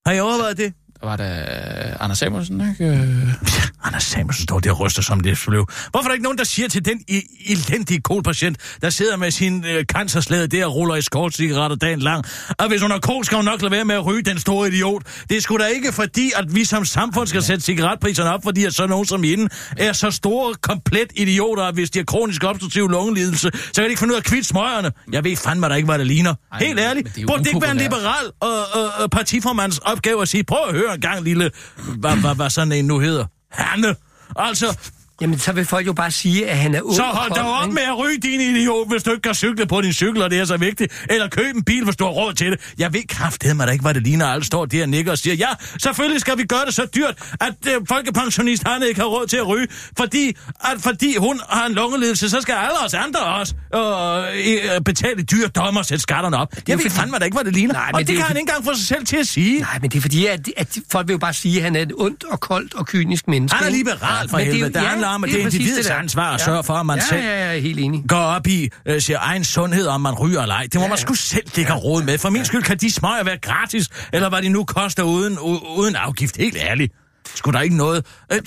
Har 0.06 0.12
I 0.12 0.20
overvejet 0.20 0.56
det? 0.56 0.72
Der 1.04 1.10
var 1.10 1.16
der 1.16 2.02
Anders 2.02 2.18
Samuelsen, 2.18 2.68
ikke? 2.70 2.84
Øh, 2.84 3.28
Anders 3.86 4.02
Samuelsen 4.02 4.42
står 4.42 4.58
der 4.58 4.70
og 4.70 4.80
ryster 4.80 5.02
som 5.02 5.20
det 5.20 5.38
fløv. 5.38 5.66
Hvorfor 5.90 6.04
er 6.04 6.08
der 6.08 6.12
ikke 6.12 6.22
nogen, 6.22 6.38
der 6.38 6.44
siger 6.44 6.68
til 6.68 6.84
den 6.84 7.04
elendige 7.46 8.00
kolpatient, 8.00 8.56
der 8.82 8.90
sidder 8.90 9.16
med 9.16 9.30
sin 9.30 9.64
øh, 9.66 9.84
cancerslæde 9.84 10.46
der 10.46 10.66
og 10.66 10.74
ruller 10.74 10.94
i 10.94 11.02
skortcigaretter 11.02 11.76
dagen 11.76 11.98
lang, 12.00 12.24
og 12.58 12.68
hvis 12.68 12.82
hun 12.82 12.90
har 12.90 12.98
kol, 12.98 13.24
skal 13.24 13.36
hun 13.36 13.44
nok 13.44 13.62
lade 13.62 13.72
være 13.72 13.84
med 13.84 13.94
at 13.94 14.06
ryge, 14.06 14.22
den 14.22 14.38
store 14.38 14.68
idiot. 14.68 15.02
Det 15.28 15.36
er 15.36 15.40
sgu 15.40 15.56
da 15.56 15.64
ikke 15.64 15.92
fordi, 15.92 16.32
at 16.36 16.54
vi 16.54 16.64
som 16.64 16.84
samfund 16.84 17.26
skal 17.26 17.42
sætte 17.42 17.64
cigaretpriserne 17.64 18.30
op, 18.30 18.42
fordi 18.42 18.64
at 18.64 18.74
så 18.74 18.86
nogen 18.86 19.06
som 19.06 19.22
hende 19.22 19.48
er 19.76 19.92
så 19.92 20.10
store, 20.10 20.54
komplet 20.54 21.12
idioter, 21.16 21.62
at 21.62 21.74
hvis 21.74 21.90
de 21.90 21.98
har 21.98 22.04
kronisk 22.04 22.44
obstruktiv 22.44 22.88
lungelidelse, 22.88 23.50
så 23.52 23.72
kan 23.74 23.84
de 23.84 23.88
ikke 23.88 23.98
finde 24.00 24.12
ud 24.12 24.16
af 24.16 24.20
at 24.20 24.26
kvitte 24.26 24.48
smøgerne. 24.48 24.92
Jeg 25.12 25.24
ved 25.24 25.36
fandme 25.36 25.68
da 25.68 25.74
ikke, 25.74 25.86
hvad 25.86 25.98
det 25.98 26.06
ligner. 26.06 26.34
Ej, 26.52 26.58
Helt 26.58 26.80
ærligt. 26.80 27.16
det 27.16 27.26
Burde 27.26 27.38
det 27.38 27.46
ikke 27.46 27.62
være 27.62 27.70
en 27.70 27.76
liberal 27.76 28.26
og, 28.40 28.58
og, 28.72 28.90
og 28.98 29.10
partiformands 29.10 29.78
opgave 29.78 30.22
at 30.22 30.28
sige, 30.28 30.44
prøv 30.44 30.68
at 30.68 30.74
høre 30.74 30.93
gang, 30.96 31.22
lille, 31.24 31.50
hvad, 31.98 32.16
hvad, 32.16 32.34
hvad 32.34 32.50
sådan 32.50 32.72
en 32.72 32.84
nu 32.84 32.98
hedder. 32.98 33.26
Hanne. 33.50 33.96
Altså, 34.36 34.78
Jamen, 35.20 35.38
så 35.38 35.52
vil 35.52 35.64
folk 35.64 35.86
jo 35.86 35.92
bare 35.92 36.10
sige, 36.10 36.46
at 36.50 36.58
han 36.58 36.74
er 36.74 36.80
ung 36.82 36.94
så 36.96 37.02
hold 37.02 37.30
dog 37.30 37.52
op 37.54 37.64
ikke? 37.64 37.74
med 37.74 37.82
at 37.82 37.98
ryge, 37.98 38.18
din 38.18 38.40
idiot, 38.40 38.88
hvis 38.88 39.02
du 39.02 39.10
ikke 39.10 39.22
kan 39.22 39.34
cykle 39.34 39.66
på 39.66 39.80
din 39.80 39.92
cykel, 39.92 40.22
og 40.22 40.30
det 40.30 40.38
er 40.40 40.44
så 40.44 40.56
vigtigt. 40.56 41.04
Eller 41.10 41.28
køb 41.28 41.56
en 41.56 41.64
bil, 41.64 41.84
hvis 41.84 41.96
du 41.96 42.04
har 42.04 42.10
råd 42.10 42.32
til 42.34 42.50
det. 42.50 42.60
Jeg 42.78 42.92
ved 42.92 43.00
kraftedeme 43.08 43.66
da 43.66 43.70
ikke, 43.70 43.82
hvad 43.82 43.94
det 43.94 44.02
ligner. 44.02 44.26
Alle 44.26 44.44
står 44.44 44.64
der 44.64 44.82
og 44.82 44.88
nikker 44.88 45.12
og 45.12 45.18
siger, 45.18 45.34
ja, 45.34 45.46
selvfølgelig 45.82 46.20
skal 46.20 46.38
vi 46.38 46.44
gøre 46.44 46.64
det 46.66 46.74
så 46.74 46.86
dyrt, 46.94 47.14
at 47.40 47.54
øh, 47.68 47.80
folkepensionist 47.88 48.62
han 48.68 48.82
ikke 48.82 49.00
har 49.00 49.06
råd 49.06 49.26
til 49.26 49.36
at 49.36 49.46
ryge. 49.48 49.66
Fordi, 49.96 50.36
at, 50.60 50.76
fordi 50.80 51.16
hun 51.16 51.40
har 51.48 51.66
en 51.66 51.72
lungelidelse, 51.72 52.30
så 52.30 52.40
skal 52.40 52.52
alle 52.54 52.78
os 52.86 52.94
andre 52.94 53.20
også 53.20 53.54
øh, 53.74 54.74
øh, 54.74 54.80
betale 54.84 55.22
dyre 55.22 55.48
dommer 55.48 55.80
og 55.80 55.86
sætte 55.86 56.02
skatterne 56.02 56.36
op. 56.36 56.48
Jeg 56.68 56.78
ved 56.78 56.84
fordi- 56.84 56.94
fandme 56.94 57.18
da 57.18 57.24
ikke, 57.24 57.34
hvad 57.36 57.44
det 57.44 57.52
ligner. 57.52 57.74
Nej, 57.74 57.86
men 57.86 57.94
og 57.94 58.00
det 58.00 58.08
det, 58.08 58.16
kan 58.16 58.24
han 58.24 58.36
ikke 58.36 58.40
engang 58.50 58.64
få 58.64 58.74
sig 58.74 58.86
selv 58.86 59.06
til 59.06 59.16
at 59.16 59.26
sige. 59.26 59.60
Nej, 59.60 59.78
men 59.82 59.90
det 59.90 59.96
er 59.96 60.02
fordi, 60.02 60.26
at, 60.26 60.48
at 60.56 60.78
folk 60.92 61.08
vil 61.08 61.14
jo 61.14 61.18
bare 61.18 61.34
sige, 61.34 61.56
at 61.56 61.62
han 61.64 61.76
er 61.76 61.80
et 61.82 61.92
ondt 61.96 62.24
og 62.24 62.40
koldt 62.40 62.74
og 62.74 62.86
kynisk 62.86 63.28
menneske. 63.28 63.56
Han 63.56 63.66
er 63.66 63.70
liberal 63.76 64.28
for 64.28 64.36
Men 64.38 64.46
det 64.46 64.54
er 64.54 64.58
jo- 64.58 64.64
helvede. 64.64 64.78
Det 64.84 65.03
handler 65.04 65.14
om, 65.14 65.24
at 65.24 65.30
det 65.30 65.40
er 65.40 65.44
præcis 65.44 65.60
individets 65.60 65.88
ansvar 65.90 66.34
at 66.34 66.40
sørge 66.40 66.64
for, 66.64 66.74
at 66.74 66.86
man 66.86 66.98
ja, 66.98 67.04
selv- 67.04 67.20
Ja, 67.20 67.50
ja, 67.50 67.56
er 67.56 67.60
helt 67.60 67.78
enig. 67.80 68.02
går 68.08 68.16
op 68.16 68.46
i 68.46 68.68
øh, 68.86 69.00
sin 69.00 69.16
egen 69.18 69.44
sundhed, 69.44 69.86
om 69.86 70.00
man 70.00 70.14
ryger 70.14 70.42
eller 70.42 70.54
ej. 70.54 70.62
Det 70.62 70.74
må 70.74 70.82
ja, 70.82 70.88
man 70.88 70.98
sgu 70.98 71.14
selv 71.14 71.44
ikke 71.58 71.70
have 71.70 71.80
råd 71.80 72.02
med. 72.02 72.18
For 72.18 72.30
min 72.30 72.44
skyld 72.44 72.62
kan 72.62 72.76
de 72.76 72.90
smøger 72.92 73.24
være 73.24 73.38
gratis, 73.38 73.88
eller 74.12 74.28
hvad 74.28 74.42
de 74.42 74.48
nu 74.48 74.64
koster 74.64 75.02
uden, 75.02 75.38
uden 75.78 75.96
afgift. 75.96 76.36
Helt 76.36 76.56
ærligt. 76.60 76.92
Skulle 77.34 77.56
der 77.56 77.62
ikke 77.62 77.76
noget? 77.76 78.06
Øh, 78.32 78.38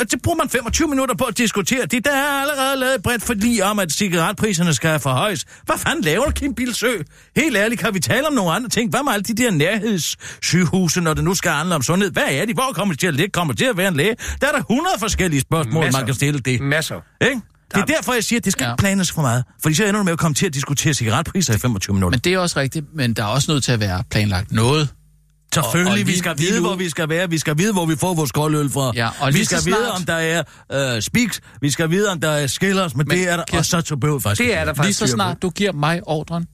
og, 0.00 0.10
det 0.10 0.22
bruger 0.22 0.36
man 0.36 0.48
25 0.48 0.88
minutter 0.88 1.14
på 1.16 1.24
at 1.24 1.38
diskutere. 1.38 1.86
Det 1.86 2.04
der 2.04 2.10
er 2.10 2.40
allerede 2.40 2.80
lavet 2.80 2.94
et 2.94 3.02
bredt 3.02 3.22
forlig 3.22 3.64
om, 3.64 3.78
at 3.78 3.92
cigaretpriserne 3.92 4.74
skal 4.74 5.00
forhøjes. 5.00 5.44
Hvad 5.64 5.78
fanden 5.78 6.04
laver 6.04 6.24
du, 6.24 6.30
Kim 6.30 6.54
Bilsø? 6.54 6.92
Helt 7.36 7.56
ærligt, 7.56 7.80
kan 7.80 7.94
vi 7.94 8.00
tale 8.00 8.26
om 8.26 8.32
nogle 8.32 8.52
andre 8.52 8.68
ting? 8.68 8.90
Hvad 8.90 9.00
med 9.04 9.12
alle 9.12 9.22
de 9.24 9.34
der 9.34 9.50
nærhedssygehuse, 9.50 11.00
når 11.00 11.14
det 11.14 11.24
nu 11.24 11.34
skal 11.34 11.50
handle 11.50 11.74
om 11.74 11.82
sundhed? 11.82 12.10
Hvad 12.10 12.22
er 12.30 12.44
de? 12.44 12.52
Hvor 12.54 12.72
kommer 12.74 12.94
de 12.94 13.00
til 13.00 13.06
at 13.06 13.14
ligge? 13.14 13.30
Kommer 13.30 13.54
de 13.54 13.58
til 13.60 13.66
at 13.66 13.76
være 13.76 13.88
en 13.88 13.96
læge? 13.96 14.16
Der 14.40 14.46
er 14.48 14.52
der 14.52 14.58
100 14.58 14.86
forskellige 14.98 15.40
spørgsmål, 15.40 15.84
Masser. 15.84 16.00
man 16.00 16.06
kan 16.06 16.14
stille 16.14 16.40
det. 16.40 16.60
Masser. 16.60 17.00
Ikke? 17.20 17.40
Det 17.74 17.80
er 17.80 17.84
derfor, 17.84 18.12
jeg 18.12 18.24
siger, 18.24 18.40
at 18.40 18.44
det 18.44 18.52
skal 18.52 18.64
Ja. 18.64 18.70
ikke 18.72 18.80
planes 18.80 19.12
for 19.12 19.22
meget. 19.22 19.44
Fordi 19.62 19.74
så 19.74 19.84
ender 19.84 19.98
du 20.00 20.04
med 20.04 20.12
at 20.12 20.18
komme 20.18 20.34
til 20.34 20.46
at 20.46 20.54
diskutere 20.54 20.94
cigaretpriser 20.94 21.54
i 21.54 21.58
25 21.58 21.94
minutter. 21.94 22.16
men 22.16 22.20
det 22.24 22.34
er 22.34 22.38
også 22.38 22.60
rigtigt, 22.60 22.86
men 22.94 23.12
der 23.14 23.22
er 23.22 23.26
også 23.26 23.52
nødt 23.52 23.64
til 23.64 23.72
at 23.72 23.80
være 23.80 24.04
planlagt 24.10 24.52
noget. 24.52 24.88
Selvfølgelig, 25.54 25.92
og 25.92 25.98
vi 25.98 26.02
lige- 26.04 26.18
skal 26.18 26.36
lige 26.36 26.50
vide, 26.50 26.60
hvor 26.60 26.74
vi 26.74 26.88
skal 26.88 27.08
være. 27.08 27.30
Vi 27.30 27.38
skal 27.38 27.58
vide, 27.58 27.72
hvor 27.72 27.86
vi 27.86 27.96
får 27.96 28.14
vores 28.14 28.32
koldøl 28.32 28.70
fra. 28.70 28.92
Ja, 28.94 29.08
og 29.20 29.26
vi 29.26 29.32
lige 29.32 29.44
skal 29.44 29.58
så 29.58 29.64
vide, 29.64 29.76
snart- 29.76 29.96
om 30.00 30.04
der 30.04 30.42
er 30.72 30.94
øh, 30.96 31.02
speaks. 31.02 31.40
Vi 31.60 31.70
skal 31.70 31.90
vide, 31.90 32.08
om 32.10 32.20
der 32.20 32.30
er 32.30 32.46
skillers. 32.46 32.96
Men, 32.96 33.06
Men, 33.08 33.16
det 33.18 33.28
er 33.28 33.32
der. 33.36 33.42
Og 33.42 33.46
Kirsten, 33.48 33.80
så 33.80 33.86
til 33.86 33.96
bøv, 34.00 34.20
faktisk. 34.20 34.42
Det 34.48 34.54
er 34.56 34.58
der 34.58 34.64
Lige 34.64 34.74
faktisk 34.76 34.98
så 34.98 35.06
styr 35.06 35.12
på. 35.12 35.16
snart 35.16 35.42
du 35.42 35.50
giver 35.50 35.72
mig 35.72 36.00
ordren, 36.06 36.46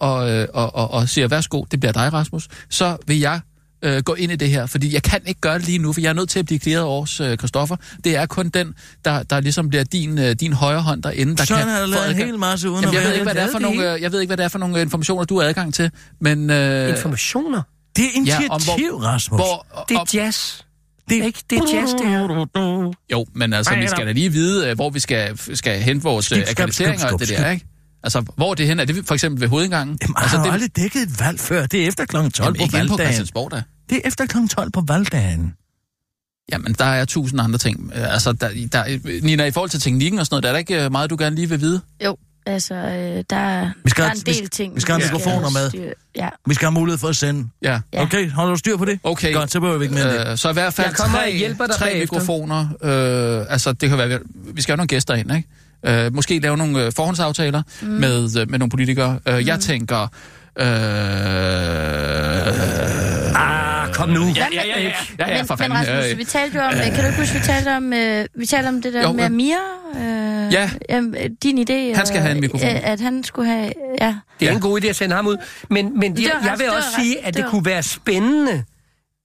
og, 0.00 0.30
øh, 0.30 0.48
og, 0.54 0.74
og, 0.76 0.90
og 0.90 1.08
siger, 1.08 1.28
værsgo, 1.28 1.64
det 1.70 1.80
bliver 1.80 1.92
dig, 1.92 2.12
Rasmus, 2.12 2.48
så 2.70 2.96
vil 3.06 3.18
jeg 3.18 3.40
øh, 3.84 4.02
gå 4.02 4.14
ind 4.14 4.32
i 4.32 4.36
det 4.36 4.48
her, 4.50 4.66
fordi 4.66 4.94
jeg 4.94 5.02
kan 5.02 5.20
ikke 5.26 5.40
gøre 5.40 5.54
det 5.58 5.66
lige 5.66 5.78
nu, 5.78 5.92
for 5.92 6.00
jeg 6.00 6.08
er 6.08 6.12
nødt 6.12 6.28
til 6.30 6.38
at 6.38 6.46
blive 6.46 6.58
clearet 6.58 6.84
års 6.84 7.20
øh, 7.20 7.36
Christoffer. 7.36 7.76
Det 8.04 8.16
er 8.16 8.26
kun 8.26 8.48
den, 8.48 8.74
der, 9.04 9.22
der 9.22 9.40
ligesom 9.40 9.68
bliver 9.68 9.84
din, 9.84 10.18
øh, 10.18 10.32
din 10.40 10.52
højre 10.52 10.80
hånd 10.82 11.02
derinde, 11.02 11.36
der 11.36 11.44
Sådan 11.44 11.64
kan 11.66 11.74
der 11.74 11.80
få 11.86 11.90
lavet 11.90 12.10
en 12.10 12.16
hel 12.16 12.38
masse 12.38 12.70
uden 12.70 12.80
Jamen, 12.84 12.94
jeg 12.94 13.02
ved 13.04 13.12
ikke, 13.12 13.22
hvad 13.24 13.34
det 13.34 13.42
er 13.42 13.52
for 13.52 13.58
nogle, 13.58 13.94
øh, 13.94 14.02
jeg 14.02 14.12
ved 14.12 14.20
ikke, 14.20 14.28
hvad 14.28 14.36
det 14.36 14.44
er 14.44 14.48
for 14.48 14.58
nogle 14.58 14.80
informationer, 14.80 15.24
du 15.24 15.40
har 15.40 15.48
adgang 15.48 15.74
til, 15.74 15.90
men... 16.20 16.50
Øh, 16.50 16.88
Informationer. 16.88 17.62
Det 17.96 18.04
er 18.04 18.08
initiativ, 18.14 18.48
Ja, 18.84 18.90
hvor- 18.90 19.02
Rasmus. 19.06 19.38
hvor, 19.38 19.66
Det 19.88 19.96
og- 19.96 20.06
er 20.14 20.18
jazz. 20.24 20.60
det 21.08 21.18
er 21.18 21.24
Ikke? 21.24 21.42
Det 21.50 21.58
er 21.58 21.62
jazz, 21.74 21.90
det 21.92 22.08
her. 22.08 22.92
Jo, 23.12 23.26
men 23.34 23.52
altså, 23.52 23.74
vi 23.74 23.86
skal 23.88 24.06
da 24.06 24.12
lige 24.12 24.32
vide, 24.32 24.68
øh, 24.68 24.74
hvor 24.74 24.90
vi 24.90 25.00
skal, 25.00 25.56
skal 25.56 25.80
hente 25.82 26.02
vores 26.02 26.26
Skub, 26.26 26.38
øh, 26.38 26.44
akkrediteringer 26.50 27.12
og 27.12 27.20
det 27.20 27.28
der, 27.28 27.50
ikke? 27.50 27.66
Altså, 28.04 28.20
hvor 28.36 28.50
er 28.50 28.54
det 28.54 28.66
hen? 28.66 28.80
Er 28.80 28.84
det 28.84 29.06
for 29.06 29.14
eksempel 29.14 29.40
ved 29.40 29.48
hovedindgangen? 29.48 29.98
Jamen, 30.02 30.14
altså, 30.16 30.36
har 30.36 30.44
det, 30.44 30.52
aldrig 30.52 30.76
dækket 30.76 31.02
et 31.02 31.20
valg 31.20 31.40
før? 31.40 31.66
Det 31.66 31.82
er 31.82 31.88
efter 31.88 32.04
kl. 32.04 32.16
12 32.16 32.30
jamen, 32.40 32.54
på 32.56 32.66
på 32.66 32.76
valgdagen. 32.76 32.98
Christiansborg, 32.98 33.50
da. 33.50 33.62
Det 33.90 33.96
er 34.04 34.08
efter 34.08 34.26
kl. 34.26 34.36
12 34.50 34.70
på 34.70 34.84
valgdagen. 34.88 35.54
Jamen, 36.52 36.72
der 36.78 36.84
er 36.84 37.04
tusind 37.04 37.40
andre 37.40 37.58
ting. 37.58 37.92
Øh, 37.94 38.12
Altså, 38.14 38.32
der, 38.32 38.48
der, 38.72 38.98
Nina, 39.22 39.44
i 39.44 39.50
forhold 39.50 39.70
til 39.70 39.80
teknikken 39.80 40.18
og 40.20 40.26
sådan 40.26 40.34
noget, 40.34 40.42
der 40.42 40.48
er 40.48 40.52
der 40.52 40.58
ikke 40.58 40.90
meget, 40.90 41.10
du 41.10 41.16
gerne 41.18 41.36
lige 41.36 41.48
vil 41.48 41.60
vide? 41.60 41.80
Jo, 42.04 42.16
altså, 42.46 42.74
øh, 42.74 43.24
der, 43.30 43.36
er- 43.36 43.70
Vi 43.84 43.90
skal 43.90 44.02
der 44.04 44.08
er 44.10 44.12
en 44.14 44.18
vi 44.18 44.22
del 44.26 44.34
skal- 44.34 44.48
ting. 44.48 44.74
vi 44.76 44.80
skal 44.80 44.92
have 44.94 45.02
mikrofoner 45.12 45.50
med. 45.50 45.92
Ja, 46.16 46.28
Vi 46.46 46.54
skal 46.54 46.66
have 46.66 46.72
mulighed 46.72 46.98
for 46.98 47.08
at 47.08 47.16
sende. 47.16 47.48
Ja. 47.62 47.80
Okay, 47.96 48.30
holder 48.30 48.52
du 48.52 48.58
styr 48.58 48.76
på 48.76 48.84
det? 48.84 48.98
Okay. 49.04 49.34
Godt, 49.34 49.52
så 49.52 49.60
behøver 49.60 49.78
vi 49.78 49.84
ikke 49.84 49.94
mere 49.94 50.20
det. 50.26 50.30
Øh, 50.30 50.36
så 50.38 50.50
i 50.50 50.52
hvert 50.52 50.74
fald 50.74 50.86
Jeg 50.86 50.96
kommer 50.96 51.18
tre, 51.18 51.24
og 51.24 51.32
hjælper 51.36 51.66
dig 51.66 51.74
tre 51.74 51.84
bagefter. 51.86 52.14
mikrofoner. 52.16 52.60
Øh, 52.82 53.46
altså, 53.52 53.72
det 53.72 53.88
kan 53.88 53.98
være, 53.98 54.18
vi 54.54 54.62
skal 54.62 54.72
have 54.72 54.76
nogle 54.76 54.88
gæster 54.88 55.14
ind, 55.14 55.32
ikke? 55.36 55.48
Øh, 56.04 56.14
måske 56.14 56.38
lave 56.38 56.56
nogle 56.56 56.84
øh, 56.84 56.92
forhåndsaftaler 56.96 57.62
mm. 57.82 57.88
med, 57.88 58.40
øh, 58.40 58.50
med 58.50 58.58
nogle 58.58 58.70
politikere. 58.70 59.18
Øh, 59.28 59.34
Mm. 59.38 59.46
Jeg 59.46 59.60
tænker... 59.60 60.08
Øh, 60.58 60.66
Ah, 63.34 63.61
kom 63.92 64.08
nu. 64.08 64.26
ja, 64.26 64.46
ja, 64.52 64.62
ja, 64.66 64.80
ja, 64.80 64.92
ja, 65.18 65.28
ja, 65.28 65.36
men, 65.38 65.46
for 65.46 65.54
men 65.54 65.58
fanden. 65.58 65.78
Rasmus, 65.78 66.12
Øh, 66.12 66.18
vi 66.18 66.24
talte 66.24 66.58
jo 66.58 66.64
om, 66.64 66.74
øh, 66.74 66.84
kan 66.84 66.94
du 67.00 67.06
ikke 67.06 67.18
huske, 67.18 67.34
vi 67.34 67.40
talte 67.44 67.76
om, 67.76 67.92
øh, 67.92 68.26
vi 68.34 68.46
talte 68.46 68.68
om 68.68 68.82
det 68.82 68.92
der 68.92 69.02
Jo, 69.02 69.12
med 69.12 69.14
men- 69.14 69.24
Amir? 69.24 69.56
Øh, 69.96 70.52
Ja. 70.52 70.70
øh, 70.90 71.30
din 71.42 71.58
idé. 71.58 71.96
Han 71.96 72.06
skal 72.06 72.16
og, 72.18 72.22
have 72.22 72.34
en 72.34 72.40
mikrofon. 72.40 72.68
øh, 72.68 72.88
At 72.90 73.00
han 73.00 73.24
skulle 73.24 73.48
have, 73.50 73.72
ja. 74.00 74.06
Det 74.40 74.46
er 74.46 74.50
Ja. 74.50 74.52
en 74.56 74.60
god 74.60 74.80
idé 74.80 74.86
at 74.86 74.96
sende 74.96 75.14
ham 75.16 75.26
ud. 75.26 75.36
Men, 75.70 75.98
men 75.98 76.16
Det 76.16 76.22
jeg, 76.22 76.54
vil 76.58 76.70
også 76.70 76.88
sige, 77.00 77.24
at 77.24 77.34
det 77.34 77.42
det 77.42 77.50
kunne 77.50 77.64
være 77.64 77.82
spændende, 77.82 78.64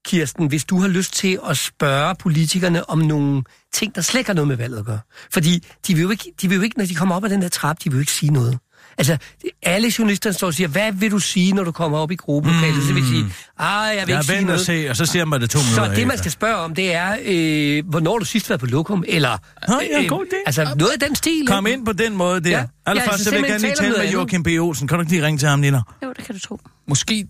Kirsten, 0.06 0.48
hvis 0.48 0.66
du 0.66 0.80
har 0.80 0.88
lyst 0.88 1.14
til 1.14 1.40
at 1.50 1.58
spørge 1.58 2.16
politikerne 2.16 2.90
om 2.90 2.98
nogle 3.00 3.44
ting, 3.74 3.96
der 3.96 4.02
slet 4.02 4.20
ikke 4.20 4.30
har 4.30 4.34
noget 4.36 4.48
med 4.48 4.56
valget 4.56 4.80
at 4.80 4.86
gøre. 4.86 5.00
Fordi 5.34 5.64
de 5.88 5.94
vil 5.94 6.02
jo 6.02 6.10
ikke, 6.10 6.32
de 6.42 6.48
vil 6.50 6.56
jo 6.56 6.62
ikke 6.62 6.78
når 6.78 6.86
de 6.86 6.96
kommer 6.96 7.16
op 7.16 7.24
ad 7.26 7.30
den 7.30 7.42
der 7.42 7.50
trap, 7.50 7.78
de 7.84 7.90
vil 7.90 7.94
jo 7.96 8.00
ikke 8.00 8.12
sige 8.12 8.34
noget. 8.34 8.58
Altså, 8.98 9.18
alle 9.64 9.92
journalister 10.00 10.32
står 10.32 10.48
og 10.48 10.54
siger, 10.54 10.68
hvad 10.68 10.92
vil 10.92 11.12
du 11.12 11.20
sige, 11.20 11.54
når 11.54 11.64
du 11.64 11.72
kommer 11.72 11.98
op 11.98 12.12
i 12.12 12.16
gruppelokalet? 12.16 12.84
Så 12.84 12.94
vil 12.94 13.04
de 13.04 13.08
sige, 13.08 13.26
ah, 13.60 13.96
jeg 13.98 14.08
vil 14.08 14.14
Jeg 14.14 14.22
ikke 14.22 14.34
sige 14.34 14.46
noget. 14.46 14.62
se, 14.66 14.88
og 14.90 14.96
så 14.96 15.06
ser 15.06 15.26
man 15.26 15.42
det 15.42 15.50
to 15.50 15.60
minutter 15.60 15.86
Så 15.86 15.96
det, 16.00 16.08
man 16.08 16.18
skal 16.18 16.32
spørge 16.32 16.56
om, 16.56 16.76
det 16.76 16.94
er, 16.94 17.16
øh, 17.26 17.90
hvornår 17.90 18.12
har 18.12 18.20
du 18.20 18.26
sidst 18.26 18.50
været 18.50 18.60
på 18.60 18.66
lokum, 18.66 19.04
eller... 19.08 19.38
Nå, 19.68 19.80
ja, 19.92 20.08
god 20.08 20.26
idé. 20.26 20.36
Altså, 20.46 20.64
noget 20.78 20.92
af 20.92 21.00
den 21.00 21.16
stil. 21.16 21.48
Kom 21.48 21.68
ikke? 21.68 21.78
ind 21.78 21.86
på 21.86 21.94
den 21.94 22.16
måde 22.16 22.42
der. 22.44 22.50
Ja. 22.50 22.56
Ja. 22.58 22.62
Ja, 22.62 22.68
Allerførst, 22.86 23.12
altså 23.14 23.24
så 23.24 23.30
vil 23.32 23.40
jeg 23.40 23.50
gerne 23.50 23.62
lige 23.62 23.76
tale 23.76 23.90
med 23.90 23.98
noget 23.98 24.14
Joachim 24.14 24.44
B. 24.44 24.48
Olsen. 24.60 24.88
Kan 24.88 24.98
du 24.98 25.02
ikke 25.02 25.12
lige 25.12 25.26
ringe 25.26 25.38
til 25.38 25.48
ham, 25.48 25.60
Nina? 25.60 25.82
Jo, 26.04 26.14
det 26.18 26.26
kan 26.26 26.36
du 26.36 26.42
tro. 26.42 26.60
måske... 26.88 27.28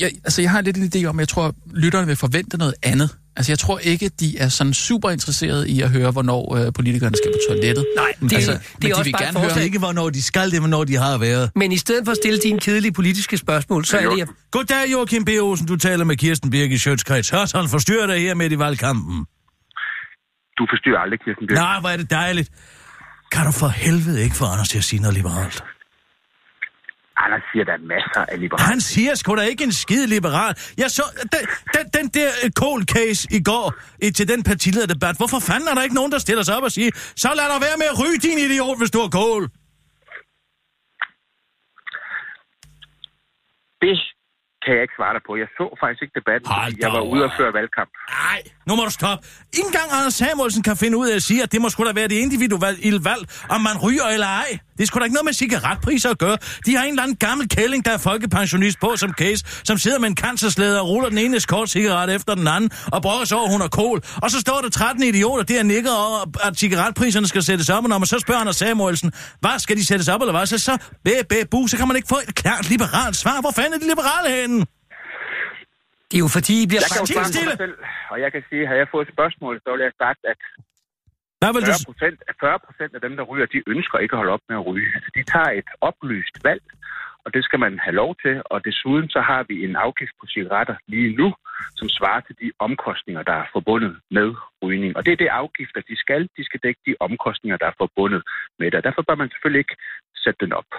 Jeg, 0.00 0.10
altså, 0.24 0.42
jeg 0.42 0.50
har 0.50 0.60
lidt 0.60 0.76
en 0.76 0.90
idé 0.94 1.04
om, 1.04 1.18
at 1.18 1.20
jeg 1.20 1.28
tror, 1.28 1.46
at 1.46 1.54
lytterne 1.74 2.06
vil 2.06 2.16
forvente 2.16 2.58
noget 2.58 2.74
andet. 2.82 3.16
Altså, 3.38 3.52
jeg 3.52 3.58
tror 3.58 3.78
ikke, 3.78 4.08
de 4.08 4.38
er 4.38 4.48
sådan 4.48 4.74
super 4.74 5.10
interesserede 5.10 5.70
i 5.70 5.80
at 5.82 5.90
høre, 5.90 6.10
hvornår 6.10 6.42
øh, 6.56 6.72
politikerne 6.72 7.16
skal 7.16 7.30
på 7.34 7.38
toilettet. 7.48 7.84
Nej, 7.96 8.12
det, 8.20 8.32
Altså, 8.32 8.52
men 8.52 8.60
det 8.82 8.84
er 8.84 8.88
de 8.88 8.92
også 8.92 9.04
vil 9.04 9.12
bare 9.12 9.22
gerne 9.24 9.38
høre- 9.40 9.48
Det 9.48 9.56
er 9.56 9.60
ikke, 9.70 9.78
hvornår 9.78 10.10
de 10.10 10.22
skal, 10.22 10.50
det 10.50 10.56
er, 10.56 10.60
hvornår 10.60 10.84
de 10.84 10.96
har 10.96 11.18
været. 11.18 11.50
Men 11.56 11.72
i 11.72 11.76
stedet 11.76 12.04
for 12.04 12.12
at 12.12 12.18
stille 12.22 12.38
dine 12.38 12.60
kedelige 12.60 12.92
politiske 12.92 13.36
spørgsmål, 13.38 13.84
så 13.84 13.98
er 13.98 14.10
det... 14.10 14.18
jeg- 14.18 14.26
Goddag, 14.50 14.92
Joachim 14.92 15.24
B. 15.24 15.28
Olsen. 15.40 15.66
Du 15.66 15.76
taler 15.76 16.04
med 16.04 16.16
Kirsten 16.16 16.50
Birk 16.50 16.70
i 16.70 16.78
Sjøtskreds. 16.78 17.30
Hørsholm 17.30 17.68
forstyrrer 17.68 18.06
dig 18.06 18.20
her 18.20 18.34
midt 18.34 18.52
i 18.52 18.58
valgkampen. 18.58 19.16
Du 20.58 20.66
forstyrrer 20.72 20.98
aldrig, 20.98 21.18
Kirsten 21.24 21.46
Birk. 21.46 21.56
Nej, 21.58 21.80
hvor 21.80 21.88
er 21.88 21.96
det 21.96 22.10
dejligt. 22.10 22.48
Kan 23.32 23.44
du 23.46 23.52
for 23.52 23.68
helvede 23.68 24.22
ikke 24.24 24.36
få 24.36 24.44
Anders 24.44 24.68
til 24.68 24.78
at 24.78 24.84
sige 24.84 25.00
noget 25.02 25.14
liberalt? 25.16 25.64
Anders 27.24 27.44
siger, 27.52 27.64
der 27.64 27.74
er 27.80 27.84
masser 27.94 28.22
af 28.32 28.40
liberale. 28.40 28.68
Han 28.72 28.80
siger 28.80 29.14
sgu 29.14 29.36
da 29.36 29.42
ikke 29.52 29.64
en 29.64 29.72
skide 29.72 30.06
liberal. 30.16 30.52
Jeg 30.82 30.90
så 30.98 31.04
den, 31.34 31.42
den, 31.74 31.84
den 31.96 32.06
der 32.18 32.30
øh, 32.44 32.50
cold 32.62 32.82
case 32.96 33.22
i 33.38 33.40
går 33.50 33.66
til 34.18 34.28
den 34.32 34.42
partilederdebat. 34.42 35.16
Hvorfor 35.16 35.40
fanden 35.50 35.68
er 35.68 35.74
der 35.74 35.82
ikke 35.82 35.98
nogen, 36.00 36.12
der 36.12 36.18
stiller 36.18 36.42
sig 36.42 36.56
op 36.56 36.62
og 36.62 36.72
siger, 36.72 36.90
så 37.24 37.28
lad 37.38 37.46
dig 37.52 37.60
være 37.66 37.76
med 37.82 37.88
at 37.92 37.96
ryge, 38.02 38.18
din 38.26 38.38
idiot, 38.46 38.78
hvis 38.78 38.90
du 38.90 38.98
er 39.06 39.10
kål? 39.20 39.42
Det 43.84 43.94
kan 44.62 44.72
jeg 44.76 44.82
ikke 44.86 44.96
svare 44.98 45.14
dig 45.16 45.22
på. 45.28 45.32
Jeg 45.42 45.48
så 45.58 45.64
faktisk 45.82 46.00
ikke 46.04 46.16
debatten, 46.20 46.46
Hold 46.54 46.74
jeg 46.84 46.90
var 46.96 47.04
ude 47.12 47.22
og 47.28 47.32
føre 47.38 47.52
valgkamp. 47.58 47.92
Nej, 48.22 48.40
nu 48.66 48.72
må 48.76 48.82
du 48.88 48.92
stoppe. 49.00 49.20
Ingen 49.58 49.72
gang 49.78 49.88
Anders 49.98 50.14
Samuelsen 50.22 50.62
kan 50.68 50.76
finde 50.82 50.96
ud 51.00 51.06
af 51.10 51.14
at 51.20 51.24
sige, 51.28 51.40
at 51.42 51.52
det 51.52 51.60
må 51.62 51.68
skulle 51.68 51.88
da 51.90 51.94
være 52.00 52.08
det 52.08 52.18
individuelle 52.26 53.00
valg, 53.10 53.22
om 53.54 53.60
man 53.68 53.76
ryger 53.84 54.06
eller 54.16 54.30
ej. 54.44 54.50
Det 54.78 54.84
er 54.84 54.86
sgu 54.86 54.98
da 54.98 55.04
ikke 55.04 55.14
noget 55.14 55.24
med 55.24 55.32
cigaretpriser 55.32 56.10
at 56.10 56.18
gøre. 56.18 56.36
De 56.66 56.76
har 56.76 56.82
en 56.84 56.90
eller 56.90 57.02
anden 57.02 57.16
gammel 57.16 57.48
kælling, 57.48 57.84
der 57.84 57.92
er 57.92 57.98
folkepensionist 57.98 58.80
på 58.80 58.96
som 58.96 59.10
case, 59.12 59.44
som 59.64 59.76
sidder 59.78 59.98
med 59.98 60.08
en 60.08 60.16
cancerslæde 60.16 60.80
og 60.80 60.88
ruller 60.88 61.08
den 61.08 61.18
ene 61.18 61.40
skort 61.40 61.68
cigaret 61.70 62.14
efter 62.14 62.34
den 62.34 62.48
anden, 62.48 62.70
og 62.92 63.02
brokker 63.02 63.26
sig 63.26 63.38
over, 63.38 63.48
hun 63.54 63.62
er 63.62 63.68
kol. 63.80 63.98
Og 64.22 64.30
så 64.30 64.40
står 64.40 64.58
der 64.64 64.70
13 64.70 65.02
idioter 65.02 65.44
der 65.44 65.58
og 65.58 65.66
nikker 65.66 65.90
over, 65.90 66.46
at 66.46 66.56
cigaretpriserne 66.58 67.26
skal 67.26 67.42
sættes 67.42 67.68
op, 67.68 67.82
og 67.84 67.88
når 67.88 67.98
man 67.98 68.06
så 68.06 68.18
spørger 68.18 68.40
Anders 68.40 68.56
Samuelsen, 68.56 69.12
hvad 69.40 69.58
skal 69.58 69.76
de 69.76 69.86
sættes 69.86 70.08
op, 70.08 70.20
eller 70.20 70.34
hvad, 70.36 70.46
så 70.46 70.58
så, 70.58 70.74
bæ, 71.04 71.14
bæ, 71.30 71.38
bu, 71.50 71.66
så 71.66 71.76
kan 71.78 71.86
man 71.88 71.96
ikke 71.96 72.08
få 72.14 72.18
et 72.28 72.34
klart 72.34 72.64
liberalt 72.74 73.16
svar. 73.16 73.40
Hvor 73.40 73.52
fanden 73.58 73.72
er 73.74 73.78
de 73.78 73.88
liberale 73.94 74.28
henne? 74.40 74.58
Det 76.08 76.16
er 76.18 76.22
jo 76.26 76.30
fordi, 76.38 76.54
I 76.64 76.66
bliver 76.70 76.82
Jeg 76.84 76.90
kan 76.94 77.00
jo 77.04 77.06
stille. 77.32 77.50
mig 77.52 77.62
selv, 77.64 77.76
og 78.12 78.16
jeg 78.24 78.30
kan 78.34 78.42
sige, 78.48 78.62
at 78.64 78.68
havde 78.70 78.80
jeg 78.84 78.88
fået 78.94 79.04
et 79.06 79.12
spørgsmål, 79.16 79.54
så 79.64 79.68
ville 79.72 79.84
jeg 79.88 79.94
sagt, 80.04 80.20
at 80.32 80.40
Vil 81.42 81.62
du... 81.68 81.72
40 81.72 81.90
procent, 81.90 82.18
40 82.40 82.58
procent 82.66 82.92
af 82.96 83.00
dem, 83.06 83.14
der 83.18 83.24
ryger, 83.30 83.46
de 83.46 83.60
ønsker 83.72 83.96
ikke 83.98 84.14
at 84.14 84.20
holde 84.20 84.34
op 84.36 84.44
med 84.48 84.56
at 84.60 84.66
ryge. 84.70 84.90
Altså, 84.96 85.10
de 85.18 85.22
tager 85.32 85.50
et 85.60 85.70
oplyst 85.88 86.34
valg, 86.48 86.64
og 87.24 87.28
det 87.34 87.42
skal 87.46 87.58
man 87.64 87.72
have 87.84 87.96
lov 88.02 88.10
til. 88.24 88.34
Og 88.52 88.58
desuden 88.68 89.06
så 89.14 89.20
har 89.30 89.42
vi 89.50 89.56
en 89.66 89.76
afgift 89.86 90.14
på 90.20 90.24
cigaretter 90.32 90.76
lige 90.92 91.10
nu, 91.20 91.28
som 91.78 91.88
svarer 91.98 92.20
til 92.26 92.36
de 92.42 92.48
omkostninger, 92.66 93.22
der 93.30 93.36
er 93.42 93.46
forbundet 93.56 93.92
med 94.16 94.28
rygning. 94.64 94.96
Og 94.96 95.02
det 95.04 95.12
er 95.12 95.20
det 95.24 95.30
afgifter, 95.42 95.80
de 95.90 95.96
skal. 96.04 96.22
De 96.36 96.42
skal 96.48 96.60
dække 96.64 96.80
de 96.86 96.94
omkostninger, 97.06 97.56
der 97.62 97.66
er 97.72 97.76
forbundet 97.84 98.22
med 98.58 98.66
det. 98.70 98.76
Og 98.80 98.84
derfor 98.88 99.02
bør 99.08 99.16
man 99.22 99.28
selvfølgelig 99.32 99.62
ikke 99.64 99.76
sætte 100.24 100.38
den 100.44 100.52
op. 100.60 100.70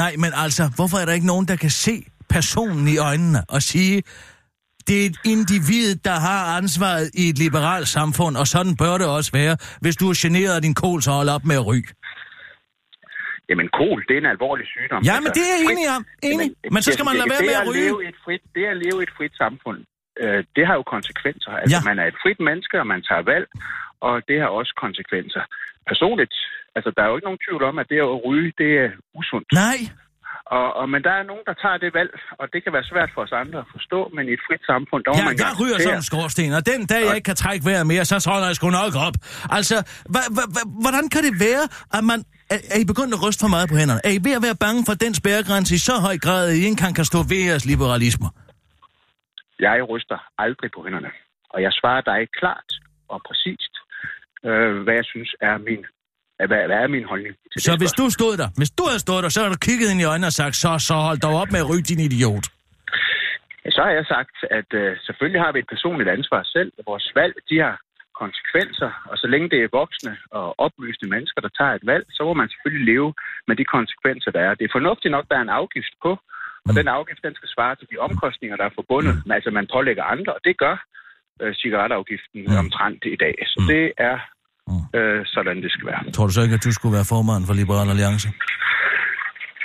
Nej, 0.00 0.12
men 0.22 0.30
altså, 0.44 0.62
hvorfor 0.76 0.96
er 1.00 1.06
der 1.06 1.14
ikke 1.18 1.30
nogen, 1.32 1.46
der 1.52 1.56
kan 1.64 1.74
se 1.86 1.94
personen 2.36 2.88
i 2.94 2.96
øjnene 3.10 3.40
og 3.54 3.60
sige, 3.62 4.02
det 4.88 4.96
er 5.02 5.06
et 5.10 5.18
individ, 5.34 5.88
der 6.08 6.16
har 6.28 6.40
ansvaret 6.60 7.06
i 7.22 7.24
et 7.32 7.38
liberalt 7.44 7.88
samfund, 7.98 8.34
og 8.42 8.46
sådan 8.54 8.72
bør 8.82 8.94
det 9.02 9.06
også 9.18 9.30
være, 9.40 9.54
hvis 9.84 9.96
du 10.00 10.04
er 10.12 10.16
generet 10.22 10.54
af 10.58 10.62
din 10.62 10.74
kol, 10.82 10.98
så 11.02 11.10
hold 11.18 11.28
op 11.36 11.44
med 11.50 11.56
at 11.62 11.66
ryge. 11.70 11.90
Jamen, 13.50 13.68
kol, 13.80 13.98
det 14.08 14.14
er 14.16 14.20
en 14.24 14.30
alvorlig 14.36 14.66
sygdom. 14.74 15.00
Ja, 15.10 15.16
men 15.24 15.30
det 15.36 15.42
er 15.50 15.52
jeg 15.56 15.62
enig 15.72 15.86
om. 15.96 16.02
Enig. 16.30 16.48
Jamen, 16.48 16.72
Men 16.74 16.80
så 16.86 16.90
skal 16.94 17.04
man 17.08 17.14
lade 17.20 17.30
være 17.34 17.44
med 17.50 17.56
at 17.62 17.66
ryge. 17.70 17.88
Leve 17.90 18.00
i 18.06 18.08
et 18.14 18.18
frit, 18.24 18.42
det 18.56 18.64
at 18.74 18.78
leve 18.84 18.98
et 19.06 19.12
frit 19.16 19.34
samfund, 19.42 19.78
øh, 20.22 20.40
det 20.56 20.64
har 20.68 20.74
jo 20.80 20.84
konsekvenser. 20.96 21.52
Altså, 21.60 21.76
Ja. 21.76 21.80
man 21.90 21.96
er 22.02 22.06
et 22.12 22.18
frit 22.22 22.40
menneske, 22.48 22.74
og 22.82 22.86
man 22.94 23.00
tager 23.08 23.24
valg, 23.32 23.46
og 24.08 24.14
det 24.28 24.36
har 24.42 24.50
også 24.58 24.72
konsekvenser. 24.84 25.42
Personligt, 25.90 26.34
altså, 26.76 26.88
der 26.96 27.02
er 27.02 27.08
jo 27.10 27.16
ikke 27.18 27.28
nogen 27.30 27.42
tvivl 27.46 27.62
om, 27.70 27.76
at 27.82 27.86
det 27.92 27.98
at 28.08 28.12
ryge, 28.28 28.50
det 28.62 28.70
er 28.84 28.88
usundt. 29.20 29.48
Nej. 29.64 29.78
Og, 30.56 30.66
og, 30.78 30.84
men 30.92 31.00
der 31.06 31.14
er 31.20 31.24
nogen, 31.30 31.44
der 31.48 31.54
tager 31.62 31.78
det 31.84 31.90
valg, 31.98 32.12
og 32.40 32.44
det 32.52 32.60
kan 32.64 32.72
være 32.76 32.86
svært 32.92 33.10
for 33.14 33.20
os 33.26 33.32
andre 33.42 33.58
at 33.64 33.70
forstå, 33.76 34.00
men 34.16 34.24
i 34.30 34.32
et 34.38 34.42
frit 34.46 34.64
samfund, 34.72 35.00
der 35.04 35.10
Ja, 35.18 35.24
man 35.24 35.36
jeg 35.44 35.52
ryger 35.60 35.78
som 35.86 36.02
skorsten, 36.10 36.52
og 36.58 36.62
den 36.72 36.80
dag, 36.92 37.02
jeg 37.08 37.16
ikke 37.18 37.30
kan 37.32 37.40
trække 37.44 37.62
vejret 37.68 37.86
mere, 37.92 38.04
så 38.10 38.16
holder 38.32 38.46
jeg 38.50 38.56
sgu 38.56 38.66
nok 38.82 38.94
op. 39.06 39.16
Altså, 39.58 39.76
hva- 40.14 40.30
hva- 40.36 40.68
hvordan 40.84 41.04
kan 41.14 41.22
det 41.26 41.34
være, 41.46 41.64
at 41.98 42.04
man... 42.10 42.18
Er, 42.54 42.58
er 42.74 42.78
I 42.84 42.86
begyndt 42.92 43.12
at 43.16 43.20
ryste 43.24 43.40
for 43.44 43.52
meget 43.56 43.66
på 43.72 43.76
hænderne? 43.80 44.00
Er 44.08 44.12
I 44.18 44.20
ved 44.26 44.34
at 44.38 44.42
være 44.48 44.58
bange 44.66 44.80
for 44.88 44.94
den 45.04 45.12
spærregrænse 45.20 45.70
i 45.78 45.80
så 45.88 45.94
høj 46.06 46.16
grad, 46.24 46.42
at 46.48 46.54
I 46.54 46.56
ikke 46.66 46.74
engang 46.76 46.94
kan 47.00 47.06
stå 47.12 47.18
ved 47.32 47.40
jeres 47.48 47.64
liberalisme? 47.72 48.28
Jeg 49.66 49.76
ryster 49.92 50.18
aldrig 50.44 50.70
på 50.76 50.80
hænderne. 50.86 51.10
Og 51.54 51.58
jeg 51.66 51.72
svarer 51.80 52.02
dig 52.12 52.20
klart 52.40 52.70
og 53.12 53.18
præcist, 53.28 53.74
øh, 54.48 54.72
hvad 54.84 54.94
jeg 55.00 55.06
synes 55.12 55.30
er 55.48 55.54
min, 55.68 55.82
hvad, 56.38 56.62
hvad 56.68 56.78
er 56.84 56.88
min 56.96 57.04
holdning 57.12 57.34
til 57.52 57.58
Så 57.68 57.72
hvis 57.80 57.90
spørgsmål. 57.90 58.06
du 58.06 58.18
stod 58.18 58.32
der, 58.42 58.48
hvis 58.60 58.70
du 58.78 58.82
havde 58.90 59.02
stået 59.06 59.22
der, 59.24 59.30
så 59.34 59.38
havde 59.40 59.52
du 59.56 59.60
kigget 59.68 59.88
ind 59.92 60.00
i 60.04 60.08
øjnene 60.12 60.30
og 60.32 60.36
sagt, 60.40 60.56
så, 60.64 60.70
så 60.88 60.94
hold 61.08 61.18
dog 61.26 61.34
op 61.42 61.50
med 61.54 61.60
at 61.64 61.68
ryge, 61.70 61.84
din 61.90 62.00
idiot. 62.08 62.46
Så 63.76 63.80
har 63.86 63.92
jeg 63.98 64.06
sagt, 64.14 64.36
at 64.58 64.70
øh, 64.82 64.90
selvfølgelig 65.06 65.40
har 65.44 65.52
vi 65.52 65.58
et 65.58 65.72
personligt 65.74 66.10
ansvar 66.16 66.42
selv. 66.54 66.70
Vores 66.90 67.06
valg, 67.18 67.34
de 67.50 67.56
har 67.66 67.76
konsekvenser, 68.22 68.90
og 69.10 69.16
så 69.22 69.26
længe 69.32 69.50
det 69.52 69.60
er 69.60 69.76
voksne 69.80 70.12
og 70.38 70.46
oplyste 70.66 71.06
mennesker, 71.14 71.40
der 71.40 71.52
tager 71.58 71.74
et 71.78 71.86
valg, 71.92 72.04
så 72.16 72.20
må 72.28 72.32
man 72.40 72.48
selvfølgelig 72.52 72.86
leve 72.92 73.10
med 73.48 73.56
de 73.60 73.64
konsekvenser, 73.76 74.30
der 74.36 74.42
er. 74.48 74.52
Det 74.54 74.64
er 74.64 74.76
fornuftigt 74.78 75.12
nok, 75.16 75.26
der 75.30 75.36
er 75.36 75.44
en 75.44 75.56
afgift 75.60 75.94
på, 76.04 76.12
og 76.68 76.72
den 76.78 76.88
afgift, 76.88 77.22
den 77.28 77.34
skal 77.34 77.48
svare 77.54 77.74
til 77.76 77.88
de 77.90 77.96
omkostninger, 78.06 78.56
der 78.56 78.66
er 78.66 78.78
forbundet. 78.80 79.14
Men 79.26 79.32
altså, 79.36 79.50
man 79.50 79.66
pålægger 79.74 80.04
andre, 80.14 80.32
og 80.36 80.40
det 80.44 80.56
gør 80.64 80.76
øh, 81.42 81.54
cigaretafgiften 81.54 82.40
omtrent 82.62 83.02
i 83.16 83.18
dag. 83.24 83.34
Så 83.52 83.58
det 83.72 83.84
er 84.10 84.16
øh, 84.98 85.20
sådan, 85.34 85.56
det 85.62 85.70
skal 85.72 85.86
være. 85.86 86.12
Tror 86.12 86.26
du 86.26 86.32
så 86.32 86.42
ikke, 86.42 86.54
at 86.54 86.64
du 86.64 86.72
skulle 86.72 86.94
være 86.98 87.06
formand 87.14 87.46
for 87.46 87.54
Liberal 87.54 87.88
Alliance? 87.94 88.28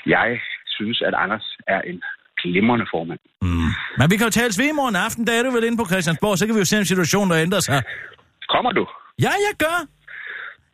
Jeg 0.05 0.29
synes, 0.67 1.01
at 1.07 1.13
Anders 1.23 1.47
er 1.67 1.81
en 1.81 2.01
glimrende 2.41 2.85
formand. 2.93 3.19
Mm. 3.41 3.71
Men 3.97 4.05
vi 4.12 4.15
kan 4.17 4.25
jo 4.29 4.33
tales 4.39 4.59
ved 4.59 4.69
i 4.73 4.77
morgen 4.81 4.95
aften, 4.95 5.25
da 5.25 5.31
er 5.39 5.43
du 5.43 5.51
vel 5.51 5.63
inde 5.63 5.77
på 5.77 5.85
Christiansborg, 5.91 6.38
så 6.38 6.45
kan 6.45 6.55
vi 6.55 6.59
jo 6.59 6.65
se 6.65 6.77
en 6.77 6.85
situation, 6.85 7.29
der 7.29 7.38
ændrer 7.38 7.59
sig. 7.59 7.81
Kommer 8.49 8.71
du? 8.71 8.83
Ja, 9.25 9.33
jeg 9.47 9.53
gør. 9.65 9.77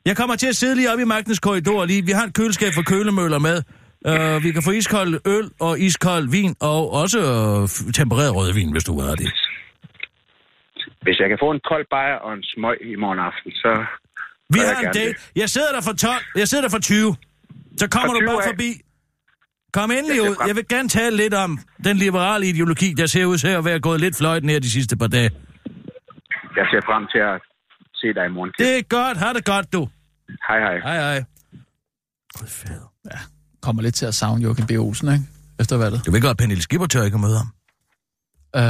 Jeg 0.05 0.15
kommer 0.17 0.35
til 0.35 0.47
at 0.47 0.55
sidde 0.55 0.75
lige 0.75 0.91
oppe 0.91 1.01
i 1.01 1.05
magtens 1.05 1.39
korridor 1.39 1.85
lige. 1.85 2.05
Vi 2.05 2.11
har 2.11 2.23
et 2.23 2.33
køleskab 2.33 2.71
for 2.77 2.81
kølemøller 2.81 3.39
med. 3.39 3.57
Uh, 4.11 4.43
vi 4.45 4.49
kan 4.51 4.63
få 4.67 4.71
iskold 4.71 5.11
øl 5.35 5.47
og 5.59 5.79
iskold 5.79 6.25
vin, 6.37 6.55
og 6.71 6.81
også 7.01 7.19
uh, 7.19 7.93
tempereret 7.99 8.35
rødvin, 8.35 8.71
hvis 8.71 8.83
du 8.83 8.93
have 8.99 9.15
det. 9.23 9.29
Hvis 11.05 11.19
jeg 11.19 11.29
kan 11.29 11.39
få 11.41 11.51
en 11.51 11.61
kold 11.69 11.85
bajer 11.91 12.17
og 12.25 12.33
en 12.33 12.43
smøg 12.43 12.77
i 12.91 12.95
morgen 12.95 13.19
aften, 13.19 13.51
så... 13.51 13.85
Vi 14.53 14.59
har 14.59 14.79
en 14.79 14.85
date. 14.85 14.99
det. 15.09 15.31
Jeg 15.35 15.49
sidder 15.49 15.71
der 15.71 15.81
for 15.81 15.91
12. 15.93 16.13
Jeg 16.35 16.47
sidder 16.47 16.61
der 16.61 16.69
for 16.69 16.79
20. 16.79 17.15
Så 17.77 17.87
kommer 17.89 18.13
du 18.13 18.19
20 18.19 18.27
bare 18.27 18.43
af. 18.43 18.49
forbi. 18.49 18.81
Kom 19.73 19.91
endelig 19.91 20.21
ud. 20.21 20.35
Jeg 20.47 20.55
vil 20.55 20.67
gerne 20.67 20.89
tale 20.89 21.17
lidt 21.17 21.33
om 21.33 21.59
den 21.83 21.97
liberale 21.97 22.47
ideologi, 22.49 22.93
der 22.93 23.05
ser 23.05 23.25
ud 23.25 23.37
til 23.37 23.47
at 23.47 23.65
være 23.65 23.79
gået 23.79 23.99
lidt 24.01 24.15
fløjten 24.17 24.49
her 24.49 24.59
de 24.59 24.71
sidste 24.71 24.97
par 24.97 25.07
dage. 25.07 25.29
Jeg 26.55 26.65
ser 26.71 26.81
frem 26.85 27.03
til 27.13 27.19
at 27.19 27.41
se 27.95 28.07
dig 28.13 28.25
i 28.25 28.29
morgen. 28.29 28.51
Det 28.57 28.77
er 28.77 28.81
godt. 28.81 29.17
Ha' 29.17 29.33
det 29.33 29.45
godt, 29.45 29.73
du. 29.73 29.89
Hej, 30.47 30.59
hej. 30.59 30.77
Hej, 30.79 30.97
hej. 30.97 31.23
Gud, 32.39 32.47
fader. 32.47 32.91
Ja, 33.11 33.17
kommer 33.61 33.81
lidt 33.81 33.95
til 33.95 34.05
at 34.05 34.13
savne 34.15 34.43
Joachim 34.43 34.67
B. 34.67 34.71
Olsen, 34.71 35.07
ikke? 35.13 35.23
Efter 35.59 35.77
valget. 35.77 36.05
Du 36.05 36.11
ved 36.11 36.21
godt, 36.21 36.31
at 36.31 36.37
Pernille 36.37 36.61
Skipper 36.63 36.87
tør 36.87 37.03
ikke 37.03 37.15
at 37.15 37.21
møde 37.21 37.37
ham. 37.37 37.47
Øh, 38.55 38.61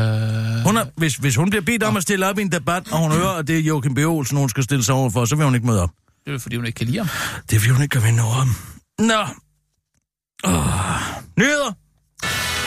Hun 0.65 0.77
er, 0.77 0.85
hvis, 0.97 1.15
hvis 1.15 1.35
hun 1.35 1.49
bliver 1.49 1.61
bedt 1.63 1.83
om 1.83 1.97
at 1.97 2.03
stille 2.03 2.29
op 2.29 2.39
i 2.39 2.41
en 2.41 2.51
debat, 2.51 2.83
og 2.91 2.99
hun 2.99 3.11
hører, 3.11 3.29
at 3.29 3.47
det 3.47 3.55
er 3.57 3.61
Joachim 3.61 3.95
B. 3.95 3.97
Olsen, 3.97 4.37
hun 4.37 4.49
skal 4.49 4.63
stille 4.63 4.83
sig 4.83 4.95
overfor, 4.95 5.25
så 5.25 5.35
vil 5.35 5.45
hun 5.45 5.55
ikke 5.55 5.67
møde 5.67 5.81
op. 5.83 5.89
det 6.25 6.33
er 6.33 6.39
fordi 6.39 6.55
hun 6.55 6.65
ikke 6.65 6.77
kan 6.77 6.85
lide 6.87 6.97
ham. 6.97 7.07
Det 7.49 7.63
vil 7.63 7.71
hun 7.71 7.81
ikke 7.81 7.93
gøre 7.93 8.03
ved 8.03 8.11
noget 8.11 8.35
om. 8.41 8.55
Nå. 8.99 9.21
Oh. 10.43 10.53
Nyheder. 11.39 11.71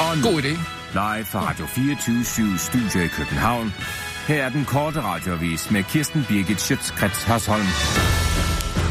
Og 0.00 0.16
nu, 0.18 0.22
God 0.22 0.42
idé. 0.42 0.48
live 0.92 1.24
fra 1.24 1.48
Radio 1.48 1.66
24 1.66 2.58
Studio 2.58 3.00
i 3.00 3.06
København. 3.08 3.72
Her 4.26 4.44
er 4.44 4.48
den 4.48 4.64
korte 4.64 5.00
radiovis 5.02 5.70
med 5.70 5.82
Kirsten 5.84 6.24
Birgit 6.28 6.60
Schøtzgrads 6.60 7.22
Hasholm. 7.22 7.66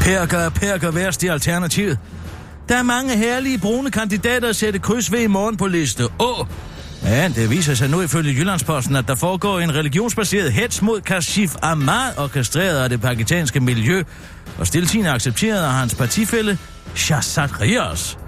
Perker 0.00 0.38
er 0.38 0.48
perker 0.50 0.90
værst 0.90 1.22
i 1.22 1.26
alternativet. 1.26 1.98
Der 2.68 2.76
er 2.76 2.82
mange 2.82 3.16
herlige 3.16 3.58
brune 3.58 3.90
kandidater 3.90 4.48
at 4.48 4.56
sætte 4.56 4.78
kryds 4.78 5.12
ved 5.12 5.20
i 5.20 5.26
morgen 5.26 5.56
på 5.56 5.66
liste 5.66 6.04
Å. 6.18 6.46
Ja, 7.02 7.28
det 7.28 7.50
viser 7.50 7.74
sig 7.74 7.90
nu 7.90 8.02
ifølge 8.02 8.32
Jyllandsposten, 8.32 8.96
at 8.96 9.08
der 9.08 9.14
foregår 9.14 9.60
en 9.60 9.74
religionsbaseret 9.74 10.52
hets 10.52 10.82
mod 10.82 11.00
Kashif 11.00 11.54
Ahmad, 11.62 12.18
orkestreret 12.18 12.82
af 12.82 12.88
det 12.88 13.00
pakistanske 13.00 13.60
miljø, 13.60 14.02
og 14.58 14.66
stiltigende 14.66 15.10
accepteret 15.10 15.64
af 15.64 15.72
hans 15.72 15.94
partifælle 15.94 16.58
Shazad 16.94 17.60
Rios. 17.60 18.18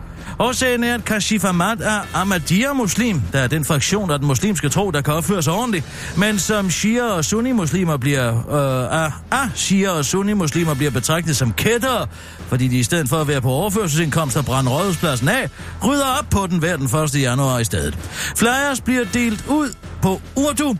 Årsagen 0.40 0.84
er, 0.84 0.94
at 0.94 1.04
Kashif 1.04 1.44
Ahmad 1.44 1.76
er 1.80 2.00
Ahmadiyya-muslim, 2.14 3.22
der 3.32 3.38
er 3.38 3.46
den 3.46 3.64
fraktion 3.64 4.10
af 4.10 4.18
den 4.18 4.28
muslimske 4.28 4.68
tro, 4.68 4.90
der 4.90 5.00
kan 5.00 5.14
opføre 5.14 5.42
sig 5.42 5.52
ordentligt, 5.52 5.84
men 6.16 6.38
som 6.38 6.70
shia 6.70 7.02
og 7.02 7.24
sunni-muslimer 7.24 7.96
bliver, 7.96 8.28
øh, 8.28 9.04
ah, 9.04 9.12
ah, 9.30 9.48
shia 9.54 9.90
og 9.90 10.04
sunni-muslimer 10.04 10.74
bliver 10.74 10.90
betragtet 10.90 11.36
som 11.36 11.52
kættere, 11.52 12.06
fordi 12.48 12.68
de 12.68 12.78
i 12.78 12.82
stedet 12.82 13.08
for 13.08 13.16
at 13.16 13.28
være 13.28 13.40
på 13.40 13.50
overførselsindkomst 13.50 14.36
og 14.36 14.44
brænde 14.44 14.70
rådhuspladsen 14.70 15.28
af, 15.28 15.50
rydder 15.84 16.18
op 16.18 16.26
på 16.30 16.46
den 16.46 16.58
hver 16.58 16.76
den 16.76 16.86
1. 16.86 17.22
januar 17.22 17.58
i 17.58 17.64
stedet. 17.64 17.98
Flyers 18.36 18.80
bliver 18.80 19.04
delt 19.14 19.44
ud 19.48 19.74
på 20.02 20.20
Urdu, 20.36 20.76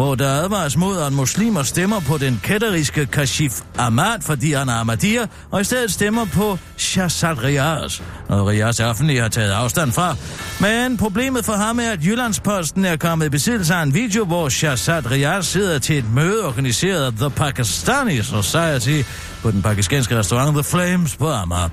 hvor 0.00 0.14
der 0.14 0.28
advares 0.28 0.76
mod, 0.76 0.98
at 0.98 1.12
muslimer 1.12 1.62
stemmer 1.62 2.00
på 2.00 2.18
den 2.18 2.40
kætteriske 2.42 3.06
Kashif 3.06 3.60
Ahmad, 3.78 4.20
fordi 4.20 4.52
han 4.52 4.68
er 4.68 4.72
Ahmadiyya, 4.72 5.26
og 5.50 5.60
i 5.60 5.64
stedet 5.64 5.92
stemmer 5.92 6.24
på 6.24 6.58
Shahzad 6.76 7.44
Riaz, 7.44 8.00
noget 8.28 8.46
Riaz 8.46 8.80
offentlig 8.80 9.22
har 9.22 9.28
taget 9.28 9.50
afstand 9.50 9.92
fra. 9.92 10.16
Men 10.60 10.96
problemet 10.96 11.44
for 11.44 11.52
ham 11.52 11.78
er, 11.78 11.90
at 11.90 12.04
Jyllandsposten 12.04 12.84
er 12.84 12.96
kommet 12.96 13.26
i 13.26 13.28
besiddelse 13.28 13.74
af 13.74 13.82
en 13.82 13.94
video, 13.94 14.24
hvor 14.24 14.48
Shahzad 14.48 15.10
Riaz 15.10 15.46
sidder 15.46 15.78
til 15.78 15.98
et 15.98 16.12
møde 16.14 16.46
organiseret 16.46 17.04
af 17.04 17.12
The 17.12 17.30
Pakistani 17.30 18.22
Society 18.22 19.02
på 19.42 19.50
den 19.50 19.62
pakistanske 19.62 20.18
restaurant 20.18 20.54
The 20.54 20.64
Flames 20.64 21.16
på 21.16 21.28
Amager. 21.28 21.68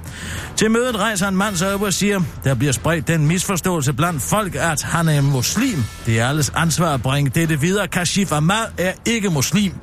Til 0.55 0.71
mødet 0.71 0.95
rejser 0.95 1.27
en 1.27 1.37
mand 1.37 1.55
sig 1.55 1.73
op 1.73 1.81
og 1.81 1.93
siger, 1.93 2.21
der 2.43 2.55
bliver 2.55 2.71
spredt 2.71 3.07
den 3.07 3.27
misforståelse 3.27 3.93
blandt 3.93 4.21
folk, 4.21 4.55
at 4.55 4.81
han 4.81 5.09
er 5.09 5.21
muslim. 5.21 5.83
Det 6.05 6.19
er 6.19 6.27
alles 6.27 6.51
ansvar 6.55 6.93
at 6.93 7.01
bringe 7.01 7.31
dette 7.35 7.59
videre. 7.59 7.87
Kashif 7.87 8.31
Ahmad 8.31 8.65
er 8.77 8.93
ikke 9.05 9.29
muslim. 9.29 9.73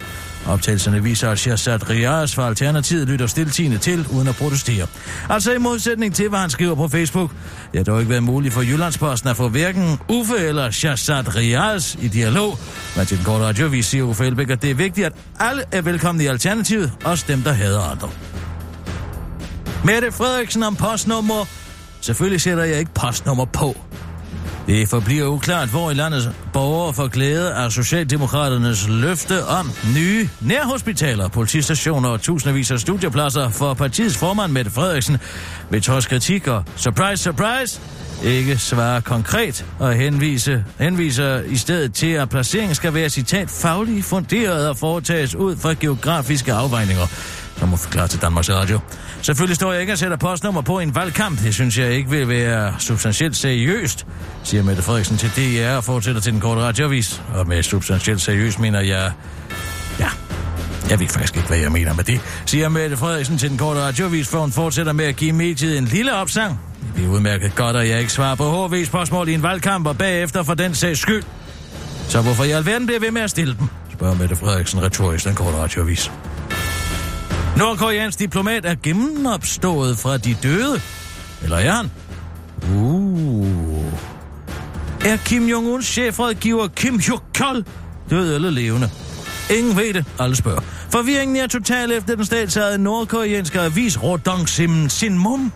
Optagelserne 0.47 1.03
viser, 1.03 1.31
at 1.31 1.39
Shazad 1.39 1.91
Riaz 1.91 2.35
fra 2.35 2.47
Alternativet 2.47 3.09
lytter 3.09 3.27
stiltigende 3.27 3.79
til, 3.79 4.07
uden 4.13 4.29
at 4.29 4.35
protestere. 4.35 4.87
Altså 5.29 5.53
i 5.53 5.59
modsætning 5.59 6.15
til, 6.15 6.29
hvad 6.29 6.39
han 6.39 6.51
skriver 6.51 6.75
på 6.75 6.89
Facebook. 6.89 7.31
Det 7.73 7.79
har 7.79 7.85
dog 7.85 8.01
ikke 8.01 8.11
været 8.11 8.23
muligt 8.23 8.55
for 8.55 8.63
Jyllandsposten 8.63 9.31
at 9.31 9.37
få 9.37 9.49
hverken 9.49 9.99
Uffe 10.09 10.37
eller 10.37 10.71
Shazad 10.71 11.37
Riaz 11.37 11.95
i 11.95 12.09
dialog. 12.09 12.59
Men 12.97 13.07
til 13.07 13.17
den 13.17 13.25
korte 13.25 13.45
radiovis 13.45 13.87
siger 13.87 14.05
Uffe 14.05 14.27
Elbæk, 14.27 14.51
at 14.51 14.63
det 14.63 14.71
er 14.71 14.75
vigtigt, 14.75 15.07
at 15.07 15.13
alle 15.41 15.63
er 15.73 15.83
velkomne 15.83 16.25
i 16.25 16.27
Alternativet, 16.27 16.93
også 17.05 17.25
dem, 17.29 17.43
der 17.43 17.53
hader 17.53 17.81
andre. 17.81 18.11
Mette 19.85 20.13
Frederiksen 20.13 20.63
om 20.63 20.77
postnummer. 20.77 21.45
Selvfølgelig 22.01 22.41
sætter 22.41 22.65
jeg 22.65 22.79
ikke 22.79 22.95
postnummer 22.95 23.45
på. 23.45 23.77
Det 24.67 24.89
forbliver 24.89 25.27
uklart, 25.27 25.69
hvor 25.69 25.91
i 25.91 25.95
landets 25.95 26.29
borgere 26.53 26.95
får 26.95 27.09
glæde 27.09 27.55
af 27.55 27.73
Socialdemokraternes 27.73 28.89
løfte 28.89 29.45
om 29.45 29.71
nye 29.95 30.29
nærhospitaler, 30.41 31.29
politistationer 31.29 32.09
og 32.09 32.21
tusindvis 32.21 32.71
af 32.71 32.81
studiepladser 32.81 33.49
for 33.49 33.75
partiets 33.75 34.17
formand 34.17 34.53
Mette 34.53 34.71
Frederiksen. 34.71 35.19
Ved 35.71 35.81
trods 35.81 36.07
kritik 36.07 36.49
og 36.49 36.65
surprise, 36.77 37.23
surprise, 37.23 37.81
ikke 38.25 38.59
svare 38.59 39.01
konkret 39.01 39.65
og 39.79 39.93
henvise, 39.93 40.65
henviser 40.79 41.43
i 41.43 41.57
stedet 41.57 41.95
til, 41.95 42.07
at 42.13 42.29
placeringen 42.29 42.75
skal 42.75 42.95
være 42.95 43.09
citat 43.09 43.51
fagligt 43.51 44.05
funderet 44.05 44.69
og 44.69 44.77
foretages 44.77 45.35
ud 45.35 45.57
fra 45.57 45.75
geografiske 45.81 46.53
afvejninger 46.53 47.07
som 47.59 47.69
må 47.69 47.77
forklare 47.77 48.09
til 48.09 48.23
Danmarks 48.23 48.51
Radio. 48.51 48.81
Selvfølgelig 49.23 49.57
står 49.57 49.73
jeg 49.73 49.81
ikke 49.81 49.93
og 49.93 49.99
sætter 49.99 50.17
postnummer 50.17 50.61
på 50.61 50.79
en 50.79 50.95
valgkamp. 50.95 51.41
Det 51.43 51.55
synes 51.55 51.79
jeg 51.79 51.91
ikke 51.93 52.11
vil 52.11 52.29
være 52.29 52.75
substantielt 52.79 53.37
seriøst, 53.37 54.07
siger 54.43 54.63
Mette 54.63 54.83
Frederiksen 54.83 55.17
til 55.17 55.31
DR 55.31 55.77
og 55.77 55.85
fortsætter 55.85 56.21
til 56.21 56.33
den 56.33 56.41
korte 56.41 56.61
radiovis. 56.61 57.23
Og 57.35 57.49
med 57.49 57.63
substantielt 57.63 58.21
seriøst 58.21 58.59
mener 58.59 58.81
jeg... 58.81 59.13
Ja, 59.99 60.09
jeg 60.91 61.01
ved 61.01 61.09
faktisk 61.09 61.37
ikke, 61.37 61.49
hvad 61.49 61.59
jeg 61.59 61.73
mener 61.73 61.95
med 61.95 62.05
det, 62.05 62.21
siger 62.47 62.69
Mette 62.69 62.97
Frederiksen 62.97 63.39
til 63.39 63.51
den 63.51 63.59
korte 63.59 63.81
radiovis, 63.81 64.29
for 64.29 64.39
hun 64.39 64.53
fortsætter 64.53 64.93
med 64.93 65.05
at 65.05 65.17
give 65.17 65.33
mediet 65.33 65.79
en 65.79 65.85
lille 65.85 66.15
opsang. 66.15 66.61
Det 66.97 67.05
er 67.05 67.09
udmærket 67.09 67.55
godt, 67.55 67.77
at 67.77 67.89
jeg 67.89 68.01
ikke 68.01 68.13
svarer 68.13 68.35
på 68.35 68.67
HV-spørgsmål 68.69 69.29
i 69.29 69.35
en 69.35 69.43
valgkamp, 69.43 69.87
og 69.87 69.99
bagefter 69.99 70.43
for 70.43 70.55
den 70.55 70.75
sags 70.75 71.01
skyld. 71.01 71.23
Så 72.09 72.23
hvorfor 72.23 72.45
i 72.45 72.51
alverden 72.51 72.87
bliver 72.87 73.01
ved 73.01 73.11
med 73.11 73.23
at 73.23 73.31
stille 73.31 73.57
dem? 73.59 73.69
Spørger 73.93 74.15
Mette 74.15 74.37
Frederiksen 74.37 74.83
retorisk 74.83 75.25
den 75.25 75.35
korte 75.35 75.57
radiovis. 75.57 76.13
Nordkoreansk 77.59 78.19
diplomat 78.19 78.67
er 78.67 78.75
gennemopstået 78.83 79.99
fra 79.99 80.17
de 80.17 80.37
døde. 80.43 80.81
Eller 81.43 81.57
er 81.57 81.73
han? 81.73 81.91
Uh. 82.77 83.93
Er 85.05 85.17
Kim 85.17 85.49
Jong-uns 85.49 85.87
chefrådgiver 85.87 86.69
Kim 86.69 86.99
Hyuk-chol 86.99 87.65
død 88.11 88.35
eller 88.35 88.51
levende? 88.51 88.91
Ingen 89.51 89.77
ved 89.77 89.95
det, 89.95 90.05
alle 90.19 90.37
spørger. 90.37 90.61
Forvirringen 90.91 91.37
er 91.37 91.47
total 91.47 91.93
efter 91.93 92.17
den 92.17 92.25
statsejede 92.25 92.79
nordkoreanske 92.79 93.61
avis 93.61 94.03
Rodong 94.03 94.49
Sim 94.49 94.89
Sinmum 94.89 95.53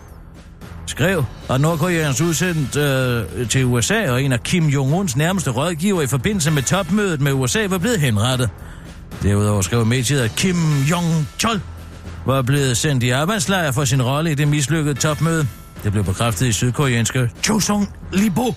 skrev, 0.85 1.23
at 1.49 1.61
Nordkoreans 1.61 2.21
udsendt 2.21 2.75
øh, 2.75 3.49
til 3.49 3.65
USA 3.65 4.11
og 4.11 4.23
en 4.23 4.31
af 4.31 4.43
Kim 4.43 4.65
Jong-uns 4.65 5.17
nærmeste 5.17 5.51
rådgiver 5.51 6.01
i 6.01 6.07
forbindelse 6.07 6.51
med 6.51 6.63
topmødet 6.63 7.21
med 7.21 7.33
USA 7.33 7.67
var 7.67 7.77
blevet 7.77 7.99
henrettet. 7.99 8.49
Derudover 9.23 9.61
skrev 9.61 9.85
mediet, 9.85 10.21
at 10.21 10.35
Kim 10.35 10.55
Jong-chol 10.81 11.59
blevet 12.41 12.77
sendt 12.77 13.03
i 13.03 13.09
arbejdslejr 13.09 13.71
for 13.71 13.85
sin 13.85 14.01
rolle 14.01 14.31
i 14.31 14.35
det 14.35 14.47
mislykkede 14.47 14.93
topmøde. 14.93 15.47
Det 15.83 15.91
blev 15.91 16.03
bekræftet 16.03 16.47
i 16.47 16.51
sydkoreanske 16.51 17.29
Chosung 17.43 17.95
Libo, 18.13 18.55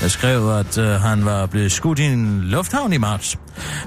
der 0.00 0.08
skrev, 0.08 0.48
at 0.48 0.78
øh, 0.78 0.88
han 0.88 1.24
var 1.24 1.46
blevet 1.46 1.72
skudt 1.72 1.98
i 1.98 2.02
en 2.02 2.40
lufthavn 2.40 2.92
i 2.92 2.98
marts. 2.98 3.38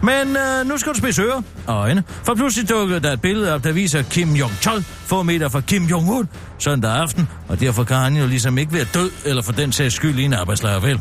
Men 0.01 0.37
øh, 0.37 0.67
nu 0.67 0.77
skal 0.77 0.93
du 0.93 0.97
spise 0.97 1.21
ører 1.21 1.41
og 1.67 1.75
øjne, 1.75 2.03
for 2.23 2.35
pludselig 2.35 2.69
dukkede 2.69 2.99
der 2.99 3.11
et 3.11 3.21
billede 3.21 3.53
op, 3.53 3.63
der 3.63 3.71
viser 3.71 4.01
Kim 4.01 4.33
Jong-chol 4.33 4.83
få 5.05 5.23
meter 5.23 5.49
fra 5.49 5.61
Kim 5.61 5.83
Jong-un 5.83 6.27
søndag 6.59 6.91
aften, 6.91 7.29
og 7.47 7.59
derfor 7.59 7.83
kan 7.83 7.97
han 7.97 8.17
jo 8.17 8.27
ligesom 8.27 8.57
ikke 8.57 8.73
være 8.73 8.85
død, 8.93 9.11
eller 9.25 9.41
for 9.41 9.51
den 9.51 9.71
sags 9.71 9.95
skyld 9.95 10.19
i 10.19 10.23
en 10.23 10.33
arbejdslejr 10.33 10.79
vel. 10.79 10.99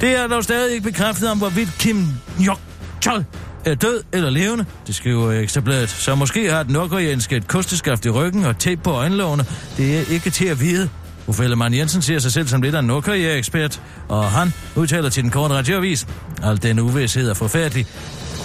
Det 0.00 0.18
er 0.18 0.26
dog 0.26 0.44
stadig 0.44 0.72
ikke 0.74 0.84
bekræftet 0.84 1.30
om, 1.30 1.38
hvorvidt 1.38 1.70
Kim 1.78 2.06
Jong-chol 2.38 3.22
er 3.64 3.74
død 3.74 4.02
eller 4.12 4.30
levende, 4.30 4.64
det 4.86 4.94
skriver 4.94 5.32
Ekstrabladet. 5.32 5.88
Så 5.88 6.14
måske 6.14 6.50
har 6.50 6.62
den 6.62 6.72
nordkoreanske 6.72 7.36
et 7.36 7.48
kosteskaft 7.48 8.06
i 8.06 8.10
ryggen 8.10 8.44
og 8.44 8.58
tape 8.58 8.80
på 8.82 8.90
øjenlågene. 8.90 9.44
Det 9.76 9.98
er 9.98 10.14
ikke 10.14 10.30
til 10.30 10.46
at 10.46 10.60
vide. 10.60 10.88
Uffe 11.26 11.44
Ellemann 11.44 11.74
Jensen 11.74 12.02
ser 12.02 12.18
sig 12.18 12.32
selv 12.32 12.48
som 12.48 12.62
lidt 12.62 12.74
af 12.74 12.78
en 12.78 12.86
Nordkorea-ekspert, 12.86 13.82
og 14.08 14.30
han 14.30 14.52
udtaler 14.76 15.08
til 15.08 15.22
den 15.22 15.30
korte 15.30 15.54
radioavis. 15.54 16.06
Al 16.42 16.62
den 16.62 16.78
uvidshed 16.78 17.30
er 17.30 17.34
forfærdelig. 17.34 17.86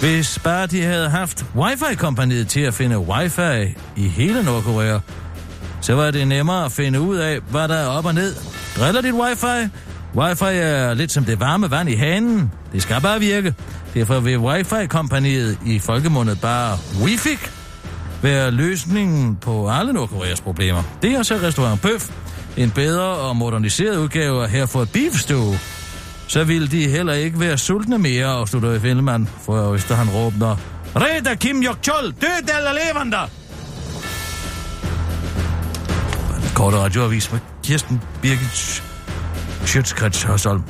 Hvis 0.00 0.38
bare 0.44 0.66
de 0.66 0.82
havde 0.82 1.08
haft 1.08 1.44
wifi-kompaniet 1.56 2.48
til 2.48 2.60
at 2.60 2.74
finde 2.74 2.98
wifi 2.98 3.74
i 3.96 4.08
hele 4.08 4.42
Nordkorea, 4.42 4.98
så 5.80 5.94
var 5.94 6.10
det 6.10 6.28
nemmere 6.28 6.64
at 6.64 6.72
finde 6.72 7.00
ud 7.00 7.16
af, 7.16 7.38
hvad 7.50 7.68
der 7.68 7.74
er 7.74 7.86
op 7.86 8.04
og 8.04 8.14
ned. 8.14 8.34
Driller 8.76 9.00
dit 9.00 9.14
wifi? 9.14 9.70
Wi-Fi 10.14 10.44
er 10.44 10.94
lidt 10.94 11.12
som 11.12 11.24
det 11.24 11.40
varme 11.40 11.70
vand 11.70 11.88
i 11.88 11.94
hanen. 11.94 12.52
Det 12.72 12.82
skal 12.82 13.00
bare 13.00 13.20
virke. 13.20 13.54
Derfor 13.94 14.20
vil 14.20 14.38
Wi-Fi-kompaniet 14.38 15.58
i 15.66 15.78
folkemundet 15.78 16.40
bare 16.40 16.76
Wi-Fi 16.76 17.50
være 18.22 18.50
løsningen 18.50 19.36
på 19.36 19.70
alle 19.70 19.92
Nordkoreas 19.92 20.40
problemer. 20.40 20.82
Det 21.02 21.12
er 21.12 21.22
så 21.22 21.34
restaurant 21.42 21.82
Bøf, 21.82 22.10
en 22.56 22.70
bedre 22.70 23.02
og 23.04 23.36
moderniseret 23.36 23.96
udgave 23.96 24.42
af 24.42 24.50
her 24.50 24.66
for 24.66 24.82
et 24.82 24.92
beefstue. 24.92 25.58
Så 26.28 26.44
vil 26.44 26.70
de 26.70 26.88
heller 26.88 27.12
ikke 27.12 27.40
være 27.40 27.58
sultne 27.58 27.98
mere, 27.98 28.26
afslutter 28.26 28.72
i 28.72 28.80
filmen, 28.80 29.28
for 29.46 29.72
Øster 29.72 29.94
han 29.94 30.08
råbner, 30.10 30.56
Reda 30.96 31.34
Kim 31.34 31.62
Jok-chol, 31.62 32.04
død 32.04 32.54
eller 32.58 32.72
levende! 32.72 33.16
Korte 36.54 36.76
radioavis 36.76 37.32
med 37.32 37.40
Kirsten 37.62 38.02
Birgit 38.22 38.87
Sjøtskrets 39.68 40.22
Hørsholm. 40.22 40.62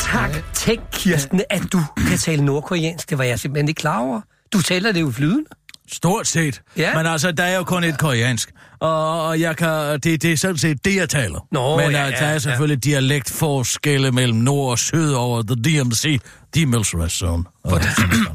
Tak. 0.00 0.30
Tænk, 0.54 0.80
Kirsten, 0.92 1.42
at 1.50 1.62
du 1.72 1.80
kan 2.08 2.18
tale 2.18 2.44
nordkoreansk. 2.44 3.10
Det 3.10 3.18
var 3.18 3.24
jeg 3.24 3.38
simpelthen 3.38 3.68
ikke 3.68 3.78
klar 3.78 3.98
over. 3.98 4.20
Du 4.52 4.62
taler 4.62 4.92
det 4.92 5.00
jo 5.00 5.10
flydende. 5.10 5.44
Stort 5.92 6.26
set. 6.26 6.62
Ja. 6.76 6.96
Men 6.96 7.06
altså, 7.06 7.32
der 7.32 7.44
er 7.44 7.56
jo 7.56 7.64
kun 7.64 7.84
et 7.84 7.98
koreansk. 7.98 8.52
Og, 8.80 9.40
jeg 9.40 9.56
kan, 9.56 10.00
det, 10.00 10.22
det 10.22 10.24
er 10.24 10.36
sådan 10.36 10.56
set 10.56 10.84
det, 10.84 10.96
jeg 10.96 11.08
taler. 11.08 11.46
Nå, 11.52 11.76
Men 11.76 11.90
ja, 11.90 12.06
uh, 12.06 12.12
ja, 12.12 12.18
der 12.18 12.26
er 12.26 12.38
selvfølgelig 12.38 12.86
ja. 12.86 12.90
dialektforskelle 12.90 14.12
mellem 14.12 14.38
nord 14.38 14.70
og 14.70 14.78
syd 14.78 15.12
over 15.12 15.42
The 15.42 15.54
DMC, 15.54 16.20
Demilitarized 16.54 17.10
Zone. 17.10 17.44
Hvordan, 17.64 17.88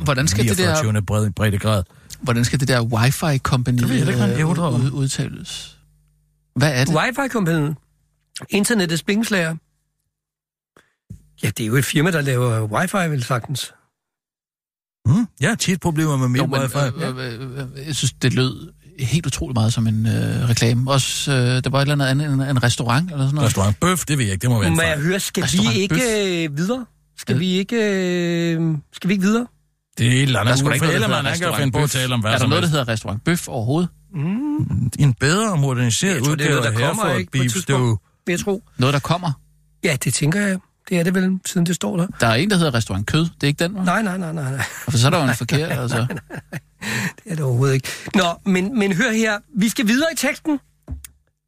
hvordan 0.04 0.28
skal 0.28 0.48
det 0.50 0.58
der... 0.58 0.84
49. 0.84 1.02
Bredde, 1.02 1.32
breddegrad. 1.32 1.84
Hvordan 2.22 2.46
skal 2.46 2.60
det 2.60 2.68
der 2.68 2.82
hvad 4.16 4.28
jeg 4.28 4.40
øh, 4.40 4.86
ud, 4.86 4.92
udtales? 4.92 5.78
Hvad 6.56 6.74
er 6.74 6.86
det? 6.86 6.96
Wi-Fi-kompagnen. 6.96 7.78
Internettets 8.50 9.04
bingslager. 9.04 9.56
Ja, 11.44 11.48
det 11.48 11.64
er 11.64 11.68
jo 11.68 11.76
et 11.76 11.86
firma, 11.86 12.12
der 12.12 12.22
laver 12.22 12.62
wifi, 12.62 13.10
vel 13.10 13.24
sagtens. 13.24 13.74
Hmm? 15.06 15.28
Jeg 15.42 15.50
har 15.50 15.56
tit 15.56 15.80
problemer 15.82 16.18
med 16.18 16.28
men, 16.28 16.42
wifi. 16.54 16.78
øh, 16.78 17.18
øh, 17.18 17.42
øh, 17.80 17.88
jeg 17.88 17.96
synes, 17.96 18.14
det 18.14 18.34
lød 18.34 18.72
helt 19.00 19.26
utroligt 19.26 19.54
meget 19.58 19.74
som 19.74 19.88
en 19.88 20.06
øh, 20.06 20.50
reklame. 20.50 20.92
Også, 20.92 21.32
øh, 21.32 21.38
der 21.38 21.70
var 21.70 21.78
et 21.78 21.82
eller 21.82 22.06
andet 22.06 22.06
andet 22.24 22.34
end 22.34 22.42
en 22.58 22.64
restaurant 22.64 23.12
eller 23.12 23.24
sådan 23.26 23.36
noget. 23.36 23.48
Restaurant 23.48 23.80
Bøf, 23.80 24.06
det 24.06 24.18
ved 24.18 24.26
jeg 24.26 24.34
ikke, 24.34 24.42
det 24.42 24.50
må 24.50 24.60
være 24.60 24.68
en 24.68 24.76
Må 24.76 24.82
jeg 24.82 24.94
fejl. 24.94 25.06
høre, 25.06 25.20
skal 25.20 25.42
vi 25.44 25.46
Restaurant 25.46 25.78
ikke 25.78 26.44
øh, 26.46 26.58
videre? 26.58 26.86
Skal 27.18 27.40
vi 27.40 27.48
ikke... 27.54 27.76
Øh, 27.76 28.76
skal 28.94 29.08
vi 29.08 29.14
ikke 29.14 29.24
videre? 29.26 29.48
Det 29.98 30.08
er 30.08 30.12
et 30.12 30.22
eller 30.22 30.44
Der 30.44 30.50
er 30.50 30.54
andet. 30.54 30.66
der 30.82 30.88
Ellemann, 30.88 31.26
hedder 31.26 31.30
han 31.30 31.40
kan 31.40 31.54
finde 31.60 31.72
på 31.72 31.84
at 31.84 31.90
tale 31.90 32.14
om 32.14 32.20
hvad 32.22 32.32
Er 32.32 32.36
der 32.36 32.40
som 32.40 32.50
noget, 32.50 32.62
der 32.64 32.68
helst. 32.68 32.80
hedder 32.80 32.92
restaurant 32.94 33.24
bøf 33.24 33.48
overhovedet? 33.48 33.90
Mm. 34.14 34.92
En 35.00 35.14
bedre 35.14 35.52
og 35.52 35.60
moderniseret 35.60 36.16
Jeg 36.16 36.24
tror, 36.24 36.36
det 36.36 36.46
er 36.46 36.56
udgave 36.56 36.56
noget, 36.56 36.66
af 36.66 36.72
der 36.72 36.80
kommer, 36.88 37.04
Hereford 37.04 37.20
ikke, 37.20 37.32
på 37.32 37.38
et 37.38 37.42
Beef 37.42 37.52
tidspunkt. 37.52 37.80
Stew. 37.82 37.98
Vil 38.26 38.34
jeg 38.34 38.40
tro. 38.40 38.64
Noget, 38.78 38.94
der 38.94 39.00
kommer? 39.00 39.32
Ja, 39.84 39.98
det 40.04 40.14
tænker 40.14 40.40
jeg. 40.48 40.58
Det 40.90 41.00
er 41.00 41.04
det 41.04 41.14
vel, 41.14 41.40
siden 41.46 41.66
det 41.66 41.76
står 41.76 41.98
der. 41.98 42.08
Der 42.20 42.28
er 42.28 42.34
en, 42.36 42.50
der 42.50 42.58
hedder 42.58 42.74
restaurant 42.74 43.08
kød. 43.08 43.22
Det 43.22 43.44
er 43.44 43.48
ikke 43.48 43.64
den, 43.64 43.76
var? 43.76 43.84
Nej, 43.84 44.02
nej, 44.02 44.18
nej, 44.18 44.34
nej, 44.34 44.52
nej. 44.52 44.64
For 44.90 44.98
så 44.98 45.08
er 45.08 45.12
der 45.12 45.24
jo 45.24 45.30
en 45.30 45.36
forkert, 45.36 45.72
altså. 45.72 46.08
Det 46.80 47.32
er 47.32 47.36
det 47.36 47.40
overhovedet 47.46 47.74
ikke. 47.76 47.88
Nå, 48.16 48.24
men, 48.46 48.80
men 48.80 48.94
hør 48.94 49.12
her. 49.12 49.40
Vi 49.56 49.70
skal 49.70 49.88
videre 49.88 50.08
i 50.14 50.16
teksten. 50.16 50.60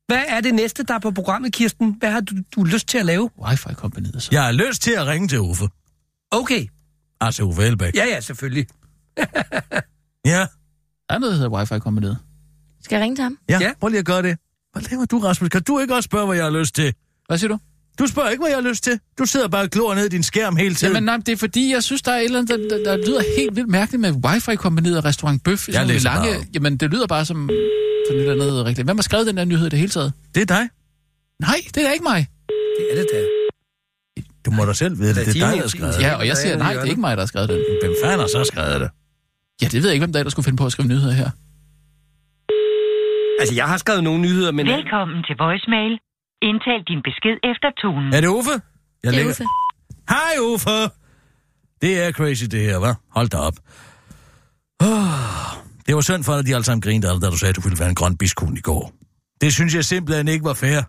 Hvad 0.08 0.24
er 0.28 0.42
det 0.42 0.56
næste, 0.56 0.84
der 0.84 0.94
er 0.94 1.00
på 1.00 1.12
programmet, 1.12 1.54
Kirsten? 1.54 1.96
Hvad 2.00 2.12
har 2.12 2.20
du, 2.22 2.36
du 2.56 2.64
lyst 2.64 2.88
til 2.88 2.98
at 2.98 3.06
lave? 3.06 3.30
Wifi-kompaniet, 3.48 4.24
så. 4.24 4.30
Jeg 4.32 4.44
har 4.44 4.52
lyst 4.52 4.82
til 4.82 4.92
at 4.92 5.08
ringe 5.08 5.28
til 5.28 5.40
Uffe. 5.40 5.68
Okay. 6.32 6.68
Altså 7.22 7.44
Uffe 7.44 7.64
Elbæk. 7.64 7.96
Ja, 7.96 8.06
ja, 8.06 8.20
selvfølgelig. 8.20 8.68
Ja, 10.26 10.40
Der 11.10 11.16
er 11.16 11.20
noget, 11.20 11.32
der 11.32 11.38
hedder 11.42 11.58
Wifi-kompaniet. 11.58 12.18
Skal 12.84 12.96
jeg 12.96 13.04
ringe 13.04 13.16
til 13.16 13.24
ham? 13.24 13.38
ja. 13.50 13.58
Ja. 13.60 13.66
ja. 13.66 13.72
Prøv 13.80 13.88
lige 13.90 14.00
at 14.00 14.06
gøre 14.06 14.22
det. 14.22 14.38
Hvad 14.74 14.82
laver 14.92 15.06
du, 15.06 15.20
Rasmus? 15.20 15.50
Kan 15.50 15.64
du 15.64 15.80
ikke 15.80 15.96
også 15.96 16.08
spørge, 16.08 16.26
hvad 16.28 16.36
jeg 16.36 16.46
har 16.46 16.52
lyst 16.60 16.76
til? 16.76 16.94
Hvad 17.28 17.38
siger 17.38 17.50
du? 17.50 17.60
Du 18.00 18.08
spørger 18.08 18.30
ikke, 18.30 18.42
hvad 18.42 18.50
jeg 18.50 18.58
har 18.58 18.70
lyst 18.70 18.84
til. 18.84 19.00
Du 19.20 19.26
sidder 19.26 19.48
bare 19.48 19.64
og 19.64 19.70
glor 19.70 19.96
ned 19.96 20.06
i 20.06 20.10
din 20.10 20.24
skærm 20.24 20.56
hele 20.56 20.76
tiden. 20.76 20.94
Jamen 20.94 21.04
nej, 21.04 21.18
det 21.18 21.30
er 21.30 21.38
fordi, 21.38 21.74
jeg 21.74 21.84
synes, 21.84 22.02
der 22.02 22.12
er 22.12 22.18
et 22.18 22.26
eller 22.26 22.40
andet, 22.40 22.70
der, 22.72 22.78
der, 22.78 22.84
der 22.84 23.08
lyder 23.08 23.22
helt 23.38 23.56
vildt 23.56 23.70
mærkeligt 23.70 24.02
med 24.02 24.12
wifi-kombineret 24.12 24.98
og 24.98 25.06
restaurant 25.06 25.44
Bøf. 25.44 25.68
Jeg 25.70 25.88
læser 25.88 26.10
lange, 26.10 26.34
bare. 26.34 26.46
Jamen, 26.54 26.78
det 26.78 26.92
lyder 26.92 27.08
bare 27.08 27.26
som 27.26 27.50
sådan 28.08 28.22
et 28.22 28.30
eller 28.30 28.46
andet 28.46 28.66
rigtigt. 28.66 28.88
Hvem 28.88 28.98
har 28.98 29.04
skrevet 29.04 29.28
den 29.28 29.38
der 29.38 29.46
nyhed 29.46 29.68
i 29.68 29.70
det 29.70 29.80
hele 29.80 29.90
taget? 29.90 30.14
Det 30.36 30.42
er 30.42 30.46
dig. 30.46 30.70
Nej, 31.40 31.56
det 31.76 31.78
er 31.78 31.88
da 31.88 31.92
ikke 31.92 32.04
mig. 32.04 32.28
Det 32.78 32.86
er 32.92 32.96
det 33.02 33.08
da. 33.14 33.20
Du 34.46 34.52
må 34.52 34.66
da 34.66 34.74
selv 34.74 35.00
vide 35.00 35.10
det. 35.10 35.16
Det 35.16 35.28
er 35.28 35.34
Det 35.34 35.42
er 35.42 35.48
dig, 35.48 35.56
der 35.56 35.62
har 35.62 35.68
skrevet 35.68 35.96
det. 35.96 36.02
Ja, 36.02 36.16
og 36.16 36.28
jeg 36.28 36.38
siger, 36.38 36.58
nej, 36.58 36.74
det 36.74 36.82
er 36.82 36.86
ikke 36.86 37.02
mig, 37.02 37.18
der 37.18 37.22
har 37.22 37.28
skrevet 37.28 37.50
den. 37.50 37.60
Hvem 37.82 37.94
fanden 38.04 38.20
har 38.20 38.28
så 38.28 38.44
skrevet 38.44 38.82
det? 38.82 38.90
Ja, 39.62 39.68
det 39.68 39.74
ved 39.74 39.88
jeg 39.90 39.94
ikke, 39.94 40.06
hvem 40.06 40.14
der, 40.14 40.20
er, 40.20 40.24
der 40.24 40.30
skulle 40.30 40.44
finde 40.44 40.58
på 40.58 40.66
at 40.66 40.72
skrive 40.72 40.88
nyheder 40.88 41.12
her. 41.22 41.30
Altså, 43.40 43.56
jeg 43.56 43.68
har 43.72 43.78
skrevet 43.78 44.04
nogle 44.04 44.22
nyheder, 44.22 44.52
men... 44.52 44.68
Velkommen 44.68 45.24
til 45.28 45.36
voicemail. 45.46 45.92
Indtal 46.42 46.82
din 46.88 47.02
besked 47.08 47.38
efter 47.52 47.70
tonen. 47.82 48.14
Er 48.14 48.22
det 48.22 48.28
Uffe? 48.28 48.52
Jeg 49.04 49.14
Det 49.14 49.22
er 49.22 49.30
Uffe. 49.30 49.44
Hej 50.10 50.36
Uffe! 50.42 50.80
Det 51.82 52.04
er 52.04 52.12
crazy 52.12 52.46
det 52.52 52.62
her, 52.62 52.80
hva'? 52.80 52.96
Hold 53.16 53.30
da 53.30 53.38
op. 53.38 53.58
Oh, 54.80 55.66
det 55.88 55.96
var 55.96 56.02
synd 56.02 56.24
for 56.24 56.32
dig, 56.32 56.40
at 56.40 56.46
de 56.46 56.54
alle 56.56 56.64
sammen 56.64 56.82
grinede 56.82 57.22
da 57.22 57.30
du 57.30 57.38
sagde, 57.38 57.50
at 57.50 57.56
du 57.56 57.62
ville 57.62 57.80
være 57.80 57.90
en 57.90 57.96
grøn 57.96 58.18
biskun 58.18 58.58
i 58.58 58.62
går. 58.62 58.94
Det 59.42 59.54
synes 59.54 59.76
jeg 59.76 59.86
simpelthen 59.86 60.28
ikke 60.28 60.46
var 60.46 60.54
fair. 60.54 60.82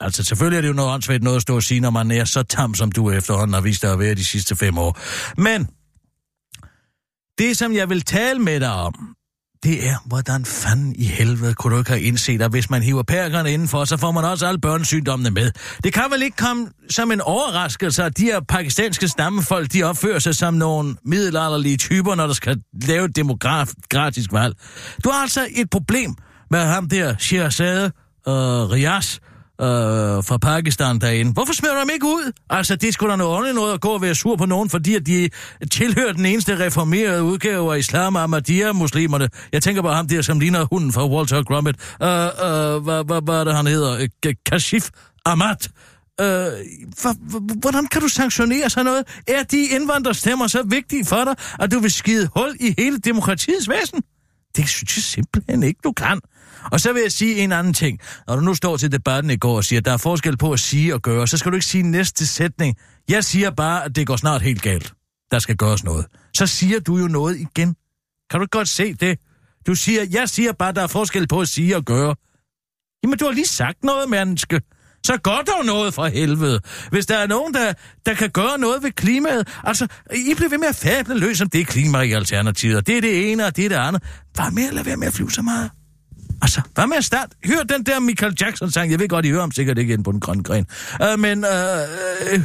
Altså, 0.00 0.24
selvfølgelig 0.24 0.56
er 0.56 0.60
det 0.60 0.68
jo 0.68 0.72
noget 0.72 0.94
åndssvagt 0.94 1.22
noget 1.22 1.36
at 1.36 1.42
stå 1.42 1.54
og 1.56 1.62
sige, 1.62 1.80
når 1.80 1.90
man 1.90 2.10
er 2.10 2.24
så 2.24 2.42
tam, 2.42 2.74
som 2.74 2.92
du 2.92 3.10
efterhånden 3.10 3.54
har 3.54 3.60
vist 3.60 3.82
dig 3.82 3.92
at 3.92 3.98
være 3.98 4.14
de 4.14 4.24
sidste 4.24 4.56
fem 4.56 4.78
år. 4.78 4.98
Men, 5.40 5.68
det 7.38 7.56
som 7.58 7.72
jeg 7.72 7.88
vil 7.88 8.02
tale 8.02 8.38
med 8.38 8.60
dig 8.60 8.72
om, 8.72 9.16
det 9.62 9.88
er, 9.88 9.96
hvordan 10.04 10.44
fanden 10.44 10.94
i 10.96 11.04
helvede 11.04 11.54
kunne 11.54 11.74
du 11.74 11.78
ikke 11.78 11.90
have 11.90 12.02
indset, 12.02 12.42
at 12.42 12.50
hvis 12.50 12.70
man 12.70 12.82
hiver 12.82 13.02
pærkerne 13.02 13.52
indenfor, 13.52 13.84
så 13.84 13.96
får 13.96 14.12
man 14.12 14.24
også 14.24 14.46
alle 14.46 14.60
børnesygdommene 14.60 15.30
med. 15.30 15.50
Det 15.84 15.92
kan 15.92 16.04
vel 16.10 16.22
ikke 16.22 16.36
komme 16.36 16.68
som 16.90 17.12
en 17.12 17.20
overraskelse, 17.20 18.04
at 18.04 18.18
de 18.18 18.22
her 18.22 18.40
pakistanske 18.40 19.08
stammefolk, 19.08 19.72
de 19.72 19.82
opfører 19.82 20.18
sig 20.18 20.34
som 20.34 20.54
nogle 20.54 20.96
middelalderlige 21.04 21.76
typer, 21.76 22.14
når 22.14 22.26
der 22.26 22.34
skal 22.34 22.62
lave 22.82 23.04
et 23.04 23.16
demokratisk 23.16 24.32
valg. 24.32 24.54
Du 25.04 25.10
har 25.10 25.22
altså 25.22 25.48
et 25.56 25.70
problem 25.70 26.14
med 26.50 26.60
ham 26.60 26.88
der, 26.88 27.14
Shirazade 27.18 27.92
og 28.26 28.64
øh, 28.64 28.70
Rias, 28.70 29.20
øh, 29.62 30.24
fra 30.24 30.36
Pakistan 30.36 30.98
derinde. 30.98 31.32
Hvorfor 31.32 31.52
smider 31.52 31.74
du 31.74 31.80
dem 31.80 31.90
ikke 31.92 32.06
ud? 32.06 32.32
Altså, 32.50 32.76
det 32.76 32.94
skulle 32.94 33.10
da 33.10 33.16
noget 33.16 33.32
ordentligt 33.32 33.54
noget 33.54 33.74
at 33.74 33.80
gå 33.80 33.88
og 33.88 34.02
være 34.02 34.14
sur 34.14 34.36
på 34.36 34.46
nogen, 34.46 34.70
fordi 34.70 34.94
at 34.94 35.06
de 35.06 35.28
tilhører 35.70 36.12
den 36.12 36.26
eneste 36.26 36.58
reformerede 36.58 37.22
udgave 37.22 37.74
af 37.74 37.78
islam 37.78 38.16
Ahmadiyya-muslimerne. 38.16 39.28
Jeg 39.52 39.62
tænker 39.62 39.82
på 39.82 39.88
ham 39.88 40.08
der, 40.08 40.22
som 40.22 40.40
ligner 40.40 40.64
hunden 40.64 40.92
fra 40.92 41.08
Walter 41.08 41.42
Gromit. 41.42 41.76
Uh, 42.00 42.06
øh, 42.08 42.24
øh, 42.24 42.82
hvad, 42.82 43.04
hvad, 43.04 43.22
hvad 43.22 43.34
er 43.34 43.44
det, 43.44 43.54
han 43.54 43.66
hedder? 43.66 44.06
Kashif 44.46 44.88
Ahmad. 45.24 45.68
Øh, 46.20 46.52
hvordan 47.60 47.86
kan 47.86 48.00
du 48.00 48.08
sanktionere 48.08 48.70
sådan 48.70 48.84
noget? 48.84 49.04
Er 49.28 49.42
de 49.42 49.66
indvandrerstemmer 49.66 50.46
så 50.46 50.62
vigtige 50.62 51.04
for 51.04 51.24
dig, 51.24 51.34
at 51.60 51.72
du 51.72 51.78
vil 51.78 51.90
skide 51.90 52.28
hul 52.36 52.56
i 52.60 52.74
hele 52.78 52.98
demokratiets 52.98 53.68
væsen? 53.68 54.02
Det 54.56 54.68
synes 54.68 54.96
jeg 54.96 55.02
simpelthen 55.02 55.62
ikke, 55.62 55.80
du 55.84 55.92
kan. 55.92 56.20
Og 56.72 56.80
så 56.80 56.92
vil 56.92 57.02
jeg 57.02 57.12
sige 57.12 57.36
en 57.36 57.52
anden 57.52 57.74
ting. 57.74 57.98
Når 58.26 58.36
du 58.36 58.42
nu 58.42 58.54
står 58.54 58.76
til 58.76 58.92
debatten 58.92 59.30
i 59.30 59.36
går 59.36 59.56
og 59.56 59.64
siger, 59.64 59.80
at 59.80 59.84
der 59.84 59.92
er 59.92 59.96
forskel 59.96 60.36
på 60.36 60.52
at 60.52 60.60
sige 60.60 60.94
og 60.94 61.02
gøre, 61.02 61.26
så 61.26 61.38
skal 61.38 61.52
du 61.52 61.56
ikke 61.56 61.66
sige 61.66 61.82
næste 61.82 62.26
sætning. 62.26 62.76
Jeg 63.08 63.24
siger 63.24 63.50
bare, 63.50 63.84
at 63.84 63.96
det 63.96 64.06
går 64.06 64.16
snart 64.16 64.42
helt 64.42 64.62
galt. 64.62 64.92
Der 65.30 65.38
skal 65.38 65.56
gøres 65.56 65.84
noget. 65.84 66.06
Så 66.36 66.46
siger 66.46 66.80
du 66.80 66.98
jo 66.98 67.08
noget 67.08 67.36
igen. 67.36 67.74
Kan 68.30 68.40
du 68.40 68.46
godt 68.50 68.68
se 68.68 68.94
det? 68.94 69.18
Du 69.66 69.74
siger, 69.74 70.06
jeg 70.10 70.28
siger 70.28 70.52
bare, 70.52 70.68
at 70.68 70.76
der 70.76 70.82
er 70.82 70.86
forskel 70.86 71.28
på 71.28 71.40
at 71.40 71.48
sige 71.48 71.76
og 71.76 71.84
gøre. 71.84 72.14
Jamen, 73.02 73.18
du 73.18 73.24
har 73.24 73.32
lige 73.32 73.46
sagt 73.46 73.84
noget, 73.84 74.10
menneske. 74.10 74.60
Så 75.06 75.16
gør 75.16 75.42
dog 75.46 75.64
noget 75.64 75.94
for 75.94 76.06
helvede. 76.06 76.60
Hvis 76.90 77.06
der 77.06 77.16
er 77.16 77.26
nogen, 77.26 77.54
der, 77.54 77.72
der 78.06 78.14
kan 78.14 78.30
gøre 78.30 78.58
noget 78.58 78.82
ved 78.82 78.90
klimaet. 78.90 79.48
Altså, 79.64 79.86
I 80.14 80.34
bliver 80.36 80.48
ved 80.48 80.58
med 80.58 80.68
at 80.68 80.76
fable 80.76 81.18
løs 81.18 81.40
om 81.40 81.48
det 81.48 81.66
klima 81.66 82.00
i 82.00 82.12
alternativet. 82.12 82.86
Det 82.86 82.96
er 82.96 83.00
det 83.00 83.32
ene, 83.32 83.46
og 83.46 83.56
det 83.56 83.64
er 83.64 83.68
det 83.68 83.76
andet. 83.76 84.02
Hvad 84.34 84.50
med 84.50 84.68
at 84.68 84.74
lade 84.74 84.86
være 84.86 84.96
med 84.96 85.06
at 85.06 85.12
flyve 85.12 85.30
så 85.30 85.42
meget? 85.42 85.70
Altså, 86.42 86.60
hvad 86.74 86.86
med 86.86 86.96
at 86.96 87.04
starte? 87.04 87.36
Hør 87.44 87.62
den 87.62 87.86
der 87.86 88.00
Michael 88.00 88.36
Jackson-sang. 88.40 88.90
Jeg 88.90 88.98
ved 89.00 89.08
godt, 89.08 89.26
I 89.26 89.28
hører 89.28 89.40
ham 89.40 89.52
sikkert 89.52 89.78
ikke 89.78 89.94
ind 89.94 90.04
på 90.04 90.12
den 90.12 90.20
grønne 90.20 90.42
gren. 90.42 90.66
Uh, 91.02 91.20
men 91.20 91.38
uh, 91.38 91.50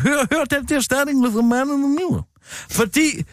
hør, 0.03 0.35
hør 0.35 0.43
den 0.43 0.65
der 0.65 0.79
Starting 0.79 1.23
with 1.23 1.35
the 1.35 1.47
Man 1.47 1.69
in 1.69 1.81
the 1.81 1.89
Mirror. 1.89 2.27
Fordi, 2.69 3.23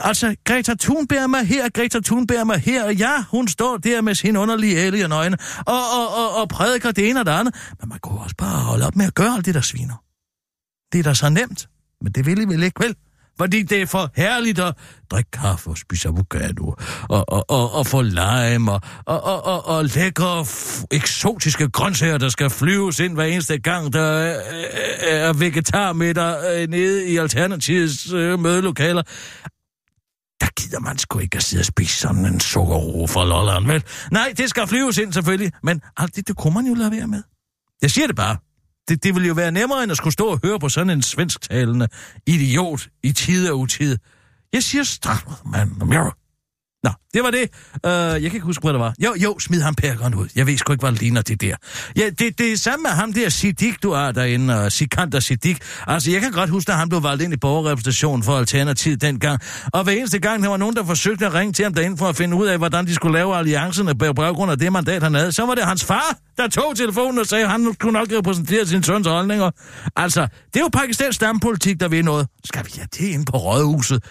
altså, 0.00 0.36
Greta 0.44 0.74
Thunberg 0.80 1.30
mig 1.30 1.46
her, 1.46 1.68
Greta 1.68 2.00
Thunberg 2.00 2.46
mig 2.46 2.58
her, 2.58 2.84
og 2.84 2.94
ja, 2.94 3.24
hun 3.30 3.48
står 3.48 3.76
der 3.76 4.00
med 4.00 4.14
sin 4.14 4.36
underlige 4.36 4.78
alien-øjne, 4.78 5.36
og, 5.66 5.82
og, 5.98 6.16
og, 6.16 6.36
og 6.40 6.48
prædiker 6.48 6.90
det 6.90 7.10
ene 7.10 7.20
og 7.20 7.26
det 7.26 7.32
andet. 7.32 7.54
Men 7.80 7.88
man 7.88 7.98
kunne 7.98 8.20
også 8.20 8.36
bare 8.38 8.60
holde 8.60 8.86
op 8.86 8.96
med 8.96 9.06
at 9.06 9.14
gøre 9.14 9.34
alt 9.34 9.46
det, 9.46 9.54
der 9.54 9.60
sviner. 9.60 10.02
Det 10.92 10.98
er 10.98 11.02
da 11.02 11.14
så 11.14 11.28
nemt, 11.28 11.68
men 12.00 12.12
det 12.12 12.26
vil 12.26 12.40
I 12.40 12.44
vel 12.44 12.62
ikke, 12.62 12.84
vel? 12.84 12.94
Fordi 13.38 13.62
det 13.62 13.82
er 13.82 13.86
for 13.86 14.10
herligt 14.16 14.58
at 14.58 14.76
drikke 15.10 15.30
kaffe 15.30 15.70
og 15.70 15.78
spise 15.78 16.08
avocado, 16.08 16.74
og, 17.08 17.24
og, 17.28 17.50
og, 17.50 17.72
og 17.72 17.86
få 17.86 18.02
lime, 18.02 18.72
og, 18.72 18.80
og, 19.06 19.22
og, 19.22 19.44
og, 19.44 19.66
og 19.66 19.84
lækre, 19.84 20.46
eksotiske 20.90 21.68
grøntsager, 21.68 22.18
der 22.18 22.28
skal 22.28 22.50
flyves 22.50 23.00
ind 23.00 23.14
hver 23.14 23.24
eneste 23.24 23.58
gang, 23.58 23.92
der 23.92 24.02
er, 24.02 24.40
er 25.02 25.32
vegetarmiddag 25.32 26.62
øh, 26.62 26.68
nede 26.68 27.08
i 27.08 27.16
Alternativets 27.16 28.12
øh, 28.12 28.38
mødelokaler. 28.38 29.02
Der 30.40 30.46
gider 30.60 30.80
man 30.80 30.98
sgu 30.98 31.18
ikke 31.18 31.36
at 31.36 31.42
sidde 31.42 31.60
og 31.60 31.64
spise 31.64 32.00
sådan 32.00 32.26
en 32.26 32.40
sukkerro 32.40 33.06
fra 33.06 33.24
Lolland, 33.24 33.66
vel? 33.66 33.84
Nej, 34.10 34.32
det 34.36 34.50
skal 34.50 34.66
flyves 34.66 34.98
ind 34.98 35.12
selvfølgelig, 35.12 35.52
men 35.62 35.80
alt 35.96 36.16
det, 36.16 36.28
det 36.28 36.36
kunne 36.36 36.54
man 36.54 36.66
jo 36.66 36.74
lade 36.74 36.90
være 36.90 37.06
med. 37.06 37.22
Jeg 37.82 37.90
siger 37.90 38.06
det 38.06 38.16
bare. 38.16 38.36
Det, 38.88 39.04
det 39.04 39.14
ville 39.14 39.28
jo 39.28 39.34
være 39.34 39.52
nemmere, 39.52 39.82
end 39.82 39.92
at 39.92 39.96
skulle 39.96 40.12
stå 40.12 40.26
og 40.26 40.40
høre 40.44 40.58
på 40.58 40.68
sådan 40.68 40.90
en 40.90 41.02
svensktalende 41.02 41.88
idiot 42.26 42.88
i 43.02 43.12
tid 43.12 43.50
og 43.50 43.58
utid. 43.58 43.98
Jeg 44.52 44.62
siger 44.62 44.84
start, 44.84 45.28
mand. 45.52 45.70
Mirror. 45.84 46.16
Nå, 46.84 46.90
det 47.14 47.22
var 47.22 47.30
det. 47.30 47.48
Uh, 47.74 48.22
jeg 48.22 48.30
kan 48.30 48.34
ikke 48.34 48.40
huske, 48.40 48.62
hvad 48.62 48.72
det 48.72 48.80
var. 48.80 48.94
Jo, 49.04 49.14
jo, 49.22 49.38
smid 49.38 49.60
ham 49.60 49.74
pærkeren 49.74 50.14
ud. 50.14 50.28
Jeg 50.36 50.46
ved 50.46 50.58
sgu 50.58 50.72
ikke, 50.72 50.82
hvad 50.82 50.92
det 50.92 51.00
ligner 51.00 51.22
det 51.22 51.40
der. 51.40 51.56
Ja, 51.96 52.10
det, 52.18 52.38
det 52.38 52.52
er 52.52 52.56
samme 52.56 52.82
med 52.82 52.90
ham 52.90 53.12
der 53.12 53.28
Siddiq, 53.28 53.74
du 53.82 53.92
har 53.92 54.12
derinde, 54.12 54.60
og 54.60 54.72
Sikander 54.72 55.20
Siddiq. 55.20 55.56
Altså, 55.86 56.10
jeg 56.10 56.20
kan 56.20 56.32
godt 56.32 56.50
huske, 56.50 56.72
at 56.72 56.78
han 56.78 56.88
blev 56.88 57.02
valgt 57.02 57.22
ind 57.22 57.32
i 57.32 57.36
borgerrepræsentationen 57.36 58.22
for 58.22 58.38
Alternativ 58.38 58.96
dengang. 58.96 59.40
Og 59.72 59.84
hver 59.84 59.92
eneste 59.92 60.18
gang, 60.18 60.42
der 60.42 60.48
var 60.48 60.56
nogen, 60.56 60.76
der 60.76 60.84
forsøgte 60.84 61.26
at 61.26 61.34
ringe 61.34 61.52
til 61.52 61.62
ham 61.62 61.74
derinde 61.74 61.96
for 61.96 62.06
at 62.06 62.16
finde 62.16 62.36
ud 62.36 62.46
af, 62.46 62.58
hvordan 62.58 62.86
de 62.86 62.94
skulle 62.94 63.18
lave 63.18 63.36
alliancerne 63.36 63.94
på 63.94 64.12
baggrund 64.12 64.50
af 64.50 64.58
det 64.58 64.72
mandat, 64.72 65.02
han 65.02 65.14
havde, 65.14 65.32
så 65.32 65.46
var 65.46 65.54
det 65.54 65.64
hans 65.64 65.84
far, 65.84 66.18
der 66.36 66.48
tog 66.48 66.76
telefonen 66.76 67.18
og 67.18 67.26
sagde, 67.26 67.44
at 67.44 67.50
han 67.50 67.74
kunne 67.80 67.92
nok 67.92 68.08
repræsentere 68.18 68.66
sin 68.66 68.82
søns 68.82 69.06
holdninger. 69.06 69.50
Altså, 69.96 70.28
det 70.54 70.56
er 70.56 70.60
jo 70.60 70.68
pakistansk 70.72 71.16
stampolitik, 71.16 71.80
der 71.80 71.88
ved 71.88 72.02
noget. 72.02 72.26
Skal 72.44 72.64
vi 72.64 72.70
have 72.74 72.88
det 72.92 73.06
ind 73.06 73.26
på 73.26 73.36
rådhuset? 73.36 74.02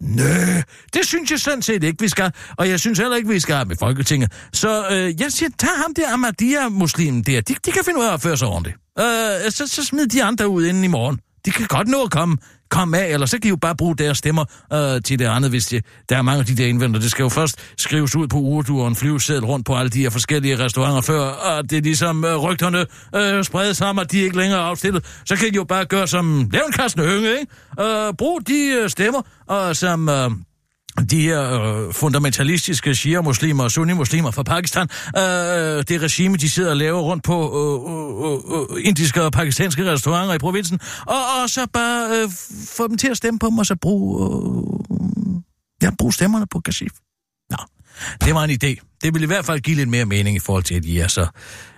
Nø, 0.00 0.60
det 0.94 1.06
synes 1.06 1.30
jeg 1.30 1.40
sådan 1.40 1.62
set 1.62 1.84
ikke, 1.84 2.00
vi 2.00 2.08
skal. 2.08 2.32
Og 2.56 2.68
jeg 2.68 2.80
synes 2.80 2.98
heller 2.98 3.16
ikke, 3.16 3.28
vi 3.28 3.40
skal 3.40 3.54
have 3.54 3.64
med 3.64 3.76
Folketinget. 3.76 4.32
Så 4.52 4.88
øh, 4.90 5.20
jeg 5.20 5.32
siger, 5.32 5.50
tag 5.58 5.70
ham 5.76 5.94
der 5.94 6.12
Ahmadiyya-muslimen 6.12 7.22
der. 7.22 7.40
De, 7.40 7.54
de 7.66 7.72
kan 7.72 7.84
finde 7.84 8.00
ud 8.00 8.04
af 8.04 8.12
at 8.12 8.20
føre 8.20 8.36
sig 8.36 8.48
ordentligt. 8.48 8.76
Øh, 8.98 9.50
så, 9.50 9.66
så 9.66 9.84
smid 9.84 10.06
de 10.06 10.24
andre 10.24 10.48
ud 10.48 10.66
inden 10.66 10.84
i 10.84 10.86
morgen. 10.86 11.20
De 11.44 11.50
kan 11.50 11.66
godt 11.66 11.88
nå 11.88 12.02
at 12.02 12.10
komme, 12.10 12.36
Kom 12.70 12.94
af, 12.94 13.06
eller 13.06 13.26
så 13.26 13.38
kan 13.38 13.46
I 13.46 13.48
jo 13.48 13.56
bare 13.56 13.76
bruge 13.76 13.96
deres 13.96 14.18
stemmer 14.18 14.44
øh, 14.72 15.02
til 15.02 15.18
det 15.18 15.24
andet, 15.24 15.50
hvis 15.50 15.66
de, 15.66 15.80
der 16.08 16.16
er 16.16 16.22
mange 16.22 16.40
af 16.40 16.46
de 16.46 16.56
der 16.56 16.66
indvendere. 16.66 17.02
Det 17.02 17.10
skal 17.10 17.22
jo 17.22 17.28
først 17.28 17.58
skrives 17.78 18.16
ud 18.16 18.28
på 18.28 18.38
Urdu 18.38 18.80
og 18.80 18.88
en 18.88 18.96
flyveseddel 18.96 19.44
rundt 19.44 19.66
på 19.66 19.76
alle 19.76 19.90
de 19.90 20.02
her 20.02 20.10
forskellige 20.10 20.58
restauranter, 20.58 21.00
før 21.00 21.22
at 21.58 21.70
det 21.70 21.78
er 21.78 21.82
ligesom 21.82 22.24
øh, 22.24 22.36
rygterne 22.36 22.86
øh, 23.14 23.44
spredes 23.44 23.76
sammen, 23.76 24.02
at 24.02 24.12
de 24.12 24.18
ikke 24.18 24.36
længere 24.36 24.60
er 24.60 24.64
afstillet. 24.64 25.04
Så 25.24 25.36
kan 25.36 25.48
I 25.48 25.56
jo 25.56 25.64
bare 25.64 25.84
gøre 25.84 26.06
som 26.06 26.50
levnkassen 26.52 27.00
hønge, 27.00 27.28
ikke? 27.40 27.46
Øh, 27.80 28.14
brug 28.18 28.40
de 28.46 28.78
øh, 28.82 28.90
stemmer, 28.90 29.22
og 29.46 29.76
som... 29.76 30.08
Øh, 30.08 30.30
de 31.10 31.20
her 31.20 31.62
øh, 31.62 31.92
fundamentalistiske 31.92 32.94
shia-muslimer 32.94 33.64
og 33.64 33.70
sunni-muslimer 33.70 34.30
fra 34.30 34.42
Pakistan, 34.42 34.88
øh, 35.16 35.84
det 35.88 36.02
regime, 36.02 36.36
de 36.36 36.50
sidder 36.50 36.70
og 36.70 36.76
laver 36.76 37.00
rundt 37.00 37.24
på 37.24 37.36
øh, 37.60 37.76
øh, 38.30 38.76
øh, 38.76 38.86
indiske 38.86 39.22
og 39.22 39.32
pakistanske 39.32 39.92
restauranter 39.92 40.34
i 40.34 40.38
provinsen, 40.38 40.80
og, 41.06 41.42
og 41.42 41.50
så 41.50 41.66
bare 41.72 42.22
øh, 42.22 42.30
få 42.68 42.88
dem 42.88 42.98
til 42.98 43.08
at 43.08 43.16
stemme 43.16 43.38
på 43.38 43.46
dem, 43.46 43.58
og 43.58 43.66
så 43.66 43.76
bruge, 43.76 44.24
øh, 44.24 45.42
ja, 45.82 45.90
bruge 45.98 46.12
stemmerne 46.12 46.46
på 46.46 46.60
Kashif. 46.60 46.92
Nå, 47.50 47.56
det 48.24 48.34
var 48.34 48.44
en 48.44 48.50
idé. 48.50 48.98
Det 49.02 49.14
ville 49.14 49.24
i 49.24 49.26
hvert 49.26 49.44
fald 49.44 49.60
give 49.60 49.76
lidt 49.76 49.88
mere 49.88 50.04
mening 50.04 50.36
i 50.36 50.40
forhold 50.40 50.64
til, 50.64 50.74
at 50.74 50.82
de 50.82 51.00
er 51.00 51.08
så... 51.08 51.26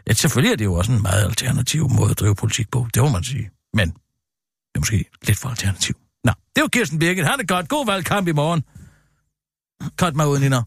Ja, 0.06 0.12
selvfølgelig 0.12 0.52
er 0.52 0.56
det 0.56 0.64
jo 0.64 0.74
også 0.74 0.92
en 0.92 1.02
meget 1.02 1.24
alternativ 1.24 1.88
måde 1.90 2.10
at 2.10 2.20
drive 2.20 2.34
politik 2.34 2.70
på, 2.70 2.86
det 2.94 3.02
må 3.02 3.08
man 3.08 3.24
sige. 3.24 3.50
Men 3.74 3.88
det 3.88 4.74
er 4.74 4.78
måske 4.78 5.04
lidt 5.26 5.38
for 5.38 5.48
alternativ. 5.48 5.94
Nå, 6.24 6.32
det 6.56 6.62
var 6.62 6.68
Kirsten 6.68 6.98
Birgit. 6.98 7.26
Han 7.26 7.38
det 7.38 7.48
godt. 7.48 7.68
God 7.68 7.86
valgkamp 7.86 8.28
i 8.28 8.32
morgen. 8.32 8.62
Cut 9.96 10.16
mig 10.16 10.28
ud, 10.28 10.38
Nina. 10.38 10.62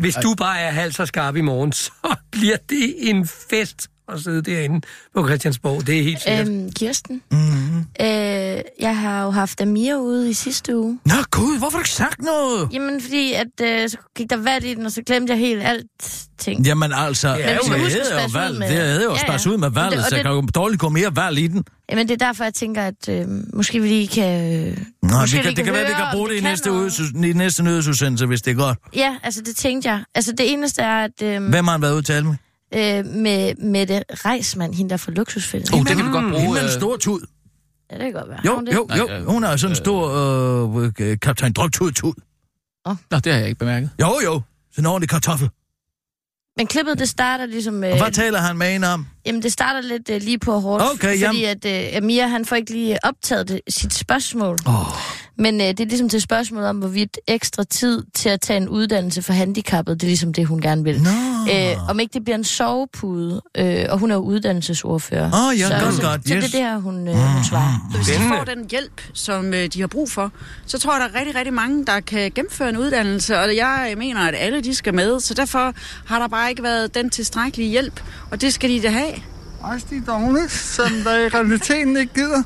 Hvis 0.00 0.14
du 0.14 0.34
bare 0.34 0.60
er 0.60 0.70
halv 0.70 0.92
så 0.92 1.06
skarp 1.06 1.36
i 1.36 1.40
morgen, 1.40 1.72
så 1.72 2.16
bliver 2.30 2.56
det 2.68 2.94
en 3.10 3.28
fest 3.50 3.88
at 4.12 4.20
sidde 4.20 4.42
derinde 4.42 4.80
på 5.14 5.26
Christiansborg. 5.26 5.86
Det 5.86 5.98
er 5.98 6.02
helt 6.02 6.22
sikkert. 6.22 6.48
Øhm, 6.48 6.72
Kirsten, 6.72 7.22
Mm-hmm. 7.30 7.78
øh, 8.00 8.60
jeg 8.80 8.96
har 8.98 9.24
jo 9.24 9.30
haft 9.30 9.60
Amir 9.60 9.96
ude 9.96 10.30
i 10.30 10.32
sidste 10.32 10.76
uge. 10.78 10.98
Nå 11.04 11.14
gud, 11.30 11.58
hvorfor 11.58 11.78
har 11.78 11.82
du 11.82 11.86
ikke 11.86 11.90
sagt 11.90 12.22
noget? 12.22 12.68
Jamen, 12.72 13.00
fordi 13.00 13.32
at, 13.32 13.46
øh, 13.62 13.88
så 13.88 13.96
gik 14.16 14.30
der 14.30 14.36
vand 14.36 14.64
i 14.64 14.74
den, 14.74 14.86
og 14.86 14.92
så 14.92 15.02
glemte 15.02 15.30
jeg 15.32 15.40
helt 15.40 15.62
alt 15.62 15.86
ting. 16.38 16.66
Jamen 16.66 16.92
altså, 16.92 17.28
Men 17.28 17.36
ja, 17.36 17.42
det 17.42 17.48
jeg 17.52 17.58
husker 17.80 18.02
hedder 18.02 18.22
jo 18.22 18.28
valg. 18.32 18.58
med- 18.58 18.68
Det 18.68 18.76
hedder 18.76 19.02
jo 19.04 19.10
Ja, 19.28 19.50
ud 19.50 19.56
med 19.58 19.68
det- 19.68 19.76
valget, 19.76 19.98
og 19.98 20.04
så 20.10 20.14
det- 20.16 20.24
kan 20.24 20.32
jo 20.32 20.42
dårligt 20.54 20.80
gå 20.80 20.88
mere 20.88 21.16
valg 21.16 21.38
i 21.38 21.46
den. 21.46 21.64
Jamen, 21.90 22.08
det 22.08 22.22
er 22.22 22.26
derfor, 22.26 22.44
jeg 22.44 22.54
tænker, 22.54 22.82
at 22.82 23.08
øh, 23.08 23.26
måske 23.54 23.80
vi 23.80 23.88
lige 23.88 24.08
kan... 24.08 24.54
Øh, 24.68 24.76
Nå, 25.02 25.08
måske 25.20 25.36
vi 25.36 25.42
kan, 25.42 25.56
det 25.56 25.64
kan 25.64 25.72
være, 25.74 25.82
vi 25.82 25.92
høre, 25.92 25.96
kan 25.96 26.06
bruge 26.12 26.28
det 26.28 26.34
i 26.34 26.38
kan 26.40 26.50
næste, 26.50 26.68
noget. 26.68 27.00
uge, 27.14 27.28
i 27.30 27.32
næste 27.32 27.62
nyhedsudsendelse, 27.62 28.26
hvis 28.26 28.42
det 28.42 28.50
er 28.50 28.54
godt. 28.54 28.78
Ja, 28.96 29.16
altså 29.22 29.40
det 29.46 29.56
tænkte 29.56 29.88
jeg. 29.90 30.00
Altså 30.14 30.32
det 30.32 30.52
eneste 30.52 30.82
er, 30.82 31.04
at 31.04 31.22
øh, 31.22 31.44
Hvem 31.48 31.64
har 31.64 31.72
han 31.72 31.82
været 31.82 31.92
ude 31.92 31.98
at 31.98 32.04
tale 32.04 32.24
med? 32.26 32.34
Øh, 32.74 33.06
med 33.06 33.54
Mette 33.54 34.02
Reismann, 34.10 34.74
hende 34.74 34.90
der 34.90 34.96
fra 34.96 35.12
Luksusfælden. 35.12 35.74
Oh, 35.74 35.80
det 35.86 35.96
kan 35.96 36.06
vi 36.06 36.10
godt 36.12 36.24
bruge. 36.24 36.40
Hende 36.40 36.52
med 36.52 36.60
en 36.60 36.66
øh, 36.66 36.72
stor 36.72 36.96
tud. 36.96 37.20
Ja, 37.90 37.96
det 37.96 38.04
kan 38.04 38.12
godt 38.12 38.28
være. 38.28 38.40
Jo, 38.46 38.64
jo, 38.74 38.88
jo. 38.98 39.08
Øh, 39.14 39.26
Hun 39.26 39.44
er 39.44 39.56
sådan 39.56 39.72
en 39.72 39.76
stor 39.76 40.08
øh, 40.84 40.92
øh, 41.00 41.18
kaptajn 41.22 41.52
Drøgtud-tud. 41.52 42.12
Nå, 42.86 43.18
det 43.18 43.32
har 43.32 43.38
jeg 43.40 43.48
ikke 43.48 43.58
bemærket. 43.58 43.90
Jo, 44.00 44.20
jo. 44.24 44.40
Sådan 44.72 44.82
en 44.82 44.86
ordentlig 44.86 45.08
kartoffel. 45.10 45.48
Men 46.56 46.66
klippet, 46.66 46.98
det 46.98 47.08
starter 47.08 47.46
ligesom... 47.46 47.84
Øh, 47.84 47.92
Og 47.92 47.98
hvad 47.98 48.10
taler 48.12 48.38
han 48.38 48.56
med 48.58 48.72
hende 48.72 48.88
om? 48.92 49.06
jamen, 49.26 49.42
det 49.42 49.52
starter 49.52 49.80
lidt 49.80 50.10
øh, 50.10 50.22
lige 50.22 50.38
på 50.38 50.58
hårdt. 50.60 50.84
Okay, 50.94 51.24
fordi 51.26 51.44
at 51.44 51.64
øh, 51.64 51.96
Amir, 51.96 52.26
han 52.26 52.44
får 52.44 52.56
ikke 52.56 52.72
lige 52.72 52.98
optaget 53.04 53.48
det, 53.48 53.60
sit 53.68 53.94
spørgsmål. 53.94 54.58
Oh. 54.66 54.72
Men 55.42 55.60
øh, 55.60 55.66
det 55.66 55.80
er 55.80 55.84
ligesom 55.84 56.08
til 56.08 56.20
spørgsmålet 56.20 56.68
om, 56.68 56.76
hvorvidt 56.76 57.18
ekstra 57.26 57.64
tid 57.64 58.02
til 58.14 58.28
at 58.28 58.40
tage 58.40 58.56
en 58.56 58.68
uddannelse 58.68 59.22
for 59.22 59.32
handicappet, 59.32 60.00
det 60.00 60.06
er 60.06 60.08
ligesom 60.08 60.32
det, 60.32 60.46
hun 60.46 60.60
gerne 60.60 60.84
vil. 60.84 61.02
Nå. 61.02 61.10
Øh, 61.52 61.88
om 61.90 62.00
ikke 62.00 62.12
det 62.12 62.24
bliver 62.24 62.36
en 62.36 62.44
sovepude, 62.44 63.42
øh, 63.58 63.84
og 63.88 63.98
hun 63.98 64.10
er 64.10 64.14
jo 64.14 64.20
uddannelsesordfører. 64.20 65.26
Åh, 65.26 65.58
ja, 65.58 65.66
så, 65.68 65.84
godt, 65.84 65.94
så, 65.94 66.02
godt, 66.02 66.28
så 66.28 66.28
det 66.28 66.32
er 66.32 66.42
yes. 66.42 66.50
det 66.50 66.60
her, 66.60 66.78
hun, 66.78 67.08
øh, 67.08 67.14
hun 67.14 67.44
svarer. 67.44 67.88
Så 67.90 67.96
hvis 67.96 68.06
de 68.06 68.22
får 68.28 68.44
den 68.44 68.70
hjælp, 68.70 69.02
som 69.14 69.54
øh, 69.54 69.68
de 69.68 69.80
har 69.80 69.86
brug 69.86 70.10
for, 70.10 70.32
så 70.66 70.78
tror 70.78 70.92
jeg, 70.92 71.00
der 71.00 71.14
er 71.16 71.20
rigtig, 71.20 71.36
rigtig 71.36 71.54
mange, 71.54 71.86
der 71.86 72.00
kan 72.00 72.32
gennemføre 72.34 72.68
en 72.68 72.76
uddannelse, 72.76 73.38
og 73.38 73.56
jeg 73.56 73.94
mener, 73.96 74.20
at 74.20 74.34
alle 74.38 74.60
de 74.60 74.74
skal 74.74 74.94
med, 74.94 75.20
så 75.20 75.34
derfor 75.34 75.74
har 76.06 76.18
der 76.18 76.28
bare 76.28 76.50
ikke 76.50 76.62
været 76.62 76.94
den 76.94 77.10
tilstrækkelige 77.10 77.70
hjælp, 77.70 78.02
og 78.30 78.40
det 78.40 78.54
skal 78.54 78.70
de 78.70 78.82
da 78.82 78.88
have. 78.88 79.12
Også 79.60 79.86
de 79.90 80.02
dogne, 80.06 80.48
som 80.48 80.90
der 81.04 81.18
i 81.18 81.28
realiteten 81.28 81.96
ikke 81.96 82.14
gider. 82.14 82.42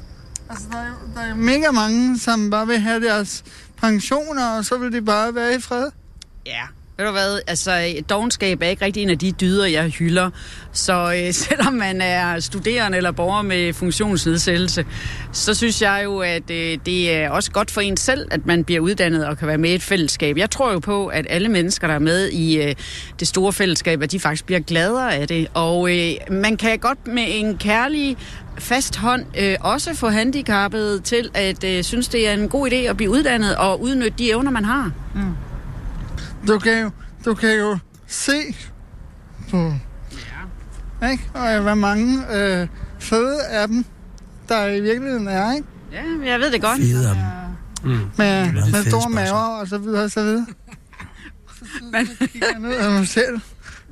Altså, 0.51 0.67
der 0.73 0.79
er, 0.79 0.93
der 1.15 1.21
er 1.21 1.35
mega 1.35 1.71
mange, 1.71 2.19
som 2.19 2.51
bare 2.51 2.67
vil 2.67 2.79
have 2.79 3.01
deres 3.01 3.45
pensioner, 3.77 4.51
og 4.59 4.65
så 4.65 4.79
vil 4.79 4.93
de 4.93 5.03
bare 5.03 5.35
være 5.35 5.55
i 5.55 5.61
fred. 5.61 5.91
Ja. 6.47 6.63
Ved 6.99 7.07
du 7.07 7.13
hvad, 7.13 7.41
altså 7.47 8.03
dogenskab 8.11 8.63
er 8.63 8.67
ikke 8.67 8.85
rigtig 8.85 9.03
en 9.03 9.11
af 9.11 9.19
de 9.19 9.33
dyder, 9.33 9.67
jeg 9.67 9.89
hylder. 9.89 10.31
Så 10.73 11.15
øh, 11.27 11.35
selvom 11.49 11.73
man 11.73 12.01
er 12.01 12.41
studerende 12.41 12.97
eller 12.97 13.13
borger 13.13 13.43
med 13.43 13.73
funktionsnedsættelse, 13.73 14.85
så 15.33 15.55
synes 15.55 15.83
jeg 15.83 16.01
jo, 16.05 16.19
at 16.19 16.51
øh, 16.51 16.79
det 16.87 17.15
er 17.15 17.31
også 17.31 17.51
godt 17.51 17.71
for 17.71 17.81
en 17.81 17.97
selv, 17.97 18.29
at 18.31 18.47
man 18.47 18.65
bliver 18.65 18.81
uddannet 18.81 19.27
og 19.27 19.39
kan 19.39 19.49
være 19.49 19.59
med 19.59 19.71
i 19.71 19.75
et 19.75 19.83
fællesskab. 19.83 20.37
Jeg 20.37 20.51
tror 20.51 20.73
jo 20.73 20.79
på, 20.79 21.07
at 21.07 21.27
alle 21.29 21.49
mennesker, 21.49 21.87
der 21.87 21.95
er 21.95 21.99
med 21.99 22.29
i 22.29 22.63
øh, 22.63 22.75
det 23.21 23.29
store 23.29 23.53
fællesskab, 23.53 24.03
at 24.03 24.13
de 24.13 24.21
faktisk 24.21 24.45
bliver 24.47 24.61
gladere 24.61 25.15
af 25.15 25.29
det. 25.29 25.49
Og 25.55 25.97
øh, 25.97 26.13
man 26.31 26.57
kan 26.57 26.79
godt 26.79 27.07
med 27.07 27.25
en 27.29 27.59
kærlig 27.59 28.17
fast 28.59 28.97
hånd 28.97 29.25
øh, 29.39 29.57
også 29.61 29.95
få 29.95 30.09
handicappede 30.09 31.01
til 31.01 31.31
at 31.35 31.65
øh, 31.65 31.85
synes, 31.85 32.09
det 32.09 32.29
er 32.29 32.33
en 32.33 32.49
god 32.49 32.71
idé 32.71 32.75
at 32.77 32.97
blive 32.97 33.11
uddannet 33.11 33.57
og 33.57 33.83
udnytte 33.83 34.19
de 34.19 34.31
evner, 34.31 34.51
man 34.51 34.65
har. 34.65 34.93
Du 36.49 36.59
kan 36.59 36.83
jo, 36.83 36.91
du 37.25 37.35
kan 37.35 37.59
jo 37.59 37.79
se 38.07 38.33
på... 39.51 39.73
Ja. 41.03 41.09
Ikke? 41.11 41.31
Og 41.35 41.61
hvor 41.61 41.75
mange 41.75 42.19
øh, 42.37 42.69
fede 42.99 43.43
af 43.51 43.69
dem, 43.69 43.85
der 44.49 44.67
i 44.67 44.81
virkeligheden 44.81 45.29
er, 45.29 45.53
ikke? 45.55 45.67
Ja, 45.93 46.31
jeg 46.31 46.41
ved 46.41 46.53
det 46.53 46.63
godt. 46.63 46.79
Fede 46.81 47.09
af 47.09 47.15
dem. 47.15 47.23
Med, 47.93 48.01
Mange 48.19 48.53
med 48.53 48.63
fede 48.63 48.73
store 48.73 49.03
spørgsmål. 49.03 49.15
maver 49.15 49.61
og 49.61 49.69
så 49.69 49.79
videre 49.79 50.05
og 50.05 50.11
så 50.11 50.23
videre. 50.23 50.47
Men, 51.93 52.07
Så 52.07 52.27
kigger 52.27 52.49
jeg 52.53 52.61
ned 52.61 52.75
af 52.77 52.91
mig 52.93 53.09
selv. 53.09 53.41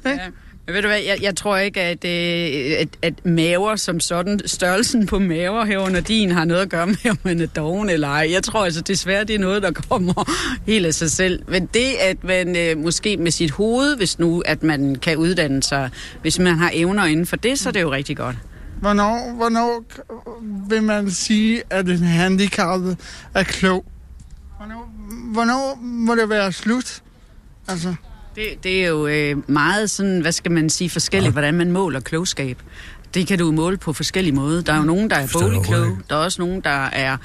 ja. 0.05 0.19
Men 0.67 0.75
ved 0.75 0.83
du 0.83 0.89
hvad, 0.89 1.01
jeg, 1.01 1.19
jeg 1.23 1.37
tror 1.37 1.57
ikke, 1.57 1.81
at, 1.81 2.05
øh, 2.05 2.81
at, 2.81 2.89
at 3.03 3.27
maver 3.27 3.77
som 3.77 4.01
sådan, 4.01 4.41
størrelsen 4.47 5.07
på 5.07 5.19
maver 5.19 5.65
herunder 5.65 6.01
din, 6.01 6.31
har 6.31 6.45
noget 6.45 6.61
at 6.61 6.69
gøre 6.69 6.87
med, 6.87 7.11
om 7.11 7.19
man 7.23 7.41
er 7.41 7.47
doven 7.47 7.91
eller 7.91 8.09
ej. 8.09 8.29
Jeg 8.33 8.43
tror 8.43 8.65
altså 8.65 8.81
desværre, 8.81 9.25
det 9.25 9.35
er 9.35 9.39
noget, 9.39 9.63
der 9.63 9.71
kommer 9.71 10.31
helt 10.73 10.87
af 10.87 10.95
sig 10.95 11.11
selv. 11.11 11.43
Men 11.49 11.67
det, 11.67 11.93
at 12.01 12.25
man 12.25 12.57
øh, 12.57 12.79
måske 12.79 13.17
med 13.17 13.31
sit 13.31 13.51
hoved, 13.51 13.97
hvis 13.97 14.19
nu, 14.19 14.43
at 14.47 14.63
man 14.63 14.97
kan 14.97 15.17
uddanne 15.17 15.63
sig, 15.63 15.91
hvis 16.23 16.39
man 16.39 16.55
har 16.59 16.71
evner 16.75 17.05
inden 17.05 17.27
for 17.27 17.37
det, 17.37 17.59
så 17.59 17.69
er 17.69 17.73
det 17.73 17.81
jo 17.83 17.93
rigtig 17.93 18.17
godt. 18.17 18.37
Hvornår, 18.81 19.35
hvornår 19.37 19.85
vil 20.69 20.83
man 20.83 21.11
sige, 21.11 21.63
at 21.71 21.89
en 21.89 21.99
handicappet 21.99 22.99
er 23.35 23.43
klog? 23.43 23.85
Hvornår, 24.57 24.93
hvornår 25.33 25.79
må 25.83 26.15
det 26.15 26.29
være 26.29 26.53
slut? 26.53 27.03
Altså, 27.69 27.95
det, 28.37 28.65
det 28.65 28.85
er 28.85 28.89
jo 28.89 29.07
øh, 29.07 29.51
meget 29.51 29.91
sådan, 29.91 30.21
hvad 30.21 30.33
skal 30.33 30.53
man 30.53 30.71
sige, 30.71 30.91
forskelligt, 30.91 31.33
hvordan 31.33 31.55
man 31.55 31.73
måler 31.73 32.01
klogskab. 32.01 32.59
Det 33.15 33.27
kan 33.27 33.39
du 33.39 33.53
måle 33.53 33.77
på 33.77 33.93
forskellige 33.93 34.35
måder. 34.35 34.63
Der 34.63 34.73
er 34.73 34.77
jo 34.77 34.83
nogen, 34.85 35.11
der 35.11 35.17
er 35.17 35.27
Forstår 35.27 35.41
jeg 35.41 35.49
boglig 35.49 35.67
kloge. 35.67 35.81
overhovedet 35.81 36.11
Der 36.11 36.17
er 36.17 36.21
også 36.21 36.43
nogen, 36.43 36.61
der 36.61 36.85
er 36.85 37.17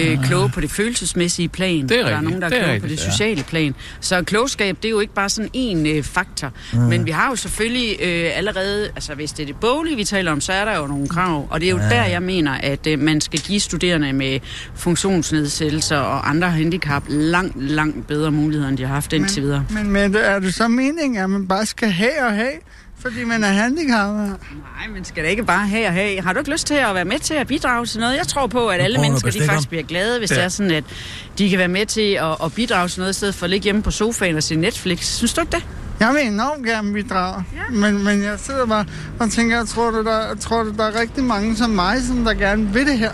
øh, 0.00 0.24
kloge 0.24 0.48
på 0.48 0.60
det 0.60 0.70
følelsesmæssige 0.70 1.48
plan. 1.48 1.88
Det 1.88 1.98
er 2.00 2.04
og 2.04 2.10
der 2.10 2.16
er 2.16 2.20
rigtigt. 2.20 2.40
nogen, 2.40 2.42
der 2.42 2.58
er, 2.58 2.60
er 2.60 2.64
kloge 2.64 2.80
på 2.80 2.84
rigtigt, 2.84 3.00
det 3.00 3.06
ja. 3.06 3.10
sociale 3.10 3.42
plan. 3.42 3.74
Så 4.00 4.22
klogskab, 4.22 4.76
det 4.76 4.84
er 4.84 4.90
jo 4.90 5.00
ikke 5.00 5.14
bare 5.14 5.28
sådan 5.28 5.50
en 5.52 5.86
øh, 5.86 6.02
faktor. 6.02 6.52
Men 6.72 7.06
vi 7.06 7.10
har 7.10 7.30
jo 7.30 7.36
selvfølgelig 7.36 7.96
øh, 8.02 8.30
allerede, 8.34 8.88
altså 8.94 9.14
hvis 9.14 9.32
det 9.32 9.42
er 9.42 9.46
det 9.46 9.56
boglige, 9.56 9.96
vi 9.96 10.04
taler 10.04 10.32
om, 10.32 10.40
så 10.40 10.52
er 10.52 10.64
der 10.64 10.78
jo 10.78 10.86
nogle 10.86 11.08
krav. 11.08 11.46
Og 11.50 11.60
det 11.60 11.66
er 11.66 11.70
jo 11.70 11.78
der, 11.78 12.04
jeg 12.04 12.22
mener, 12.22 12.52
at 12.52 12.86
øh, 12.86 12.98
man 12.98 13.20
skal 13.20 13.40
give 13.40 13.60
studerende 13.60 14.12
med 14.12 14.40
funktionsnedsættelser 14.74 15.96
og 15.96 16.30
andre 16.30 16.50
handicap 16.50 17.02
langt, 17.08 17.62
langt 17.62 18.06
bedre 18.06 18.30
muligheder, 18.30 18.68
end 18.68 18.78
de 18.78 18.82
har 18.84 18.94
haft 18.94 19.12
indtil 19.12 19.42
videre. 19.42 19.64
men 19.70 19.90
Mette, 19.90 20.18
er 20.18 20.38
det 20.38 20.54
så 20.54 20.68
meningen, 20.68 21.16
at 21.16 21.30
man 21.30 21.48
bare 21.48 21.66
skal 21.66 21.90
have 21.90 22.24
og 22.26 22.32
have, 22.32 22.52
fordi 23.00 23.24
man 23.24 23.44
er 23.44 23.48
handicappet? 23.48 24.26
Nej, 24.28 24.88
men 24.94 25.04
skal 25.04 25.24
det 25.24 25.30
ikke 25.30 25.44
bare 25.44 25.66
have 25.68 25.86
og 25.86 25.92
have? 25.92 26.20
Har 26.22 26.32
du 26.32 26.38
ikke 26.38 26.50
lyst 26.50 26.66
til 26.66 26.74
at 26.74 26.94
være 26.94 27.04
med 27.04 27.18
til 27.18 27.34
at 27.34 27.46
bidrage 27.46 27.86
til 27.86 28.00
noget? 28.00 28.16
Jeg 28.16 28.26
tror 28.28 28.46
på, 28.46 28.68
at 28.68 28.80
alle 28.80 29.00
mennesker 29.00 29.30
de 29.30 29.42
faktisk 29.42 29.68
bliver 29.68 29.82
glade, 29.84 30.18
hvis 30.18 30.30
ja. 30.30 30.36
det 30.36 30.44
er 30.44 30.48
sådan, 30.48 30.70
at 30.72 30.84
de 31.38 31.50
kan 31.50 31.58
være 31.58 31.68
med 31.68 31.86
til 31.86 32.12
at, 32.20 32.36
at 32.44 32.52
bidrage 32.54 32.88
til 32.88 33.00
noget, 33.00 33.12
i 33.12 33.16
stedet 33.16 33.34
for 33.34 33.44
at 33.44 33.50
ligge 33.50 33.64
hjemme 33.64 33.82
på 33.82 33.90
sofaen 33.90 34.36
og 34.36 34.42
se 34.42 34.56
Netflix. 34.56 35.04
Synes 35.16 35.32
du 35.34 35.40
ikke 35.40 35.50
det? 35.52 35.64
Jeg 36.00 36.14
vil 36.14 36.32
enormt 36.32 36.66
gerne 36.66 36.92
bidrage, 36.92 37.44
ja. 37.54 37.76
men, 37.76 38.04
men 38.04 38.22
jeg 38.22 38.38
sidder 38.40 38.66
bare 38.66 38.84
og 39.20 39.30
tænker, 39.30 39.56
jeg 39.56 39.66
tror, 39.66 39.90
du, 39.90 40.04
der, 40.04 40.34
tror 40.34 40.62
du, 40.62 40.70
der 40.76 40.84
er 40.84 41.00
rigtig 41.00 41.24
mange 41.24 41.56
som 41.56 41.70
mig, 41.70 42.02
som 42.02 42.24
der 42.24 42.34
gerne 42.34 42.72
vil 42.72 42.86
det 42.86 42.98
her. 42.98 43.10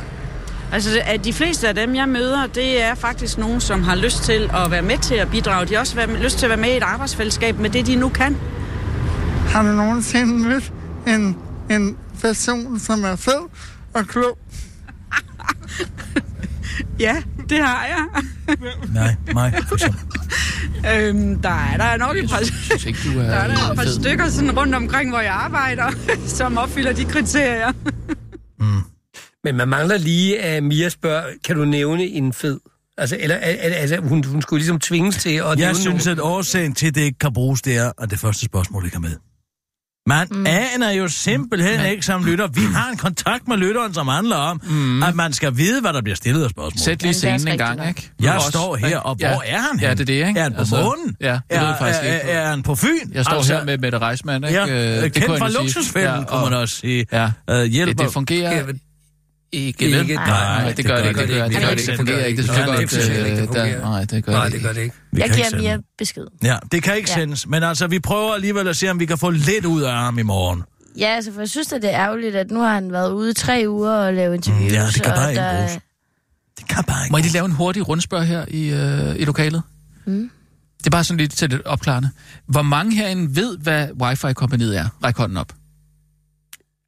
Altså, 0.72 1.00
at 1.04 1.24
de 1.24 1.32
fleste 1.32 1.68
af 1.68 1.74
dem, 1.74 1.94
jeg 1.94 2.08
møder, 2.08 2.46
det 2.46 2.82
er 2.82 2.94
faktisk 2.94 3.38
nogen, 3.38 3.60
som 3.60 3.82
har 3.82 3.94
lyst 3.94 4.22
til 4.22 4.50
at 4.54 4.70
være 4.70 4.82
med 4.82 4.98
til 4.98 5.14
at 5.14 5.30
bidrage. 5.30 5.66
De 5.66 5.72
har 5.74 5.80
også 5.80 5.94
været- 5.96 6.20
lyst 6.22 6.38
til 6.38 6.46
at 6.46 6.50
være 6.50 6.58
med 6.60 6.68
i 6.68 6.76
et 6.76 6.82
arbejdsfællesskab 6.82 7.58
med 7.58 7.70
det, 7.70 7.86
de 7.86 7.96
nu 7.96 8.08
kan. 8.08 8.36
Har 9.52 9.62
du 9.62 9.68
nogensinde 9.76 10.34
mødt 10.48 10.72
en, 11.08 11.36
en 11.70 11.96
person, 12.20 12.78
som 12.78 13.04
er 13.04 13.16
fed 13.16 13.48
og 13.94 14.06
klog? 14.06 14.38
Ja, 17.00 17.22
det 17.48 17.58
har 17.58 17.86
jeg. 17.86 18.06
Nej, 18.94 19.14
mig, 19.34 19.54
for 19.68 19.74
eksempel. 19.74 20.00
øhm, 20.94 21.42
der 21.42 21.48
er 21.48 21.76
der 21.76 21.84
er 21.84 21.96
nok 21.96 22.16
et 22.16 22.30
par, 22.30 22.40
synes 22.44 22.84
ikke, 22.86 22.98
du 23.04 23.18
er, 23.18 23.22
der 23.30 23.34
er 23.34 23.46
der 23.46 23.70
et 23.70 23.76
par 23.76 23.84
stykker 24.00 24.28
sådan 24.28 24.58
rundt 24.58 24.74
omkring, 24.74 25.10
hvor 25.10 25.20
jeg 25.20 25.32
arbejder, 25.32 25.90
som 26.38 26.58
opfylder 26.58 26.92
de 26.92 27.04
kriterier. 27.04 27.72
Men 29.44 29.56
man 29.56 29.68
mangler 29.68 29.98
lige, 29.98 30.40
at 30.40 30.62
Mia 30.62 30.88
spørger, 30.88 31.24
kan 31.44 31.56
du 31.56 31.64
nævne 31.64 32.02
en 32.04 32.32
fed? 32.32 32.60
Altså, 32.98 33.16
eller, 33.20 33.36
al- 33.36 33.56
al- 33.60 33.72
altså 33.72 33.96
hun, 34.00 34.24
hun 34.24 34.42
skulle 34.42 34.60
ligesom 34.60 34.80
tvinges 34.80 35.16
til 35.16 35.30
at 35.52 35.58
Jeg 35.58 35.76
synes, 35.76 36.04
nogen. 36.06 36.18
at 36.18 36.22
årsagen 36.24 36.74
til, 36.74 36.86
at 36.86 36.94
det 36.94 37.00
ikke 37.00 37.18
kan 37.18 37.32
bruges, 37.32 37.62
det 37.62 37.76
er, 37.76 37.92
at 37.98 38.10
det 38.10 38.18
første 38.18 38.44
spørgsmål 38.44 38.84
ikke 38.84 38.94
er 38.94 39.00
med. 39.00 39.16
Man 40.06 40.26
mm. 40.30 40.46
aner 40.46 40.90
jo 40.90 41.08
simpelthen 41.08 41.80
mm. 41.80 41.86
ikke 41.86 42.02
som 42.06 42.24
lytter. 42.24 42.46
Vi 42.46 42.60
har 42.74 42.90
en 42.90 42.96
kontakt 42.96 43.48
med 43.48 43.56
lytteren, 43.56 43.94
som 43.94 44.08
handler 44.08 44.36
om, 44.36 44.60
mm. 44.64 45.02
at 45.02 45.14
man 45.14 45.32
skal 45.32 45.56
vide, 45.56 45.80
hvad 45.80 45.92
der 45.92 46.02
bliver 46.02 46.16
stillet 46.16 46.44
af 46.44 46.50
spørgsmål. 46.50 46.78
Sæt 46.78 47.02
lige 47.02 47.10
er 47.10 47.14
scenen 47.38 47.48
en 47.48 47.58
gang, 47.58 47.88
ikke? 47.88 48.10
Jeg 48.22 48.34
Også, 48.34 48.48
står 48.50 48.76
her, 48.76 48.98
og 48.98 49.14
hvor 49.14 49.42
er 49.46 49.58
han 49.60 49.80
Ja, 49.80 49.90
det 49.90 50.00
er 50.00 50.04
det, 50.04 50.12
ikke? 50.28 50.40
Er 50.40 50.42
han 50.42 50.54
på 50.54 50.64
månen? 50.70 51.16
Ja, 51.20 51.26
det 51.26 51.40
er, 51.50 51.60
ved 51.60 51.66
jeg 51.68 51.76
faktisk 51.78 52.00
er, 52.02 52.14
ikke. 52.14 52.30
er, 52.30 52.48
han 52.50 52.62
på 52.62 52.74
Fyn? 52.74 52.88
Jeg 53.12 53.24
står 53.24 53.36
altså, 53.36 53.54
her 53.56 53.64
med 53.64 53.78
Mette 53.78 53.98
Reismann, 53.98 54.44
ikke? 54.44 54.58
Ja, 54.60 54.96
Øh, 54.96 55.10
kendt 55.10 55.26
kunne 55.26 55.38
fra 55.38 55.48
luksusfælden, 55.50 56.10
Ja, 56.18 56.24
kunne 56.24 56.40
man 56.44 56.52
og- 56.52 56.60
også 56.60 56.76
sige. 56.76 57.06
Ja, 57.12 57.30
Øh, 57.50 57.64
hjælper. 57.64 57.92
det, 57.92 58.02
det 58.04 58.12
fungerer 58.12 58.64
Ikke, 59.54 59.84
ikke, 59.84 59.98
ikke, 60.00 60.14
nej, 60.14 60.62
nej, 60.62 60.72
det 60.72 60.84
gør 60.86 60.96
det 60.96 61.08
ikke, 61.08 61.20
det 61.20 61.28
gør 61.28 61.48
det, 61.48 61.70
ikke, 61.70 61.86
det 61.86 61.96
fungerer 61.96 62.24
ikke, 62.24 62.36
det 62.36 62.44
synes 62.44 62.58
jeg 62.58 62.66
godt, 62.66 63.82
nej, 63.82 64.04
det 64.04 64.24
gør 64.62 64.72
det 64.72 64.80
ikke. 64.82 64.94
Jeg 65.12 65.20
kan 65.20 65.24
ikke 65.24 65.34
giver 65.36 65.48
sende. 65.48 65.62
mere 65.62 65.78
besked. 65.98 66.26
Ja, 66.42 66.56
det 66.72 66.82
kan 66.82 66.96
ikke 66.96 67.10
sendes. 67.10 67.46
Men 67.46 67.62
altså, 67.62 67.86
vi 67.86 67.98
prøver 67.98 68.34
alligevel 68.34 68.68
at 68.68 68.76
se, 68.76 68.90
om 68.90 69.00
vi 69.00 69.06
kan 69.06 69.18
få 69.18 69.30
lidt 69.30 69.64
ud 69.64 69.82
af 69.82 69.92
ham 69.92 70.18
i 70.18 70.22
morgen. 70.22 70.62
Ja, 70.98 71.06
altså, 71.06 71.32
for 71.32 71.40
jeg 71.40 71.48
synes, 71.48 71.72
at 71.72 71.82
det 71.82 71.94
er 71.94 72.00
ærgerligt, 72.00 72.36
at 72.36 72.50
nu 72.50 72.60
har 72.60 72.74
han 72.74 72.92
været 72.92 73.12
ude 73.12 73.30
i 73.30 73.34
tre 73.34 73.64
uger 73.68 73.90
og 73.92 74.14
lave 74.14 74.34
interviews. 74.34 74.72
Mm, 74.72 74.76
ja, 74.78 74.86
det 74.86 75.02
kan 75.02 75.12
bare 75.14 75.30
ikke 75.30 75.42
der- 75.42 75.56
bruges. 75.56 75.78
Det 76.58 76.68
kan 76.68 76.84
bare 76.84 77.04
ikke 77.04 77.12
Må 77.12 77.18
jeg 77.18 77.22
lige 77.24 77.32
lave 77.34 77.44
en 77.46 77.52
hurtig 77.52 77.88
rundspørg 77.88 78.24
her 78.26 78.44
i, 78.48 78.68
øh, 78.70 79.20
i 79.20 79.24
lokalet? 79.24 79.62
Mm. 80.06 80.30
Det 80.78 80.86
er 80.86 80.90
bare 80.90 81.04
sådan 81.04 81.18
lidt 81.18 81.32
til 81.32 81.50
det 81.50 81.62
opklarende. 81.64 82.10
Hvor 82.46 82.62
mange 82.62 82.96
herinde 82.96 83.36
ved, 83.36 83.58
hvad 83.58 83.88
wifi-kompaniet 84.02 84.78
er? 84.78 84.86
Ræk 85.04 85.16
hånden 85.16 85.36
op. 85.38 85.52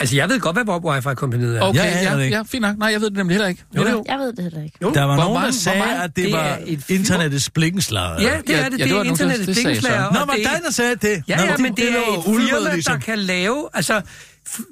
Altså, 0.05 0.17
jeg 0.17 0.29
ved 0.29 0.41
godt, 0.41 0.57
hvad 0.57 0.65
Bob 0.65 0.85
Wi-Fi-kompaniet 0.85 1.57
er. 1.57 1.61
Okay, 1.63 1.79
Jeg 1.81 2.01
ja, 2.11 2.17
det 2.17 2.25
ikke. 2.25 2.37
ja, 2.37 2.43
fint 2.43 2.63
nok. 2.63 2.79
Nej, 2.79 2.89
jeg 2.89 3.01
ved 3.01 3.09
det 3.11 3.17
nemlig 3.17 3.35
heller 3.35 3.49
ikke. 3.49 3.65
Jo, 3.77 3.89
jo. 3.89 4.05
Jeg 4.09 4.19
ved 4.19 4.33
det 4.33 4.43
heller 4.45 4.63
ikke. 4.63 4.77
Jo. 4.83 4.91
Der 4.95 5.03
var 5.05 5.15
Hvor 5.15 5.23
nogen, 5.23 5.35
der 5.35 5.41
mange- 5.41 5.53
sagde, 5.59 5.79
hvor 5.79 5.87
mange- 5.87 6.03
at 6.03 6.17
det, 6.17 6.25
det 6.25 6.33
var 6.33 6.59
et 6.67 6.91
internettets 6.91 7.51
blikkenslager. 7.51 8.11
Ja, 8.11 8.17
det 8.17 8.23
Ja, 8.25 8.31
er 8.31 8.69
det. 8.69 8.79
ja, 8.79 8.85
det 8.85 8.91
det 8.91 8.95
var 8.95 9.01
er 9.01 9.05
der- 9.05 9.15
sagde 9.17 9.37
så. 9.45 9.53
blikkenslager. 9.63 10.13
Nå, 10.13 10.19
var 10.19 10.35
det- 10.35 10.45
dig, 10.45 10.61
der 10.65 10.71
sagde 10.73 10.95
det? 10.97 11.23
Ja, 11.29 11.43
ja, 11.45 11.57
men 11.57 11.75
det 11.77 11.85
er 11.85 11.97
et 12.19 12.25
firma, 12.25 12.73
ligesom. 12.75 12.93
der 12.95 13.01
kan 13.01 13.19
lave... 13.19 13.69
Altså, 13.75 14.01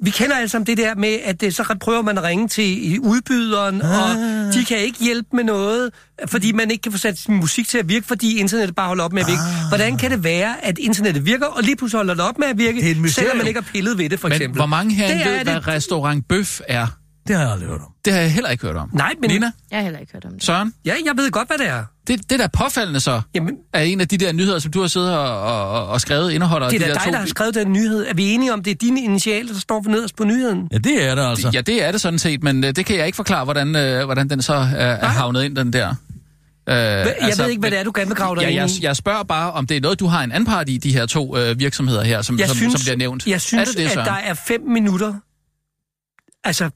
vi 0.01 0.09
kender 0.09 0.35
alle 0.35 0.49
sammen 0.49 0.67
det 0.67 0.77
der 0.77 0.95
med, 0.95 1.17
at 1.23 1.41
det, 1.41 1.55
så 1.55 1.75
prøver 1.81 2.01
man 2.01 2.17
at 2.17 2.23
ringe 2.23 2.47
til 2.47 2.99
udbyderen, 2.99 3.81
ah. 3.81 3.89
og 4.09 4.15
de 4.53 4.65
kan 4.65 4.77
ikke 4.77 4.97
hjælpe 4.99 5.29
med 5.35 5.43
noget, 5.43 5.89
fordi 6.27 6.51
man 6.51 6.71
ikke 6.71 6.81
kan 6.81 6.91
få 6.91 6.97
sat 6.97 7.17
sin 7.17 7.35
musik 7.35 7.67
til 7.67 7.77
at 7.77 7.89
virke, 7.89 8.07
fordi 8.07 8.37
internettet 8.39 8.75
bare 8.75 8.87
holder 8.87 9.03
op 9.03 9.13
med 9.13 9.21
at 9.21 9.27
virke. 9.27 9.39
Ah. 9.41 9.67
Hvordan 9.67 9.97
kan 9.97 10.11
det 10.11 10.23
være, 10.23 10.65
at 10.65 10.77
internettet 10.77 11.25
virker, 11.25 11.45
og 11.45 11.63
lige 11.63 11.75
pludselig 11.75 11.97
holder 11.97 12.13
det 12.13 12.23
op 12.23 12.39
med 12.39 12.47
at 12.47 12.57
virke, 12.57 12.81
Det 13.03 13.13
selvom 13.13 13.37
man 13.37 13.47
ikke 13.47 13.59
har 13.61 13.69
pillet 13.73 13.97
ved 13.97 14.09
det, 14.09 14.19
for 14.19 14.27
Men 14.27 14.35
eksempel? 14.35 14.59
hvor 14.59 14.65
mange 14.65 14.93
herinde 14.95 15.19
Det 15.19 15.25
er 15.27 15.29
ved, 15.31 15.39
det- 15.45 15.47
hvad 15.47 15.67
restaurant 15.67 16.27
Bøf 16.27 16.59
er? 16.67 16.87
Det 17.27 17.35
har 17.35 17.43
jeg 17.43 17.51
aldrig 17.51 17.69
hørt 17.69 17.81
om. 17.81 17.87
Det 18.05 18.13
har 18.13 18.19
jeg 18.19 18.31
heller 18.31 18.49
ikke 18.49 18.65
hørt 18.65 18.75
om. 18.75 18.89
Nej, 18.93 19.13
men... 19.21 19.29
Nina? 19.29 19.51
Jeg 19.71 19.77
har 19.79 19.83
heller 19.83 19.99
ikke 19.99 20.13
hørt 20.13 20.25
om 20.25 20.31
det. 20.33 20.43
Søren? 20.43 20.73
Ja, 20.85 20.93
jeg 21.05 21.13
ved 21.17 21.31
godt, 21.31 21.47
hvad 21.49 21.57
det 21.57 21.67
er. 21.67 21.83
Det, 22.07 22.29
det 22.29 22.39
der 22.39 22.45
er 22.45 22.49
påfaldende 22.53 22.99
så, 22.99 23.21
Jamen, 23.35 23.55
er 23.73 23.81
en 23.81 24.01
af 24.01 24.07
de 24.07 24.17
der 24.17 24.31
nyheder, 24.31 24.59
som 24.59 24.71
du 24.71 24.81
har 24.81 24.87
siddet 24.87 25.17
og, 25.17 25.41
og, 25.41 25.87
og 25.87 26.01
skrevet, 26.01 26.31
indeholder 26.31 26.69
det 26.69 26.79
de 26.79 26.85
er 26.85 26.87
da 26.87 26.93
der 26.93 26.99
dig, 26.99 27.05
to... 27.05 27.11
der 27.11 27.17
har 27.17 27.25
skrevet 27.25 27.55
den 27.55 27.71
nyhed. 27.73 28.05
Er 28.07 28.13
vi 28.13 28.31
enige 28.31 28.53
om, 28.53 28.63
det 28.63 28.71
er 28.71 28.75
dine 28.75 29.01
initialer, 29.01 29.53
der 29.53 29.59
står 29.59 29.81
for 29.83 29.91
nederst 29.91 30.15
på 30.15 30.23
nyheden? 30.23 30.67
Ja, 30.71 30.77
det 30.77 31.03
er 31.05 31.15
det 31.15 31.21
altså. 31.29 31.49
Ja, 31.53 31.61
det 31.61 31.83
er 31.83 31.91
det 31.91 32.01
sådan 32.01 32.19
set, 32.19 32.43
men 32.43 32.63
øh, 32.63 32.75
det 32.75 32.85
kan 32.85 32.97
jeg 32.97 33.05
ikke 33.05 33.15
forklare, 33.15 33.43
hvordan, 33.43 33.75
øh, 33.75 34.05
hvordan 34.05 34.29
den 34.29 34.41
så 34.41 34.53
er, 34.53 34.59
er 34.87 35.07
havnet 35.07 35.43
ind, 35.43 35.55
den 35.55 35.73
der. 35.73 35.89
Øh, 35.89 36.75
Jeg 36.75 37.15
altså, 37.19 37.43
ved 37.43 37.49
ikke, 37.49 37.59
hvad 37.59 37.71
det 37.71 37.79
er, 37.79 37.83
du 37.83 37.91
gerne 37.95 38.07
vil 38.07 38.15
grave 38.17 38.35
dig 38.35 38.41
Ja, 38.41 38.53
jeg, 38.53 38.69
i. 38.69 38.79
jeg 38.81 38.95
spørger 38.95 39.23
bare, 39.23 39.51
om 39.51 39.67
det 39.67 39.77
er 39.77 39.81
noget, 39.81 39.99
du 39.99 40.07
har 40.07 40.23
en 40.23 40.31
anpart 40.31 40.69
i, 40.69 40.77
de 40.77 40.93
her 40.93 41.05
to 41.05 41.37
øh, 41.37 41.59
virksomheder 41.59 42.03
her, 42.03 42.21
som, 42.21 42.39
jeg 42.39 42.47
som, 42.47 42.55
synes, 42.57 42.73
som 42.73 42.81
bliver 42.85 42.97
nævnt. 42.97 43.27
Jeg 43.27 43.41
synes, 43.41 43.69
er 43.69 43.71
det 43.71 43.77
det, 43.77 43.85
at 43.85 43.91
Søren? 43.91 44.07
der 44.07 44.13
er 44.13 44.33
fem 44.33 44.61
minutter. 44.61 45.13
Altså, 46.43 46.69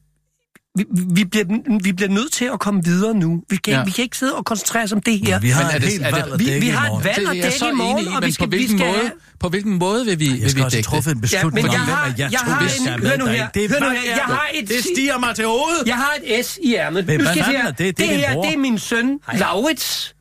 vi, 0.77 0.85
vi, 1.13 1.25
bliver, 1.25 1.45
vi 1.83 1.91
bliver 1.91 2.09
nødt 2.09 2.31
til 2.31 2.45
at 2.53 2.59
komme 2.59 2.83
videre 2.83 3.13
nu. 3.13 3.43
Vi 3.49 3.55
kan, 3.55 3.73
Ja. 3.73 3.83
vi 3.83 3.91
kan 3.91 4.03
ikke 4.03 4.17
sidde 4.17 4.33
og 4.35 4.45
koncentrere 4.45 4.83
os 4.83 4.91
om 4.91 5.01
det 5.01 5.19
her. 5.27 5.39
Vi 5.39 5.49
har 5.49 5.63
Men 5.63 5.75
er 5.75 5.79
det- 5.79 6.01
er 6.01 6.11
det- 6.25 6.39
vi- 6.39 6.59
vi 6.59 6.67
har 6.67 6.85
et 6.85 6.89
morgen. 6.91 7.03
valg 7.05 7.15
Det 7.17 7.27
at 7.29 7.35
jeg 7.37 7.43
dække 7.43 7.67
i 7.69 7.71
morgen, 7.75 8.07
og 8.07 8.23
vi 8.25 8.31
skal- 8.31 8.45
på 8.45 8.49
vi 8.51 8.57
hvilken 8.57 8.77
skal 8.77 8.87
måde, 8.89 8.99
have- 8.99 9.11
på 9.39 9.49
hvilken 9.49 9.73
måde 9.73 10.05
vil 10.05 10.19
vi, 10.19 10.25
Jeg 10.25 10.33
vil 10.33 10.43
vi 10.43 10.49
skal 10.49 10.63
også 10.63 10.75
have 10.77 10.77
dække 10.77 10.87
truffet 10.89 11.11
en 11.11 11.21
det? 11.21 11.33
Ja, 11.33 11.37
beslutning 11.37 11.65
men 11.65 11.73
jeg 11.73 11.81
om, 11.81 11.87
har- 11.87 12.13
jeg 12.17 12.29
to, 12.31 12.51
har 12.51 12.59
en- 12.59 12.85
jeg 12.85 12.93
hør 12.93 12.99
med 13.09 13.17
nu 13.17 13.25
her, 13.25 13.47
Det 13.49 13.65
er 13.65 13.69
hør 13.69 13.79
nu 13.79 13.89
her, 13.89 13.99
jeg 14.15 14.23
har 14.25 14.47
et- 14.53 14.67
Det 14.69 14.83
stiger 14.95 15.17
mig 15.19 15.35
til 15.35 15.45
hovedet. 15.45 15.83
Jeg 15.85 15.95
har 15.95 16.13
et 16.23 16.45
S 16.45 16.59
i 16.63 16.75
ærmet. 16.75 17.05
Men 17.07 17.19
Nu 17.19 17.25
skal 17.25 17.37
jeg 17.37 17.61
er 17.65 17.65
det? 17.71 17.77
Det 17.77 17.87
er 17.87 17.91
det 18.09 18.17
her, 18.17 18.31
er 18.53 18.57
min 18.57 18.79
søn, 18.79 19.19
Laurits. 19.33 20.15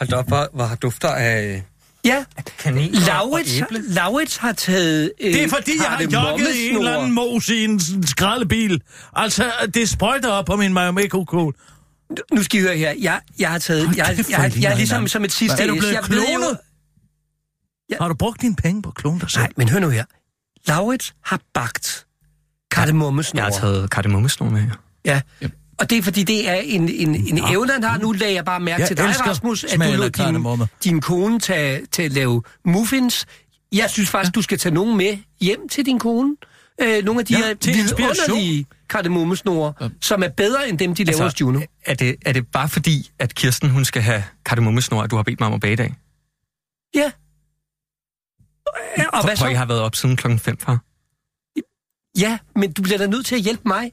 Hold 0.00 0.12
op, 0.12 0.28
hvor, 0.28 0.48
hvor 0.54 0.70
dufter 0.82 1.08
af 1.08 1.62
Ja, 2.04 2.24
Laurits. 3.06 3.62
Laurits 3.70 4.36
har 4.36 4.52
taget... 4.52 5.12
Øh, 5.20 5.32
Det 5.32 5.44
er 5.44 5.48
fordi, 5.48 5.72
jeg 5.76 5.84
har 5.90 6.02
jogget 6.02 6.54
i 6.54 6.68
en 6.68 6.78
eller 6.78 6.96
anden 6.98 7.12
mos 7.12 7.48
i 7.48 7.64
en 7.64 8.06
skraldebil. 8.06 8.82
Altså, 9.12 9.52
det 9.74 9.88
sprøjter 9.88 10.28
op 10.28 10.46
på 10.46 10.56
min 10.56 10.72
Mayomeco-kål. 10.72 11.54
Nu 12.32 12.42
skal 12.42 12.60
I 12.60 12.62
høre 12.62 12.76
her. 12.76 12.94
Jeg, 13.00 13.20
jeg 13.38 13.50
har 13.50 13.58
taget... 13.58 13.86
Hold 13.86 13.96
Jeg, 13.96 14.14
jeg, 14.18 14.24
jeg, 14.30 14.62
jeg 14.62 14.72
er 14.72 14.76
ligesom 14.76 15.08
som 15.08 15.24
et 15.24 15.32
sidste 15.32 15.62
Er 15.62 15.66
du 15.66 15.74
blevet 15.74 15.92
Jeg 15.92 16.02
klonet? 16.02 16.58
Har 18.00 18.08
du 18.08 18.14
brugt 18.14 18.42
dine 18.42 18.56
penge 18.56 18.82
på 18.82 18.88
at 18.88 18.94
klone 18.94 19.20
dig 19.20 19.30
selv? 19.30 19.42
Nej, 19.42 19.52
men 19.56 19.68
hør 19.68 19.78
nu 19.78 19.88
her. 19.88 20.04
Laurits 20.68 21.14
har 21.24 21.40
bagt 21.54 22.06
kardemommesnor. 22.70 23.38
Jeg 23.38 23.44
har 23.44 23.60
taget 23.60 23.90
kardemommesnor 23.90 24.50
med. 24.50 24.62
Ja. 25.04 25.20
Og 25.82 25.90
det 25.90 25.98
er 25.98 26.02
fordi, 26.02 26.22
det 26.22 26.48
er 26.48 26.54
en, 26.54 26.88
en, 26.88 27.14
en 27.14 27.34
Nå. 27.34 27.46
evne, 27.50 27.72
han 27.72 27.82
har. 27.84 27.98
Nu 27.98 28.12
lagde 28.12 28.34
jeg 28.34 28.44
bare 28.44 28.60
mærke 28.60 28.80
Jeg 28.80 28.88
til 28.88 28.96
dig, 28.96 29.26
Rasmus, 29.26 29.64
at 29.64 29.78
du 29.80 29.84
lod 29.96 30.10
din, 30.10 30.66
din 30.84 31.00
kone 31.00 31.40
tage, 31.40 31.86
til 31.86 32.02
at 32.02 32.12
lave 32.12 32.42
muffins. 32.64 33.26
Jeg 33.72 33.90
synes 33.90 34.10
faktisk, 34.10 34.34
du 34.34 34.42
skal 34.42 34.58
tage 34.58 34.74
nogen 34.74 34.96
med 34.96 35.18
hjem 35.40 35.68
til 35.68 35.86
din 35.86 35.98
kone. 35.98 36.36
Øh, 36.80 37.04
nogle 37.04 37.20
af 37.20 37.26
de 37.26 37.34
Ja, 37.34 37.38
her 37.38 37.54
vidunderlige 37.64 38.66
kardemommesnore, 38.88 39.90
som 40.00 40.22
er 40.22 40.28
bedre 40.28 40.68
end 40.68 40.78
dem, 40.78 40.94
de 40.94 41.04
laver 41.04 41.22
hos 41.22 41.40
Juno. 41.40 41.60
Er 41.86 41.94
det, 41.94 42.16
er 42.26 42.32
det 42.32 42.46
bare 42.52 42.68
fordi, 42.68 43.10
at 43.18 43.34
Kirsten 43.34 43.70
hun 43.70 43.84
skal 43.84 44.02
have 44.02 44.24
kardemommesnor, 44.44 45.02
at 45.02 45.10
du 45.10 45.16
har 45.16 45.22
bedt 45.22 45.40
mig 45.40 45.46
om 45.46 45.52
at 45.54 45.60
bage 45.60 45.72
i 45.72 45.76
dag? 45.76 45.94
Ja. 46.94 47.10
Ja, 48.98 49.06
og 49.08 49.24
hvad 49.24 49.36
For 49.36 49.46
jeg 49.46 49.54
så? 49.54 49.58
har 49.58 49.66
været 49.66 49.80
op 49.80 49.94
siden 49.94 50.16
klokken 50.16 50.38
5, 50.38 50.58
far. 50.58 50.78
Ja, 52.18 52.38
men 52.56 52.72
du 52.72 52.82
bliver 52.82 52.98
da 52.98 53.06
nødt 53.06 53.26
til 53.26 53.34
at 53.34 53.40
hjælpe 53.40 53.62
mig. 53.66 53.92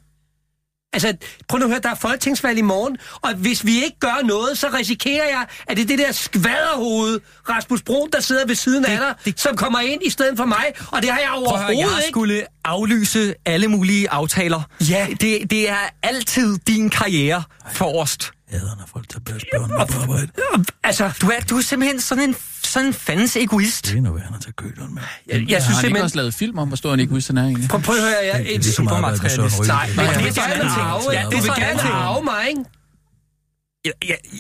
Altså, 0.94 1.14
prøv 1.48 1.60
nu 1.60 1.66
at 1.66 1.72
høre, 1.72 1.80
der 1.84 1.90
er 1.90 1.96
folketingsvalg 1.96 2.58
i 2.58 2.62
morgen, 2.62 2.98
og 3.22 3.34
hvis 3.34 3.66
vi 3.66 3.84
ikke 3.84 4.00
gør 4.00 4.26
noget, 4.26 4.58
så 4.58 4.68
risikerer 4.78 5.26
jeg, 5.26 5.46
at 5.68 5.78
det 5.78 5.84
er 5.84 5.88
det 5.88 6.00
der 6.00 6.12
skvaderhoved, 6.12 7.20
Rasmus 7.50 7.82
Brun, 7.82 8.10
der 8.14 8.20
sidder 8.22 8.46
ved 8.48 8.56
siden 8.56 8.86
af 8.86 8.98
dig, 8.98 9.14
det... 9.26 9.40
som 9.40 9.56
kommer 9.56 9.80
ind 9.80 10.02
i 10.06 10.10
stedet 10.10 10.38
for 10.38 10.46
mig, 10.46 10.66
og 10.92 11.02
det 11.02 11.10
har 11.10 11.20
jeg 11.20 11.30
Prøv 11.30 11.44
at 11.44 11.50
høre, 11.50 11.66
overhovedet 11.68 11.92
jeg 11.98 12.04
ikke. 12.06 12.12
skulle 12.12 12.44
aflyse 12.66 13.34
alle 13.46 13.68
mulige 13.68 14.10
aftaler. 14.10 14.62
Ja. 14.90 15.08
Det, 15.22 15.52
det 15.52 15.70
er 15.70 15.90
altid 16.04 16.58
din 16.68 16.90
karriere 16.90 17.44
forrest. 17.72 18.32
Æder, 18.54 18.76
når 18.76 18.86
folk 18.94 19.10
tager 19.10 19.24
deres 19.24 19.44
børn 19.54 19.70
med 19.70 19.88
på 19.88 20.02
arbejde. 20.02 20.32
Altså, 20.84 21.12
Du 21.22 21.28
er, 21.28 21.40
du 21.50 21.58
er 21.58 21.62
simpelthen 21.62 22.02
sådan 22.02 22.30
en, 22.30 22.36
sådan 22.64 22.88
en 22.88 22.94
fandens 22.94 23.36
egoist. 23.36 23.86
Det 23.86 23.98
er 23.98 24.02
nu 24.02 24.14
værende 24.14 24.36
at 24.38 24.44
tage 24.44 24.54
køleren 24.54 24.94
med. 24.94 25.02
jeg, 25.28 25.50
jeg 25.50 25.58
har 25.58 25.62
synes 25.62 25.70
ikke 25.70 25.80
simpelthen... 25.80 26.04
også 26.04 26.16
lavet 26.16 26.34
film 26.34 26.58
om, 26.58 26.68
hvor 26.68 26.78
stor 26.78 26.94
en 26.94 27.00
egoist 27.00 27.28
han 27.28 27.38
er 27.38 27.44
egentlig? 27.44 27.70
Prøv, 27.70 27.82
prøv 27.82 27.96
at 27.96 28.02
høre, 28.02 28.12
jeg 28.12 28.30
er 28.30 28.40
et 28.40 28.64
ligesom 28.64 28.86
med 28.86 29.30
Søren 29.30 29.60
Ryge. 29.60 29.68
Nej, 29.68 29.88
men 29.88 30.06
det 30.06 30.28
er 30.28 30.34
så 30.34 30.42
gerne 30.42 30.64
en 30.64 30.70
arve, 30.70 31.12
ja, 31.12 31.24
du 31.24 31.30
det 31.30 31.38
er 31.38 31.42
vil 31.42 31.42
så 31.42 31.54
en 31.58 31.62
gerne 31.62 31.82
arve 31.82 32.24
mig, 32.24 32.48
ikke? 32.50 32.64
Ja, 33.86 33.92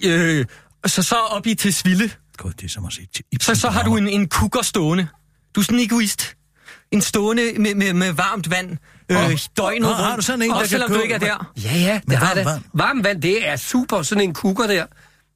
ja, 0.03 0.09
øh, 0.09 0.45
så 0.85 1.03
så 1.03 1.15
op 1.15 1.47
i 1.47 1.55
til 1.55 1.73
Sville, 1.73 2.11
God, 2.37 2.51
det 2.51 2.63
er 2.65 2.69
som 2.69 2.85
at 2.85 2.93
se 2.93 3.07
til 3.15 3.25
så, 3.41 3.55
så 3.55 3.69
har 3.69 3.83
du 3.83 3.97
en, 3.97 4.07
en 4.07 4.29
kukker 4.29 4.61
stående. 4.61 5.07
Du 5.55 5.59
er 5.59 5.63
sådan 5.63 5.79
en 5.79 5.85
egoist. 5.85 6.35
En 6.91 7.01
stående 7.01 7.53
med, 7.57 7.75
med, 7.75 7.93
med 7.93 8.11
varmt 8.11 8.49
vand. 8.51 8.77
Øh, 9.11 9.17
døgnet 9.57 9.81
Nå, 9.81 9.87
har 9.93 10.15
du 10.15 10.21
sådan 10.21 10.41
en, 10.41 10.49
der 10.49 10.55
Også 10.55 10.63
kan 10.63 10.69
selvom 10.69 10.89
du 10.89 10.95
gå- 10.95 11.01
ikke 11.01 11.15
er 11.15 11.19
der. 11.19 11.51
Ja, 11.63 11.77
ja, 11.77 11.99
det 12.09 12.17
har 12.17 12.25
varmt 12.25 12.37
det. 12.37 12.45
vand. 12.45 12.61
Varmt 12.73 13.03
vand, 13.03 13.21
det 13.21 13.47
er 13.49 13.55
super, 13.55 14.01
sådan 14.01 14.23
en 14.23 14.33
kukker 14.33 14.67
der. 14.67 14.85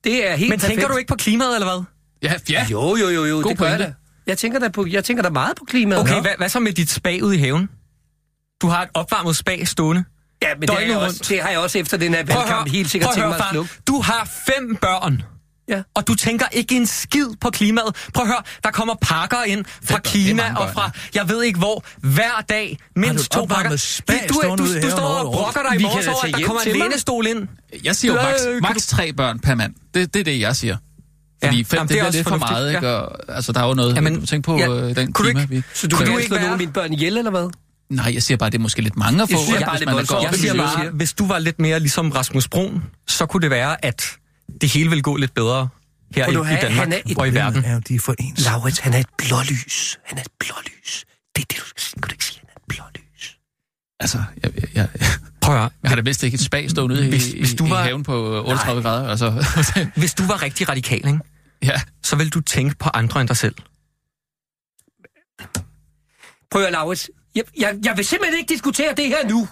Det 0.03 0.29
er 0.31 0.35
helt 0.35 0.49
Men 0.49 0.59
tænker 0.59 0.75
perfekt. 0.75 0.91
du 0.93 0.97
ikke 0.97 1.07
på 1.07 1.15
klimaet, 1.15 1.55
eller 1.55 1.67
hvad? 1.73 1.83
Ja, 2.23 2.33
ja. 2.49 2.67
Jo, 2.71 2.95
jo, 2.95 3.09
jo, 3.09 3.25
jo, 3.25 3.35
God 3.35 3.43
det 3.43 3.57
gør 3.57 3.65
jeg 3.65 3.77
pointe. 3.77 3.83
da. 3.85 3.93
Jeg 4.27 4.37
tænker 4.37 4.59
da, 4.59 4.67
på, 4.69 4.85
jeg 4.89 5.03
tænker 5.03 5.23
da 5.23 5.29
meget 5.29 5.55
på 5.57 5.65
klimaet. 5.69 6.01
Okay, 6.01 6.21
hvad, 6.21 6.31
hvad 6.37 6.49
så 6.49 6.59
med 6.59 6.73
dit 6.73 6.89
spag 6.89 7.23
ude 7.23 7.35
i 7.35 7.39
haven? 7.39 7.69
Du 8.61 8.67
har 8.67 8.81
et 8.83 8.89
opvarmet 8.93 9.35
spag 9.35 9.67
stående. 9.67 10.03
Ja, 10.41 10.47
men 10.53 10.61
det, 10.61 10.69
døgnet 10.69 10.87
jeg 10.87 10.97
rundt. 10.97 11.07
også, 11.09 11.25
det 11.29 11.41
har 11.41 11.49
jeg 11.49 11.59
også 11.59 11.77
efter 11.79 11.97
den 11.97 12.13
her 12.13 12.23
valgkamp 12.23 12.69
helt 12.69 12.89
sikkert 12.91 13.13
tænkt 13.13 13.29
mig 13.29 13.37
at 13.37 13.43
slukke. 13.51 13.71
Du 13.87 14.01
har 14.01 14.29
fem 14.45 14.75
børn. 14.75 15.23
Ja. 15.69 15.81
Og 15.95 16.07
du 16.07 16.15
tænker 16.15 16.45
ikke 16.51 16.75
en 16.75 16.85
skid 16.85 17.27
på 17.41 17.49
klimaet. 17.49 17.95
Prøv 18.13 18.21
at 18.23 18.27
høre, 18.27 18.41
der 18.63 18.71
kommer 18.71 18.93
pakker 19.01 19.43
ind 19.43 19.65
fra? 19.83 19.95
Det 19.97 20.03
Kina 20.03 20.43
mange 20.43 20.59
og 20.59 20.69
fra, 20.73 20.91
jeg 21.15 21.29
ved 21.29 21.43
ikke 21.43 21.59
hvor, 21.59 21.83
hver 21.97 22.43
dag. 22.49 22.77
Mindst 22.95 23.31
to 23.31 23.45
pakker. 23.45 23.69
du, 23.69 24.41
du, 24.41 24.55
du, 24.57 24.81
du, 24.81 24.89
står 24.89 25.01
og 25.03 25.33
brokker 25.33 25.61
dig 25.71 25.79
i 25.79 25.83
morges 25.83 26.07
over, 26.07 26.25
at 26.25 26.33
der 26.33 26.45
kommer 26.45 26.61
en 26.61 26.75
lænestol 26.75 27.27
ind. 27.27 27.47
Jeg 27.83 27.95
siger 27.95 28.13
jo 28.13 28.21
max, 28.21 28.61
max 28.75 28.87
tre 28.87 29.13
børn 29.13 29.39
per 29.39 29.55
mand. 29.55 29.73
Det, 29.93 30.13
det 30.13 30.19
er 30.19 30.23
det, 30.23 30.39
jeg 30.39 30.55
siger. 30.55 30.77
Fordi 31.43 31.57
Ja, 31.57 31.63
fem, 31.63 31.77
jamen, 31.77 31.87
det, 31.87 31.93
det 31.93 31.97
er 31.97 32.01
det 32.01 32.07
også 32.07 32.17
lidt 32.19 32.27
for 32.27 32.37
meget, 32.37 32.71
ja. 32.71 32.77
ikke? 32.77 32.89
Og, 32.89 33.35
altså, 33.35 33.51
der 33.51 33.59
er 33.63 33.67
jo 33.67 33.73
noget, 33.73 33.95
Jamen, 33.95 34.25
tænker 34.25 34.51
på 34.53 34.57
ja. 34.57 34.67
øh, 34.69 34.95
den 34.95 35.13
Kunne 35.13 35.27
du 35.27 35.33
klima, 35.33 35.41
ikke- 35.41 35.55
vi... 35.55 35.63
Så 35.73 35.87
du 35.87 35.95
Kunne 35.95 36.05
kan 36.05 36.13
du 36.13 36.17
ikke 36.17 36.27
slå 36.27 36.35
nogle 36.35 36.45
være- 36.45 36.51
af 36.53 36.57
mine 36.57 36.71
børn 36.73 36.93
ihjel, 36.93 37.17
eller 37.17 37.31
hvad? 37.31 37.49
Nej, 37.89 38.11
jeg 38.13 38.23
siger 38.23 38.37
bare, 38.37 38.49
det 38.49 38.57
er 38.57 38.61
måske 38.61 38.81
lidt 38.81 38.97
mange 38.97 39.23
at 39.23 39.29
få, 39.29 39.33
Jeg 39.33 39.39
synes 39.39 39.55
ikke, 39.59 39.65
bare, 39.65 39.79
det 39.79 39.85
man 39.85 39.95
Jeg 40.23 40.33
siger 40.39 40.53
bare, 40.53 40.89
hvis 40.89 41.13
du 41.13 41.27
var 41.27 41.39
lidt 41.39 41.59
mere 41.59 41.79
ligesom 41.79 42.11
Rasmus 42.11 42.47
Brun, 42.47 42.83
så 43.07 43.25
kunne 43.25 43.41
det 43.41 43.49
være, 43.49 43.85
at 43.85 44.11
det 44.61 44.69
hele 44.69 44.89
ville 44.89 45.01
gå 45.01 45.15
lidt 45.15 45.33
bedre 45.33 45.69
her 46.15 46.27
i, 46.27 46.31
i 46.31 46.35
have- 46.35 46.61
Danmark 46.61 46.77
han 46.87 46.93
er 46.93 46.99
et- 47.05 47.17
og 47.17 47.27
i 47.27 47.33
verden. 47.33 47.63
Ja, 47.63 47.79
de 47.79 47.95
er 47.95 47.99
for 47.99 48.15
ens. 48.19 48.45
Laurits, 48.45 48.79
han 48.79 48.93
er 48.93 48.99
et 48.99 49.07
blålys. 49.17 49.99
Han 50.03 50.17
er 50.17 50.21
et 50.21 50.27
blålys. 50.39 51.05
Det 51.35 51.41
er 51.41 51.45
det, 51.49 51.57
du 51.59 51.65
skal 51.65 51.81
sige. 51.81 51.93
Kan 52.01 52.09
du 52.09 52.13
ikke 52.13 52.25
sige, 52.25 52.39
han 52.39 52.49
er 52.49 52.55
et 52.59 52.63
blålys? 52.67 53.37
Altså, 53.99 54.23
jeg, 54.43 54.51
jeg, 54.61 54.67
jeg, 54.75 54.89
Prøv 55.41 55.55
at 55.55 55.61
høre, 55.61 55.69
jeg 55.83 55.89
har 55.91 55.95
da 55.95 56.01
vist 56.01 56.23
ikke 56.23 56.35
et 56.35 56.41
spag 56.41 56.69
stående 56.69 56.95
ude 56.95 57.09
Hvis- 57.09 57.27
i, 57.33 57.39
hvis 57.39 57.53
du 57.53 57.65
i, 57.65 57.69
var- 57.69 57.81
i 57.83 57.83
haven 57.87 58.03
på 58.03 58.43
38 58.45 58.81
Nej. 58.81 58.91
grader. 58.91 59.09
Altså, 59.09 59.45
hvis 59.99 60.13
du 60.13 60.23
var 60.25 60.41
rigtig 60.41 60.69
radikal, 60.69 61.07
ikke? 61.07 61.19
ja. 61.63 61.81
så 62.03 62.15
vil 62.15 62.29
du 62.29 62.41
tænke 62.41 62.75
på 62.75 62.89
andre 62.93 63.21
end 63.21 63.27
dig 63.27 63.37
selv. 63.37 63.55
Prøv 66.51 66.61
at 66.61 66.65
høre, 66.67 66.71
Laurits. 66.71 67.09
Jeg, 67.35 67.43
jeg, 67.59 67.75
jeg 67.85 67.97
vil 67.97 68.05
simpelthen 68.05 68.39
ikke 68.39 68.53
diskutere 68.53 68.93
det 68.97 69.07
her 69.07 69.29
nu. 69.29 69.47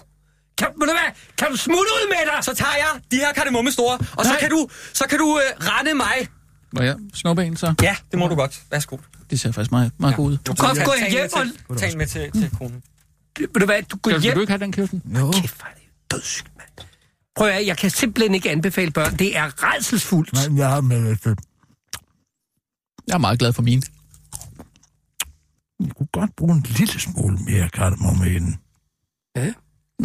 Kan, 0.62 0.70
ved 0.80 0.86
du 0.86 0.92
hvad? 0.92 1.10
kan 1.38 1.48
du 1.50 1.56
smutte 1.56 1.90
ud 1.96 2.04
med 2.08 2.22
dig? 2.32 2.44
Så 2.44 2.54
tager 2.54 2.76
jeg 2.84 3.00
de 3.10 3.16
her 3.16 3.32
kardemomme 3.32 3.72
store, 3.72 3.98
og 4.18 4.24
så 4.24 4.36
kan 4.40 4.50
du, 4.50 4.68
så 4.92 5.04
kan 5.10 5.18
du 5.18 5.40
øh, 5.42 5.66
rende 5.68 5.94
mig. 5.94 6.28
Må 6.72 6.82
jeg 6.82 6.96
snuppe 7.14 7.44
en, 7.44 7.56
så? 7.56 7.74
Ja, 7.82 7.96
det 8.10 8.18
må 8.18 8.28
du 8.28 8.34
godt. 8.34 8.62
Værsgo. 8.70 8.96
Det 9.30 9.40
ser 9.40 9.52
faktisk 9.52 9.70
meget, 9.70 9.92
meget 9.98 10.12
ja. 10.12 10.16
godt 10.16 10.32
ud. 10.32 10.36
Du 10.36 10.54
kan 10.54 10.68
gå 10.84 10.92
Tag 10.98 11.06
en 11.06 11.12
hjem 11.12 11.30
med 11.34 11.52
og... 11.68 11.76
til, 11.76 11.76
tag 11.76 11.92
en 11.92 11.98
med 11.98 12.06
til, 12.06 12.32
til 12.32 12.50
konen. 12.58 12.82
Ved 13.38 13.48
du 13.60 13.64
hvad? 13.64 13.82
Du 13.82 13.96
går 13.96 14.10
Skal, 14.10 14.14
vil 14.14 14.22
hjem... 14.22 14.34
du 14.34 14.40
ikke 14.40 14.50
have 14.50 14.60
den, 14.60 14.72
Kirsten? 14.72 15.02
Jo. 15.18 15.30
Kæft, 15.30 15.56
hvor 15.56 15.66
er 15.66 15.74
det 15.74 15.82
dødssygt, 16.10 16.50
mand. 16.58 16.88
Prøv 17.36 17.48
at 17.48 17.66
jeg 17.66 17.78
kan 17.78 17.90
simpelthen 17.90 18.34
ikke 18.34 18.50
anbefale 18.50 18.90
børn. 18.90 19.16
Det 19.16 19.36
er 19.36 19.50
redselsfuldt. 19.64 20.32
Nej, 20.32 20.58
jeg 20.58 20.68
har 20.68 20.80
med 20.80 21.16
det. 21.16 21.38
Jeg 23.06 23.14
er 23.14 23.18
meget 23.18 23.38
glad 23.38 23.52
for 23.52 23.62
mine. 23.62 23.82
Du 25.80 25.94
kunne 25.94 26.08
godt 26.12 26.36
bruge 26.36 26.52
en 26.54 26.66
lille 26.68 27.00
smule 27.00 27.36
mere 27.36 27.68
kardemomme 27.68 28.30
i 28.30 28.34
den. 28.34 28.58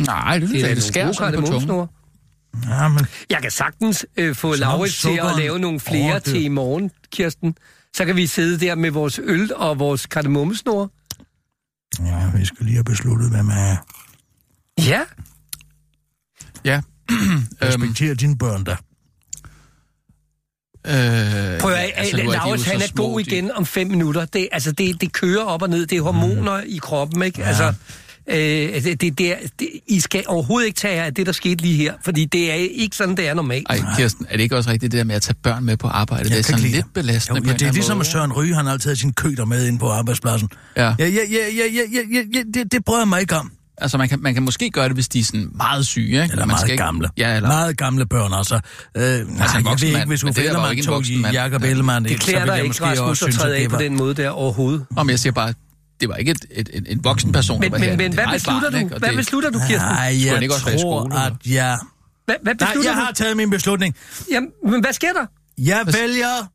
Nej, 0.06 0.40
det, 0.40 0.50
Det 0.50 0.72
er 0.72 0.74
det, 0.76 0.84
sådan 0.84 1.40
på 1.40 1.48
tungen. 1.48 1.88
Ja, 2.70 2.88
men 2.88 3.06
Jeg 3.30 3.42
kan 3.42 3.52
sagtens 3.52 4.06
øh, 4.18 4.36
få 4.36 4.56
Laurits 4.56 5.02
til 5.02 5.20
at 5.24 5.36
lave 5.38 5.60
nogle 5.60 5.80
flere 5.80 6.16
det. 6.16 6.24
til 6.24 6.44
i 6.44 6.48
morgen, 6.48 6.92
Kirsten. 7.12 7.56
Så 7.96 8.06
kan 8.06 8.16
vi 8.16 8.28
sidde 8.28 8.66
der 8.66 8.76
med 8.76 8.92
vores 8.92 9.20
øl 9.24 9.54
og 9.56 9.80
vores 9.80 10.06
kardemommesnore. 10.06 10.90
ja, 12.06 12.32
vi 12.36 12.46
skal 12.46 12.66
lige 12.66 12.76
have 12.76 12.84
besluttet, 12.84 13.30
hvem 13.32 13.50
er 13.50 13.76
Ja. 14.80 15.02
Ja. 16.66 16.82
Respekter 17.64 18.14
dine 18.16 18.38
børn 18.38 18.64
da. 18.64 18.72
Øh, 20.88 21.60
Prøv 21.60 21.72
at 21.72 21.78
ja, 21.78 21.92
altså, 21.96 22.18
Laurits, 22.18 22.66
han 22.66 22.82
er 22.82 22.88
små, 22.88 23.04
god 23.04 23.20
de- 23.20 23.26
igen 23.32 23.52
om 23.52 23.66
fem 23.66 23.88
minutter. 23.88 24.26
Det, 24.26 24.48
altså, 24.52 24.72
det, 24.72 25.02
det 25.02 25.14
kører 25.14 25.44
op 25.44 25.62
og 25.62 25.70
ned. 25.70 25.86
Det 25.86 25.98
er 25.98 26.02
hormoner 26.02 26.58
mm. 26.62 26.68
i 26.68 26.78
kroppen, 26.78 27.22
ikke? 27.22 27.42
Ja. 27.42 27.48
Altså, 27.48 27.74
Øh, 28.30 28.84
det, 28.84 29.02
det, 29.02 29.18
det, 29.18 29.32
er, 29.32 29.36
det, 29.60 29.70
I 29.88 30.00
skal 30.00 30.24
overhovedet 30.28 30.68
ikke 30.68 30.78
tage 30.78 31.04
af 31.04 31.14
det, 31.14 31.26
der 31.26 31.32
skete 31.32 31.62
lige 31.62 31.76
her, 31.76 31.94
fordi 32.06 32.26
det 32.26 32.52
er 32.52 32.56
ikke 32.56 32.96
sådan, 32.96 33.18
det 33.18 33.28
er 33.28 33.34
normalt. 33.34 33.68
Ej, 33.70 33.80
Kirsten, 33.98 34.26
er 34.30 34.38
det 34.38 34.44
ikke 34.44 34.58
også 34.58 34.70
rigtigt, 34.70 34.92
det 34.92 34.98
der 34.98 35.04
med 35.04 35.16
at 35.16 35.22
tage 35.22 35.36
børn 35.44 35.64
med 35.64 35.78
på 35.78 35.88
arbejde? 35.88 36.24
Jeg 36.24 36.32
det 36.32 36.40
er 36.40 36.44
sådan 36.44 36.70
lidt 36.70 36.94
belastende. 36.94 37.42
Jo, 37.42 37.48
ja, 37.48 37.54
det 37.54 37.68
er 37.68 37.72
ligesom, 37.72 37.98
måde. 37.98 38.08
at 38.08 38.12
Søren 38.12 38.34
Ryge, 38.34 38.56
han 38.56 38.66
har 38.66 38.74
altid 38.74 38.96
sin 38.96 39.14
køter 39.14 39.46
med 39.46 39.68
ind 39.68 39.80
på 39.80 39.90
arbejdspladsen. 39.90 40.50
Ja. 40.78 40.84
Ja, 40.84 40.94
ja, 41.00 41.08
ja, 41.08 41.08
ja, 41.08 41.64
ja, 41.74 41.82
ja, 41.94 42.02
ja, 42.14 42.22
ja 42.34 42.44
det, 42.54 42.72
det 42.72 42.86
prøver 42.86 43.00
jeg 43.00 43.08
mig 43.08 43.22
ikke 43.22 43.36
om. 43.36 43.52
Altså, 43.78 43.98
man 43.98 44.10
kan, 44.10 44.20
man 44.22 44.34
kan 44.34 44.44
måske 44.44 44.70
gøre 44.70 44.88
det, 44.88 44.94
hvis 44.94 45.08
de 45.08 45.20
er 45.20 45.24
sådan 45.24 45.50
meget 45.56 45.88
syge, 45.88 46.06
ikke? 46.08 46.24
Eller 46.24 46.36
man 46.38 46.48
meget 46.48 46.60
skal 46.62 46.72
ikke... 46.72 47.10
Ja, 47.18 47.36
eller... 47.36 47.50
Meget 47.50 47.78
gamle 47.78 48.06
børn, 48.06 48.34
altså. 48.34 48.56
Øh, 48.56 48.62
altså, 49.04 49.26
altså 49.42 49.60
nej, 49.60 49.72
jeg 49.72 49.82
ved 49.82 49.88
ikke, 49.88 50.08
hvis 50.08 50.24
Uffe 50.24 50.42
Ellemann 50.42 50.82
tog 50.82 51.04
Jacob 51.34 51.64
Ellemann, 51.64 52.06
det 52.06 52.20
klæder 52.20 52.46
dig 52.46 52.64
ikke, 52.64 52.84
Rasmus, 52.84 53.24
at 53.24 53.34
træde 53.34 53.58
af 53.58 53.70
på 53.70 53.78
den 53.78 53.98
måde 53.98 54.14
der 54.14 54.30
overhovedet. 54.30 54.86
Om 54.96 55.10
jeg 55.10 55.20
siger 55.20 55.34
bare, 55.34 55.54
det 56.02 56.10
var 56.10 56.16
ikke 56.16 56.32
et, 56.32 56.46
et, 56.52 56.70
et, 56.74 56.92
en 56.92 57.04
voksen 57.04 57.32
person, 57.32 57.60
Men, 57.60 57.72
der 57.72 57.78
var 57.78 57.86
her. 57.86 57.92
men, 57.92 57.98
men 57.98 58.12
Det 58.12 58.20
hvad 58.20 58.34
beslutter 58.34 58.72
barn, 58.72 58.82
du? 58.90 58.98
Hvad 58.98 59.10
det- 59.10 59.18
beslutter 59.18 59.50
du, 59.50 59.60
Kirsten? 59.60 59.78
Nej, 59.90 60.14
han 60.14 60.26
jeg 60.26 60.42
ikke 60.42 60.54
også 60.56 60.66
tror, 60.66 60.78
skole, 61.10 61.20
at 61.26 61.34
jeg... 61.46 61.80
Hvad, 62.26 62.36
hvad 62.42 62.56
Nej, 62.56 62.68
beslutter 62.68 62.92
jeg 62.92 62.98
du? 63.00 63.06
har 63.06 63.12
taget 63.12 63.38
min 63.38 63.50
beslutning. 63.50 63.96
Jamen, 64.32 64.50
men 64.64 64.82
hvad 64.82 64.94
sker 64.94 65.14
der? 65.14 65.26
Jeg 65.58 65.84
vælger 65.86 66.48